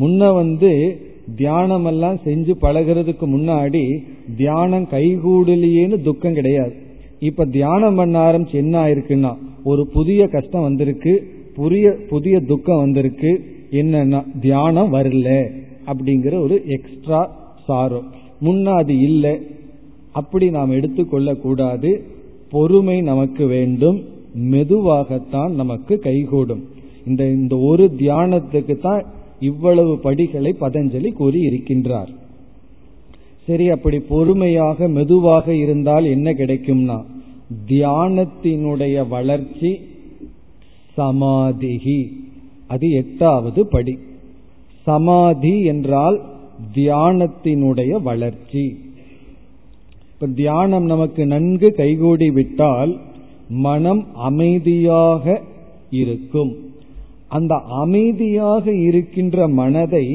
முன்ன 0.00 0.34
வந்து 0.34 1.00
தியானம் 1.36 1.84
எல்லாம் 1.84 2.18
செஞ்சு 2.24 2.52
பழகிறதுக்கு 2.60 3.24
முன்னாடி 3.34 3.98
தியானம் 4.36 4.86
கைகூடலையேன்னு 4.90 6.02
துக்கம் 6.02 6.34
கிடையாது. 6.34 6.74
இப்ப 7.18 7.44
தியானம் 7.44 7.94
பண்ண 7.94 8.32
ஆரம்பிச்சு 8.32 8.54
என்ன 8.54 8.74
ஆயிருக்குன்னா 8.86 9.36
ஒரு 9.64 9.86
புதிய 9.86 10.26
கஷ்டம் 10.26 10.62
வந்திருக்கு 10.62 11.14
புதிய 11.54 11.94
புதிய 12.08 12.40
துக்கம் 12.40 12.76
வந்திருக்கு 12.76 13.44
என்னன்னா 13.70 14.20
தியானம் 14.40 14.92
வரல 14.92 15.50
அப்படிங்கிற 15.86 16.40
ஒரு 16.40 16.62
எக்ஸ்ட்ரா 16.66 17.20
சாரோ 17.68 18.00
முன்ன 18.44 18.74
அது 18.74 18.98
இல்லை. 18.98 19.40
அப்படி 20.12 20.50
நாம் 20.50 20.70
எடுத்துக்கொள்ள 20.70 21.34
கூடாது. 21.34 22.04
பொறுமை 22.50 23.00
நமக்கு 23.00 23.46
வேண்டும். 23.46 23.98
மெதுவாகத்தான் 24.50 25.50
நமக்கு 25.50 25.98
கைகூடும். 25.98 26.62
இந்த 27.08 27.22
இந்த 27.38 27.54
ஒரு 27.70 27.84
தியானத்துக்கு 27.98 28.76
தான் 28.78 29.02
இவ்வளவு 29.40 29.92
படிகளை 29.98 30.52
பதஞ்சலி 30.60 31.10
கூறி 31.12 31.40
இருக்கின்றார் 31.48 32.10
சரி 33.46 33.66
அப்படி 33.68 33.98
பொறுமையாக 34.08 34.88
மெதுவாக 34.88 35.54
இருந்தால் 35.54 36.06
என்ன 36.14 36.32
கிடைக்கும்னா 36.32 36.98
தியானத்தினுடைய 37.68 38.96
வளர்ச்சி 39.08 39.70
சமாதிகி 40.96 42.00
அது 42.72 42.86
எட்டாவது 42.90 43.60
படி. 43.66 43.94
சமாதி 44.86 45.52
என்றால் 45.64 46.16
தியானத்தினுடைய 46.74 47.92
வளர்ச்சி. 48.02 48.64
இப்ப 50.12 50.26
தியானம் 50.40 50.84
நமக்கு 50.84 51.22
நன்கு 51.26 51.68
கைகூடி 51.72 52.28
விட்டால் 52.30 52.92
மனம் 53.66 54.02
அமைதியாக 54.28 55.24
இருக்கும். 56.00 56.52
அந்த 57.28 57.54
அமைதியாக 57.54 58.72
இருக்கின்ற 58.72 59.48
மனதை 59.48 60.06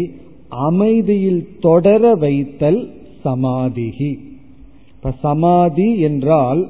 அமைதியில் 0.49 1.43
தொடர 1.59 2.15
வைத்தல் 2.15 2.81
சமாதிகி 3.25 4.11
இப்ப 4.95 5.11
சமாதி 5.19 5.99
என்றால் 5.99 6.61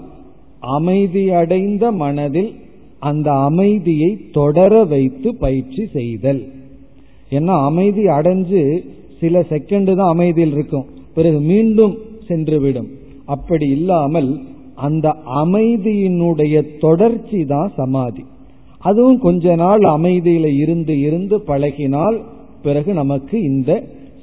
அமைதியடைந்த 0.77 1.91
மனதில் 1.91 2.51
அந்த 2.99 3.29
அமைதியை 3.31 4.09
தொடர 4.31 4.83
வைத்து 4.83 5.29
பயிற்சி 5.35 5.83
செய்தல். 5.85 6.41
ஏன்னா 7.29 7.55
அமைதி 7.65 8.03
அடைஞ்சு 8.17 8.61
சில 9.19 9.41
செகண்ட் 9.49 9.95
தான் 9.95 10.11
அமைதியில் 10.15 10.51
இருக்கும். 10.51 10.85
பிறகு 11.15 11.39
மீண்டும் 11.39 11.97
சென்றுவிடும். 12.27 12.89
அப்படி 13.25 13.67
இல்லாமல் 13.69 14.29
அந்த 14.75 15.07
அமைதியினுடைய 15.43 16.55
தொடர்ச்சி 16.79 17.45
தான் 17.45 17.71
சமாதி. 17.75 18.23
அதுவும் 18.83 19.19
கொஞ்ச 19.25 19.55
நாள் 19.63 19.83
அமைதியில 19.95 20.47
இருந்து 20.63 20.93
இருந்து 20.99 21.35
பழகினால் 21.49 22.17
பிறகு 22.65 22.91
நமக்கு 23.01 23.35
இந்த 23.49 23.71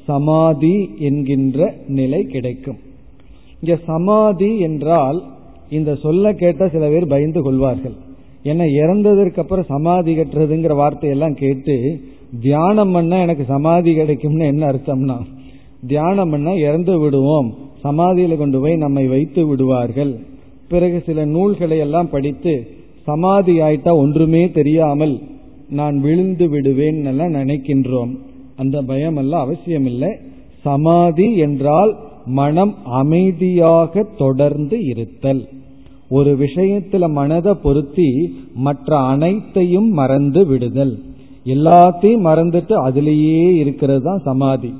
சமாதி 0.08 0.76
என்கின்ற 1.08 1.58
நிலை 1.98 2.20
கிடைக்கும். 2.34 2.78
இங்க 3.60 3.74
சமாதி 3.90 4.50
என்றால் 4.68 5.18
இந்த 5.78 5.90
சொல்ல 6.04 6.32
கேட்ட 6.42 6.68
சில 6.68 6.84
பேர் 6.88 7.12
பயந்து 7.12 7.40
கொள்வார்கள். 7.42 7.96
ஏன்னா 8.44 8.66
இறந்ததற்கு 8.80 9.40
அப்புறம் 9.42 9.70
சமாதி 9.72 10.12
கட்டுறதுங்கிற 10.14 10.74
வார்த்தையெல்லாம் 10.82 11.36
கேட்டு 11.42 11.76
தியானம் 12.40 12.92
பண்ணா 12.92 13.16
எனக்கு 13.26 13.44
சமாதி 13.44 13.92
கிடைக்கும்னு 13.94 14.44
என்ன 14.52 14.62
அர்த்தம்னா 14.72 15.16
தியானம் 15.92 16.32
பண்ணா 16.32 16.52
இறந்து 16.66 16.94
விடுவோம் 16.98 17.48
சமாதியில 17.84 18.36
கொண்டு 18.36 18.58
போய் 18.62 18.82
நம்மை 18.84 19.04
வைத்து 19.14 19.42
விடுவார்கள். 19.46 20.12
பிறகு 20.72 20.98
சில 21.06 21.20
நூல்களை 21.34 21.78
எல்லாம் 21.78 22.10
படித்து 22.14 22.54
சமாதி 23.10 23.54
ஆயிட்டா 23.66 23.92
ஒன்றுமே 24.02 24.42
தெரியாமல் 24.58 25.14
நான் 25.78 25.96
விழுந்து 26.04 26.46
விடுவேன் 26.52 27.00
எல்லாம் 27.10 27.36
நினைக்கின்றோம். 27.38 28.12
அந்த 28.62 28.76
பயம் 28.88 29.18
எல்லாம் 29.22 29.44
அவசியம் 29.46 29.86
இல்லை 29.92 30.10
சமாதி 30.64 31.28
என்றால் 31.46 31.92
மனம் 32.38 32.72
அமைதியாக 33.00 34.02
தொடர்ந்து 34.22 34.78
இருத்தல். 34.92 35.42
ஒரு 36.16 36.30
விஷயத்துல 36.42 37.04
மனதை 37.18 37.52
பொருத்தி 37.62 38.08
மற்ற 38.66 38.98
அனைத்தையும் 39.12 39.88
மறந்து 39.98 40.40
விடுதல். 40.50 40.94
எல்லாத்தையும் 41.54 42.26
மறந்துட்டு 42.28 42.74
அதுலேயே 42.86 43.44
இருக்கிறது 43.62 44.02
தான் 44.08 44.22
சமாதி. 44.28 44.72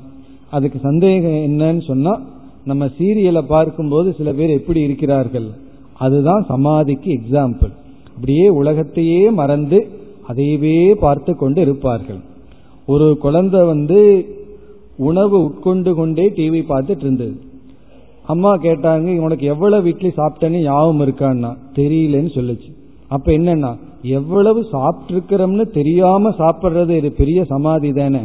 அதுக்கு 0.55 0.79
சந்தேகம் 0.89 1.39
என்னன்னு 1.47 1.83
சொன்னா 1.91 2.13
நம்ம 2.69 2.85
சீரியலை 2.97 3.43
பார்க்கும்போது 3.53 4.09
சில 4.17 4.31
பேர் 4.39 4.57
எப்படி 4.59 4.81
இருக்கிறார்கள்? 4.87 5.47
அதுதான் 6.05 6.43
சமாதிக்கு 6.51 7.09
எக்ஸாம்பிள் 7.19 7.73
அப்படியே 8.15 8.47
உலகத்தையே 8.47 9.29
மறந்து 9.29 9.87
அதையவே 10.27 10.93
பார்த்து 10.93 11.35
கொண்டு 11.35 11.61
இருப்பார்கள். 11.61 12.19
ஒரு 12.85 13.17
குழந்தை 13.17 13.65
வந்து 13.65 14.25
உணவு 14.97 15.43
உட்கொண்டு 15.43 15.93
கொண்டே 15.93 16.29
டிவி 16.29 16.61
பார்த்துட்டு 16.69 16.99
இருந்தது. 16.99 17.35
அம்மா 18.25 18.55
கேட்டாங்க 18.55 19.19
உனக்கு 19.19 19.45
எவ்வளவு 19.45 19.87
இட்லி 19.87 20.11
சாப்பிட்டேன்னு 20.17 20.61
ஞாபகம் 20.61 21.01
இருக்கான்னா? 21.01 21.57
தெரியலன்னு 21.75 22.31
சொல்லுச்சு. 22.37 22.69
அப்ப 23.07 23.31
என்னன்னா 23.31 23.77
எவ்வளவு 24.01 24.65
சாப்பிட்டுருக்கிறோம்னு 24.71 25.71
தெரியாம 25.71 26.29
சாப்பிட்றது 26.29 26.89
இது 26.89 27.11
பெரிய 27.11 27.43
சமாதி 27.43 27.91
தானே. 27.91 28.21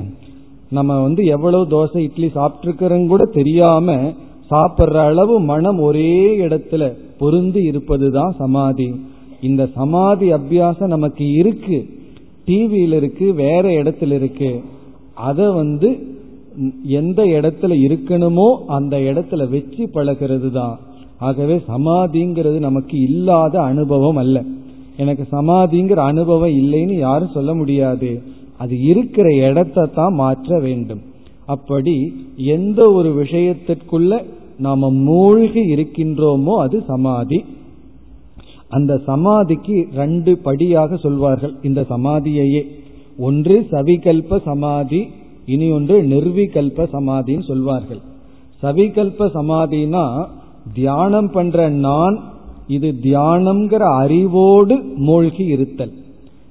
நம்ம 0.70 1.02
வந்து 1.02 1.24
எவ்வளவு 1.24 1.64
தோசை 1.64 1.98
இட்லி 1.98 2.30
சாப்பிட்டுருக்கிறோம் 2.34 3.06
கூட 3.06 3.24
தெரியாம 3.24 4.12
சாப்பிட்ற 4.50 4.96
அளவு 4.96 5.40
மனம் 5.40 5.78
ஒரே 5.78 6.38
இடத்துல 6.38 6.92
பொருந்து 7.20 7.56
இருப்பது 7.56 8.10
தான் 8.10 8.34
சமாதி. 8.38 9.00
இந்த 9.40 9.62
சமாதி 9.74 10.32
அபியாசம் 10.32 10.94
நமக்கு 10.94 11.24
இருக்கு. 11.32 11.78
டிவியில் 12.44 12.92
இருக்கு 12.92 13.26
வேற 13.34 13.64
இடத்துல 13.70 14.12
இருக்கு. 14.12 14.50
அதை 15.14 15.46
வந்து 15.52 15.88
எந்த 16.82 17.20
இடத்துல 17.24 17.72
இருக்கணுமோ 17.86 18.48
அந்த 18.66 18.96
இடத்துல 18.96 19.48
வச்சு 19.50 19.90
பழகிறது 19.92 20.50
தான் 20.50 20.76
ஆகவே 21.18 21.56
சமாதிங்கிறது 21.68 22.58
நமக்கு 22.58 22.96
இல்லாத 23.00 23.62
அனுபவம் 23.62 24.16
அல்ல. 24.16 24.44
எனக்கு 24.96 25.24
சமாதிங்கிற 25.32 25.94
அனுபவம் 25.94 26.54
இல்லைன்னு 26.62 26.96
யாரும் 26.98 27.28
சொல்ல 27.28 27.54
முடியாது. 27.54 28.22
அது 28.56 28.74
இருக்கிற 28.80 29.28
இடத்தை 29.34 29.84
தான் 29.94 30.14
மாற்ற 30.14 30.58
வேண்டும். 30.60 31.02
அப்படி 31.46 31.96
எந்த 32.36 32.90
ஒரு 32.90 33.10
விஷயத்திற்குள்ள 33.22 34.24
நாம 34.58 34.90
மூழ்கி 34.90 35.62
இருக்கின்றோமோ 35.74 36.54
அது 36.56 36.82
சமாதி. 36.86 37.44
அந்த 38.68 39.00
சமாதிக்கு 39.06 39.88
ரெண்டு 39.94 40.38
படியாக 40.38 40.96
சொல்வார்கள். 40.96 41.54
இந்த 41.62 41.86
சமாதியையே. 41.90 42.62
ஒன்று 43.18 43.66
சவிகல்ப 43.70 44.40
சமாதி 44.44 45.08
இனி 45.46 45.70
ஒன்று 45.70 46.02
நிர்விகல்ப 46.02 46.88
சமாதின்னு 46.92 47.42
சொல்வார்கள். 47.42 48.00
சவிகல்ப 48.62 49.28
சமாதினா 49.34 50.24
தியானம் 50.74 51.30
பண்ற 51.30 51.68
நான் 51.68 52.22
இது 52.66 52.94
தியானம்ங்கிற 53.02 53.76
அறிவோடு 53.76 54.82
மூழ்கி 54.96 55.44
இருத்தல். 55.44 55.92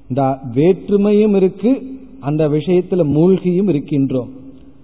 இந்த 0.10 0.40
வேற்றுமையும் 0.56 1.36
இருக்கு 1.36 1.82
அந்த 2.20 2.48
விஷயத்துல 2.50 3.04
மூழ்கியும் 3.06 3.70
இருக்கின்றோம். 3.70 4.30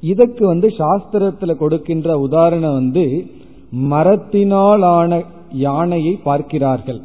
இதற்கு 0.02 0.46
வந்து 0.46 0.68
சாஸ்திரத்துல 0.68 1.56
கொடுக்கின்ற 1.56 2.20
உதாரணம் 2.20 2.74
வந்து 2.74 3.26
மரத்தினால் 3.72 4.82
ஆன 4.82 5.22
யானையை 5.54 6.20
பார்க்கிறார்கள். 6.24 7.02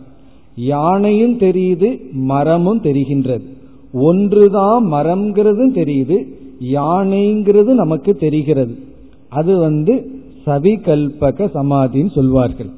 யானையும் 0.57 1.39
தெரியுது 1.39 2.11
மரமும் 2.13 2.83
தெரிகின்றது. 2.83 3.43
ஒன்றுதான் 3.93 4.85
மரம்ங்கிறதும் 4.93 5.75
தெரியுது 5.75 6.27
யானைங்கிறது 6.73 7.73
நமக்கு 7.75 8.15
தெரிகிறது. 8.15 8.79
அது 9.29 9.57
வந்து 9.59 10.11
சவிகல்பக 10.47 11.49
சமாதின்னு 11.55 12.13
சொல்வார்கள். 12.15 12.71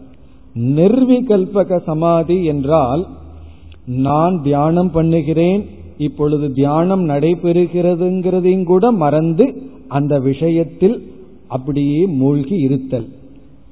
நிர்விகல்பக 0.54 1.82
சமாதி 1.82 2.44
என்றால் 2.44 3.06
நான் 3.86 4.42
தியானம் 4.42 4.90
பண்ணுகிறேன் 4.90 5.64
இப்பொழுது 5.98 6.52
தியானம் 6.52 7.08
நடைபெறுகிறதுங்கிறதையும் 7.08 8.64
கூட 8.64 8.90
மறந்து 8.90 9.62
அந்த 9.88 10.18
விஷயத்தில் 10.18 11.02
அப்படியே 11.46 12.06
மூழ்கி 12.06 12.54
இருத்தல். 12.54 13.08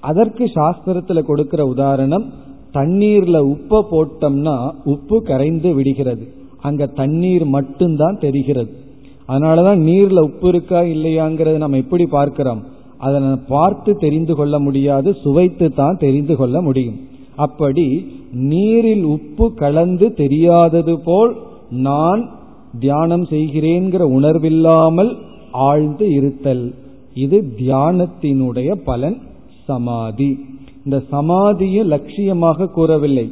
அதற்கு 0.01 0.45
சாஸ்திரத்துல 0.45 1.23
கொடுக்கிற 1.23 1.65
உதாரணம் 1.65 2.33
தண்ணீர்ல 2.77 3.37
உப்பை 3.53 3.81
போட்டோம்னா 3.93 4.57
உப்பு 4.85 5.17
கரைந்து 5.23 5.71
விடுகிறது. 5.75 6.25
அங்க 6.61 6.87
தண்ணீர் 7.01 7.45
மட்டும்தான் 7.57 8.17
தெரிகிறது. 8.19 8.73
அதனாலதான் 9.29 9.81
நீர்ல 9.89 10.19
உப்பு 10.21 10.49
இருக்கா 10.49 10.81
இல்லையாங்கிறத 10.95 11.57
நம்ம 11.57 11.77
எப்படி 11.77 12.05
பார்க்கிறோம்? 12.07 12.63
அதை 12.99 13.21
பார்த்து 13.49 13.91
தெரிந்து 14.05 14.35
கொள்ள 14.35 14.59
முடியாது 14.59 15.09
சுவைத்து 15.23 15.67
தான் 15.75 16.01
தெரிந்து 16.05 16.35
கொள்ள 16.37 16.57
முடியும். 16.61 16.99
அப்படி 17.37 17.87
நீரில் 18.51 19.05
உப்பு 19.15 19.47
கலந்து 19.55 20.07
தெரியாதது 20.15 20.95
போல் 21.05 21.33
நான் 21.71 22.23
தியானம் 22.81 23.27
செய்கிறேங்கிற 23.31 24.03
உணர்வில்லாமல் 24.17 25.13
ஆழ்ந்து 25.67 26.07
இருத்தல். 26.11 26.65
இது 27.15 27.39
தியானத்தினுடைய 27.59 28.71
பலன் 28.85 29.19
சமாதி. 29.67 30.31
இந்த 30.87 30.99
சமாதியும் 31.11 31.91
லட்சியமாக 31.91 32.69
கூறவில்லை. 32.77 33.27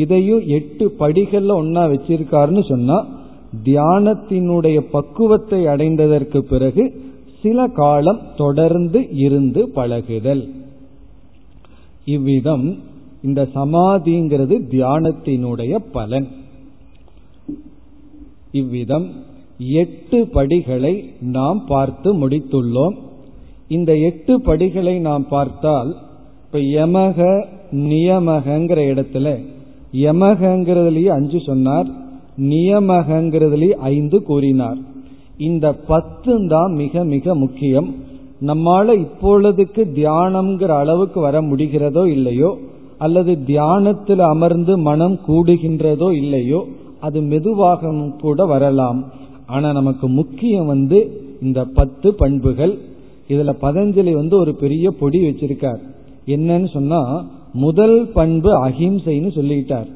இதையும் 0.00 0.42
எட்டு 0.58 0.84
படிகள்ல 0.98 1.56
ஒன்னா 1.62 1.82
வச்சிருக்காருன்னு 1.92 2.62
சொன்னா 2.68 2.98
தியானத்தினுடைய 3.64 4.78
பக்குவத்தை 4.96 5.60
அடைந்ததற்கு 5.72 6.40
பிறகு 6.52 6.84
சில 7.42 7.66
காலம் 7.78 8.20
தொடர்ந்து 8.36 9.00
இருந்து 9.24 9.62
பழகுதல். 9.76 10.42
இவ்விதம் 12.14 12.64
இந்த 13.22 13.40
சமாதிங்கிறது 13.54 14.56
தியானத்தினுடைய 14.74 15.74
பலன். 15.92 16.28
இவ்விதம் 18.60 19.06
எட்டு 19.82 20.20
படிகளை 20.36 20.94
நாம் 21.36 21.60
பார்த்து 21.68 22.08
முடித்துள்ளோம். 22.22 22.96
இந்த 23.68 23.92
எட்டு 24.10 24.34
படிகளை 24.40 24.96
நாம் 25.08 25.26
பார்த்தால் 25.28 25.92
இப்ப 26.52 26.64
யமக 26.70 27.18
நியமகங்கிற 27.90 28.80
இடத்துல 28.92 29.28
யமகங்கிறதுலயே 30.00 31.10
அஞ்சு 31.14 31.38
சொன்னார் 31.40 31.86
நியமகங்கிறதுலயே 32.50 33.76
ஐந்து 33.90 34.18
கூறினார். 34.22 34.76
இந்த 35.38 35.66
பத்து 35.90 36.32
தான் 36.46 36.72
மிக 36.72 37.04
மிக 37.04 37.34
முக்கியம். 37.34 37.88
நம்மால 38.40 38.96
இப்பொழுதுக்கு 39.04 39.84
தியானம்ங்கிற 39.98 40.74
அளவுக்கு 40.78 41.20
வர 41.20 41.40
முடிகிறதோ 41.42 42.02
இல்லையோ 42.06 42.50
அல்லது 42.98 43.34
தியானத்தில் 43.44 44.24
அமர்ந்து 44.26 44.76
மனம் 44.88 45.16
கூடுகின்றதோ 45.28 46.10
இல்லையோ 46.12 46.60
அது 47.00 47.20
மெதுவாக 47.22 47.94
கூட 48.20 48.44
வரலாம். 48.44 49.00
ஆனா 49.46 49.70
நமக்கு 49.72 50.08
முக்கியம் 50.08 50.66
வந்து 50.66 51.00
இந்த 51.40 51.62
பத்து 51.78 52.10
பண்புகள். 52.14 52.76
இதுல 53.28 53.54
பதஞ்சலி 53.64 54.14
வந்து 54.14 54.36
ஒரு 54.38 54.54
பெரிய 54.54 54.86
பொடி 55.00 55.20
வச்சிருக்கார். 55.28 55.82
என்னன்னு 56.26 56.68
சொன்னா 56.72 57.24
முதல் 57.52 58.08
பண்பு 58.08 58.66
அஹிம்சைன்னு 58.66 59.30
சொல்லிட்டார். 59.38 59.86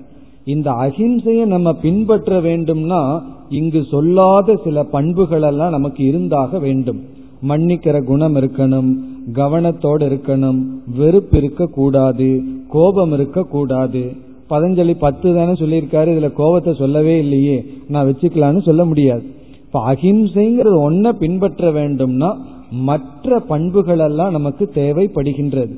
இந்த 0.44 0.70
அஹிம்சையை 0.70 1.44
நம்ம 1.44 1.72
பின்பற்ற 1.72 2.40
வேண்டும்னா 2.40 3.20
இங்கு 3.48 3.84
சொல்லாத 3.90 4.56
சில 4.64 4.84
பண்புகள் 4.84 5.42
எல்லாம் 5.42 5.70
நமக்கு 5.70 6.04
இருந்தாக 6.04 6.58
வேண்டும். 6.58 7.00
மன்னிக்கிற 7.48 8.04
குணம் 8.04 8.36
இருக்கணும் 8.36 8.96
கவனத்தோடு 9.32 10.04
இருக்கணும் 10.08 10.64
வெறுப்பு 10.96 11.38
இருக்கக்கூடாது 11.38 12.42
கோபம் 12.68 13.12
இருக்கக்கூடாது. 13.12 14.16
பதஞ்சலி 14.50 14.94
பத்து 14.98 15.34
தானே 15.34 15.52
சொல்லியிருக்காரு 15.52 16.10
இதுல 16.14 16.32
கோபத்தை 16.32 16.74
சொல்லவே 16.74 17.18
இல்லையே. 17.18 17.64
நான் 17.88 18.06
வச்சுக்கலான்னு 18.06 18.62
சொல்ல 18.62 18.84
முடியாது. 18.84 19.22
இப்ப 19.66 19.92
அஹிம்சைங்கிறது 19.92 20.78
ஒன்ன 20.90 21.12
பின்பற்ற 21.12 21.72
வேண்டும்னா 21.72 22.36
மற்ற 22.70 23.40
பண்புகள் 23.40 23.98
எல்லாம் 23.98 24.32
நமக்கு 24.32 24.70
தேவைப்படுகின்றது. 24.74 25.74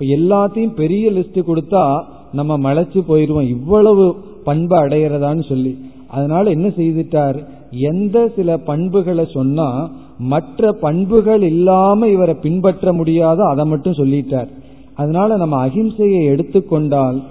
இப்ப 0.00 0.16
எல்லாத்தையும் 0.16 0.74
பெரிய 0.74 1.10
லிஸ்ட் 1.10 1.38
கொடுத்தா 1.46 2.02
நம்ம 2.32 2.58
மலைச்சு 2.58 2.98
போயிருவோம். 3.08 3.48
இவ்வளவு 3.48 4.04
பண்பு 4.44 4.76
அடையிறதான்னு 4.76 5.48
சொல்லி. 5.48 5.72
அதனால 6.08 6.50
என்ன 6.50 6.68
செய்துட்டார்? 6.68 7.38
எந்த 7.70 8.16
சில 8.36 8.58
பண்புகளை 8.58 9.24
சொன்னா 9.32 9.90
மற்ற 10.18 10.72
பண்புகள் 10.72 11.42
இல்லாம 11.42 12.08
இவரை 12.08 12.34
பின்பற்ற 12.34 12.92
முடியாத 12.92 13.44
அதை 13.44 13.64
மட்டும் 13.64 13.92
சொல்லிட்டார். 13.92 14.48
அதனால 14.94 15.36
நம்ம 15.36 15.66
அகிம்சையை 15.66 16.22
எடுத்துக்கொண்டால் 16.24 17.22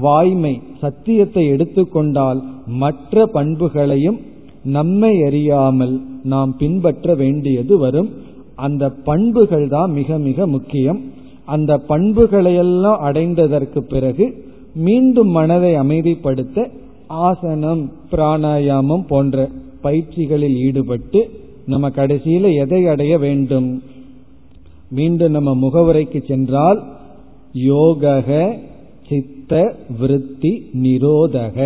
வாய்மை 0.00 0.54
சத்தியத்தை 0.80 1.46
எடுத்துக்கொண்டால் 1.46 2.42
மற்ற 2.66 3.26
பண்புகளையும் 3.26 4.20
நம்மை 4.64 5.22
அறியாமல் 5.22 6.00
நாம் 6.24 6.56
பின்பற்ற 6.58 7.14
வேண்டியது 7.14 7.78
வரும். 7.78 8.10
அந்த 8.54 8.90
பண்புகள் 9.04 9.68
தான் 9.68 9.90
மிக 9.92 10.18
மிக 10.18 10.46
முக்கியம். 10.46 11.00
அந்த 11.52 11.72
பண்புகளையெல்லாம் 11.88 13.00
அடைந்ததற்கு 13.08 13.78
பிறகு 13.78 14.26
மீண்டும் 14.74 15.28
மனதை 15.28 15.72
அமைதிப்படுத்த 15.74 16.56
ஆசனம் 17.06 17.82
பிராணாயாமம் 18.10 19.06
போன்ற 19.08 19.48
பயிற்சிகளில் 19.82 20.56
ஈடுபட்டு 20.66 21.20
நம்ம 21.66 21.88
கடைசியில 21.88 22.46
எதை 22.54 22.86
அடைய 22.86 23.18
வேண்டும்? 23.18 23.68
மீண்டும் 24.90 25.30
நம்ம 25.30 25.50
முகவரைக்கு 25.66 26.20
சென்றால் 26.26 26.80
யோகக 27.54 28.28
சித்த 29.08 29.76
விருத்தி 29.98 30.52
நிரோதக. 30.82 31.56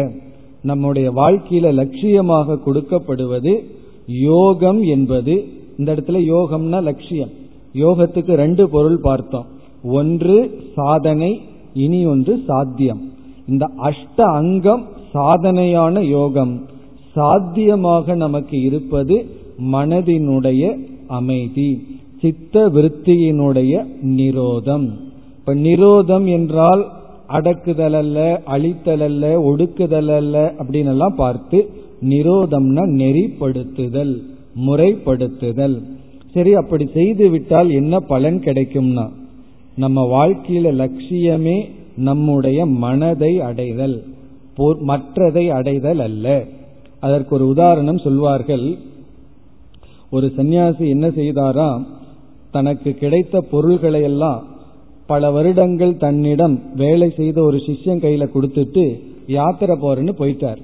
நம்முடைய 0.62 1.12
வாழ்க்கையில 1.12 1.66
லட்சியமாக 1.80 2.58
கொடுக்கப்படுவது 2.66 3.54
யோகம் 4.06 4.80
என்பது. 4.82 5.34
இந்த 5.78 5.94
இடத்துல 5.94 6.20
யோகம்னா 6.34 6.82
லட்சியம். 6.82 7.32
யோகத்துக்கு 7.74 8.34
ரெண்டு 8.34 8.68
பொருள் 8.68 9.00
பார்த்தோம். 9.00 9.54
ஒன்று 9.90 10.36
சாதனை 10.74 11.40
இனி 11.74 12.06
ஒன்று 12.06 12.42
சாத்தியம். 12.46 13.02
இந்த 13.48 13.70
அஷ்ட 13.82 14.18
அங்கம் 14.22 14.84
சாதனையான 15.14 16.00
யோகம். 16.00 16.54
சாத்தியமாக 17.12 18.14
நமக்கு 18.14 18.60
இருப்பது 18.60 19.26
மனதினுடைய 19.72 20.62
அமைதி 21.06 21.86
சித்த 22.20 22.68
விருத்தியினுடைய 22.68 23.84
நிரோதம். 24.02 24.86
இப்ப 25.38 25.54
நிரோதம் 25.54 26.26
என்றால் 26.26 26.86
அடக்குதல் 27.28 27.92
அல்ல 27.92 28.42
அழித்தல் 28.44 29.00
அல்ல 29.00 29.40
ஒடுக்குதல் 29.40 30.14
அல்ல 30.16 30.54
அப்படின்னு 30.58 30.86
எல்லாம் 30.86 31.14
பார்த்து 31.16 31.70
நிரோதம்னா 32.02 32.84
நெறிப்படுத்துதல் 33.00 34.14
முறைப்படுத்துதல். 34.66 35.76
சரி 36.32 36.54
அப்படி 36.54 36.86
செய்து 36.94 37.28
விட்டால் 37.28 37.70
என்ன 37.70 38.00
பலன் 38.00 38.40
கிடைக்கும்னா 38.40 39.06
நம்ம 39.76 40.04
வாழ்க்கையில 40.14 40.68
லட்சியமே 40.82 41.58
நம்முடைய 42.08 42.58
மனதை 42.84 43.32
அடைதல் 43.40 43.96
மற்றதை 44.90 45.44
அடைதல் 45.58 46.00
அல்ல. 46.00 46.26
அதற்கு 47.00 47.32
ஒரு 47.34 47.46
உதாரணம் 47.54 48.04
சொல்வார்கள். 48.04 48.66
ஒரு 50.10 50.26
சன்னியாசி 50.36 50.84
என்ன 50.94 51.06
செய்தாராம் 51.18 51.82
தனக்கு 52.50 52.90
கிடைத்த 53.02 53.40
பொருள்களை 53.50 54.00
எல்லாம் 54.02 54.40
பல 55.06 55.30
வருடங்கள் 55.30 55.94
தன்னிடம் 56.04 56.56
வேலை 56.74 57.08
செய்த 57.16 57.38
ஒரு 57.42 57.58
சிஷ்யன் 57.66 58.02
கையில 58.04 58.24
கொடுத்துட்டு 58.34 58.84
யாத்திரை 59.26 59.76
போறேன்னு 59.82 60.14
போயிட்டார். 60.20 60.60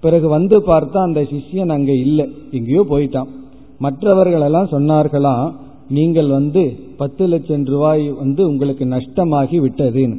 பிறகு 0.00 0.26
வந்து 0.28 0.56
பார்த்தா 0.66 0.98
அந்த 1.08 1.20
சிஷ்யன் 1.32 1.74
அங்க 1.76 1.92
இல்லை 2.04 2.26
எங்கேயோ 2.50 2.84
போயிட்டான். 2.90 3.30
மற்றவர்களெல்லாம் 3.78 4.72
சொன்னார்களாம் 4.72 5.46
நீங்கள் 5.88 6.28
வந்து 6.28 6.76
பத்து 6.96 7.26
லட்சம் 7.26 7.64
ரூபாய் 7.64 8.12
வந்து 8.12 8.46
உங்களுக்கு 8.46 8.84
நஷ்டமாகி 8.84 9.56
விட்டது 9.56 10.16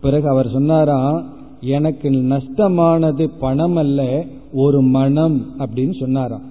பிறகு 0.00 0.28
அவர் 0.28 0.48
சொன்னாராம் 0.52 1.24
எனக்கு 1.60 2.10
நஷ்டமானது 2.10 3.30
பணம் 3.40 3.76
அல்ல 3.76 4.24
ஒரு 4.52 4.82
மனம் 4.82 5.46
அப்படின்னு 5.58 6.00
சொன்னாராம். 6.00 6.42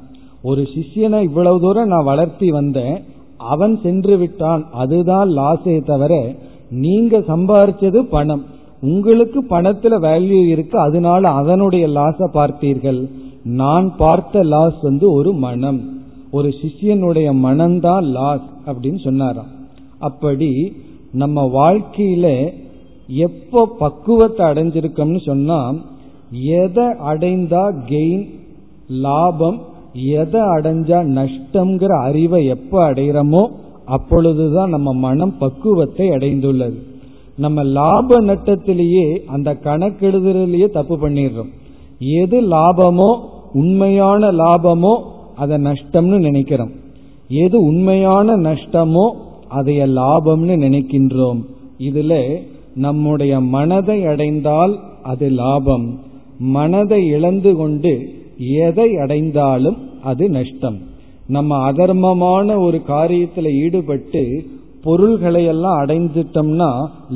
ஒரு 0.41 0.62
சிஷியனை 0.62 1.24
இவ்வளவு 1.24 1.60
தூரம் 1.60 1.88
நான் 1.88 2.03
வளர்த்தி 2.03 2.49
வந்தேன் 2.49 3.03
அவன் 3.38 3.80
சென்று 3.84 4.18
விட்டான் 4.18 4.66
அதுதான் 4.72 5.30
லாஸே 5.30 5.86
தவிர 5.86 6.36
நீங்க 6.70 7.20
சம்பாரிச்சது 7.20 8.01
பணம். 8.01 8.45
உங்களுக்கு 8.82 9.43
பணத்துல 9.49 9.95
வேல்யூ 10.01 10.47
இருக்கு 10.47 10.80
அதனால 10.80 11.30
அதனுடைய 11.30 11.88
லாஸ 11.88 12.28
பார்த்தீர்கள். 12.34 13.10
நான் 13.43 13.95
பார்த்த 13.97 14.43
லாஸ் 14.43 14.78
வந்து 14.82 15.12
ஒரு 15.12 15.34
மனம். 15.34 15.96
ஒரு 16.32 16.49
சிஷியனுடைய 16.61 17.28
மனம்தான் 17.43 18.01
லாஸ் 18.01 18.47
அப்படின்னு 18.65 18.99
சொன்னாராம். 19.03 19.51
அப்படி 19.99 20.73
நம்ம 21.11 21.43
வாழ்க்கையில 21.53 22.53
எப்போ 23.07 23.67
பக்குவத்தை 23.80 24.45
அடைஞ்சிருக்கோம்னு 24.45 25.21
சொன்னா 25.25 25.73
எதை 26.32 26.84
அடைந்தா 26.84 27.63
கெயின் 27.89 28.25
லாபம் 28.88 29.59
எதை 29.93 30.41
அடைஞ்சா 30.41 30.99
நஷ்டம்ங்கிற 31.17 32.01
அறிவை 32.01 32.45
எப்போ 32.45 32.91
அடைகிறோமோ 32.91 33.49
அப்பொழுதுதான் 33.86 34.69
நம்ம 34.69 34.93
மனம் 34.93 35.38
பக்குவத்தை 35.38 36.09
அடைந்துள்ளது. 36.09 36.78
நம்ம 37.38 37.63
லாப 37.63 38.21
நட்டத்திலேயே 38.21 39.17
அந்த 39.25 39.53
கணக்கெடுதலையே 39.63 40.67
தப்பு 40.69 40.95
பண்ணிடுறோம். 40.97 41.51
எது 41.99 42.41
லாபமோ 42.41 43.19
உண்மையான 43.53 44.32
லாபமோ 44.32 44.93
அதை 45.38 45.57
நஷ்டம்னு 45.57 46.17
நினைக்கிறோம். 46.19 46.73
எது 47.29 47.57
உண்மையான 47.61 48.38
நஷ்டமோ 48.38 49.05
அதைய 49.49 49.81
லாபம்னு 49.99 50.55
நினைக்கின்றோம். 50.65 51.41
இதுல 51.79 52.13
நம்முடைய 52.75 53.33
மனதை 53.55 54.05
அடைந்தால் 54.05 54.73
அது 55.03 55.27
லாபம். 55.29 55.88
மனதை 56.39 56.99
இழந்து 57.07 57.51
கொண்டு 57.55 57.93
எதை 58.63 58.89
அடைந்தாலும் 58.95 59.77
அது 60.03 60.25
நஷ்டம். 60.29 60.77
நம்ம 61.27 61.71
அதர்மமான 61.71 62.57
ஒரு 62.59 62.79
காரியத்தில் 62.88 63.49
ஈடுபட்டு 63.63 64.23
பொருள்களை 64.83 65.45
எல்லாம் 65.45 65.79
அடைஞ்சிட்டோம்னா 65.79 66.69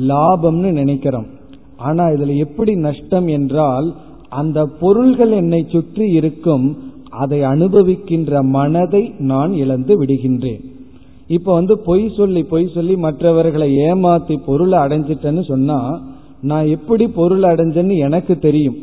லாபம்னு 0.08 0.70
நினைக்கிறோம். 0.70 1.28
ஆனா 1.76 2.04
இதுல 2.06 2.32
எப்படி 2.36 2.72
நஷ்டம் 2.86 3.28
என்றால் 3.36 3.88
அந்த 4.30 4.58
பொருள்கள் 4.80 5.32
என்னை 5.32 5.60
சுற்றி 5.68 6.06
இருக்கும் 6.10 6.66
அதை 7.12 7.40
அனுபவிக்கின்ற 7.40 8.42
மனதை 8.42 9.14
நான் 9.18 9.52
இழந்து 9.52 10.04
விடுகின்றேன். 10.04 10.64
இப்ப 11.26 11.52
வந்து 11.52 11.78
பொய் 11.78 12.12
சொல்லி 12.16 12.42
பொய் 12.42 12.70
சொல்லி 12.74 12.96
மற்றவர்களை 12.96 13.76
ஏமாத்தி 13.76 14.36
பொருளை 14.46 14.78
அடைஞ்சிட்டேன்னு 14.78 15.44
சொன்னா 15.44 16.02
நான் 16.40 16.66
எப்படி 16.66 17.08
பொருள் 17.08 17.42
அடைஞ்சேன்னு 17.42 17.96
எனக்கு 17.96 18.38
தெரியும். 18.38 18.76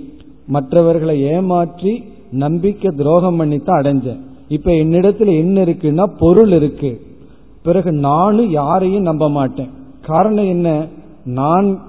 மற்றவர்களை 0.47 1.21
ஏமாற்றி 1.21 2.03
நம்பிக்கை 2.31 2.91
துரோகம் 2.95 3.37
பண்ணித்தான் 3.37 3.81
அடைஞ்சேன். 3.81 4.19
இப்ப 4.47 4.71
என்னிடத்துல 4.71 5.37
என்ன 5.37 5.63
இருக்குன்னா 5.63 6.05
பொருள் 6.19 6.51
இருக்கு. 6.51 7.01
பிறகு 7.63 7.91
நானும் 7.91 8.49
யாரையும் 8.49 9.01
நம்ப 9.01 9.29
மாட்டேன். 9.29 9.69
காரணம் 10.01 10.45
என்ன? 10.45 10.85
நான் 11.25 11.79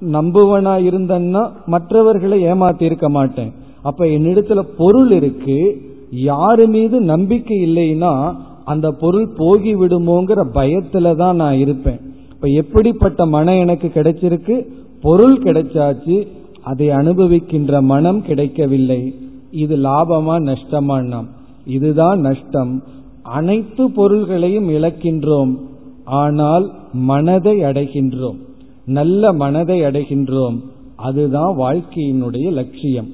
நம்புவனா 0.00 0.72
இருந்தேன்னா 0.82 1.50
மற்றவர்களை 1.66 2.44
ஏமாத்தி 2.44 2.82
இருக்க 2.82 3.08
மாட்டேன். 3.08 3.52
அப்ப 3.82 4.04
என்னிடத்துல 4.04 4.62
பொருள் 4.76 5.10
இருக்கு. 5.10 5.88
யாரு 6.10 6.66
மீது 6.66 7.00
நம்பிக்கை 7.00 7.64
இல்லைன்னா 7.64 8.34
அந்த 8.64 8.90
பொருள் 8.90 9.28
போகி 9.38 9.76
விடுமோங்கிற 9.76 10.44
பயத்துல 10.54 11.16
தான் 11.16 11.36
நான் 11.36 11.58
இருப்பேன். 11.58 12.00
இப்ப 12.32 12.48
எப்படிப்பட்ட 12.48 13.26
மனம் 13.26 13.58
எனக்கு 13.58 13.90
கிடைச்சிருக்கு? 13.94 14.66
பொருள் 15.02 15.38
கிடைச்சாச்சு 15.38 16.26
அதை 16.62 16.88
அனுபவிக்கின்ற 16.88 17.80
மனம் 17.80 18.22
கிடைக்கவில்லை. 18.22 19.14
இது 19.50 19.76
லாபமா 19.76 20.38
நஷ்டமா 20.38 21.24
இதுதான் 21.66 22.20
நஷ்டம். 22.20 22.82
அனைத்து 23.22 23.90
பொருள்களையும் 23.90 24.70
இழக்கின்றோம். 24.70 25.56
ஆனால் 26.04 26.72
மனதை 26.92 27.58
அடைகின்றோம். 27.58 28.36
நல்ல 28.84 29.32
மனதை 29.32 29.80
அடைகின்றோம். 29.80 30.60
அதுதான் 30.96 31.58
வாழ்க்கையினுடைய 31.58 32.52
லட்சியம். 32.52 33.08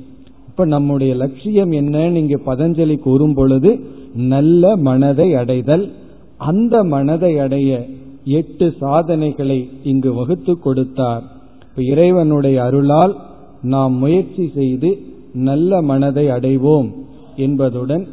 இப்ப 0.56 0.68
நம்முடைய 0.68 1.14
லட்சியம் 1.14 1.72
என்னன்னு 1.72 2.14
இங்க 2.14 2.36
பதஞ்சலி 2.46 2.98
கூறும் 2.98 3.34
பொழுது 3.34 3.80
நல்ல 4.14 4.76
மனதை 4.76 5.34
அடைதல். 5.34 5.92
அந்த 6.36 6.84
மனதை 6.84 7.38
அடைய 7.38 7.88
எட்டு 8.24 8.74
சாதனைகளை 8.80 9.68
இங்கு 9.82 10.14
வகுத்து 10.14 10.58
கொடுத்தார். 10.58 11.22
இப்ப 11.68 11.82
இறைவனுடைய 11.82 12.62
அருளால் 12.62 13.16
நாம் 13.62 13.92
முயற்சி 13.92 14.50
செய்து 14.54 14.98
நல்ல 15.34 15.82
மனதை 15.82 16.26
அடைவோம் 16.26 16.90
என்பதுடன் 17.36 18.06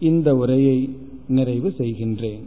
இந்த 0.00 0.34
உரையை 0.34 0.90
நிறைவு 1.28 1.72
செய்கின்றேன். 1.78 2.44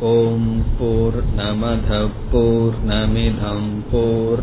ஓம் 0.00 0.52
போர் 0.78 1.22
நமத 1.36 2.08
போர் 2.32 2.78
நமிதம் 2.88 3.70
போர் 3.92 4.42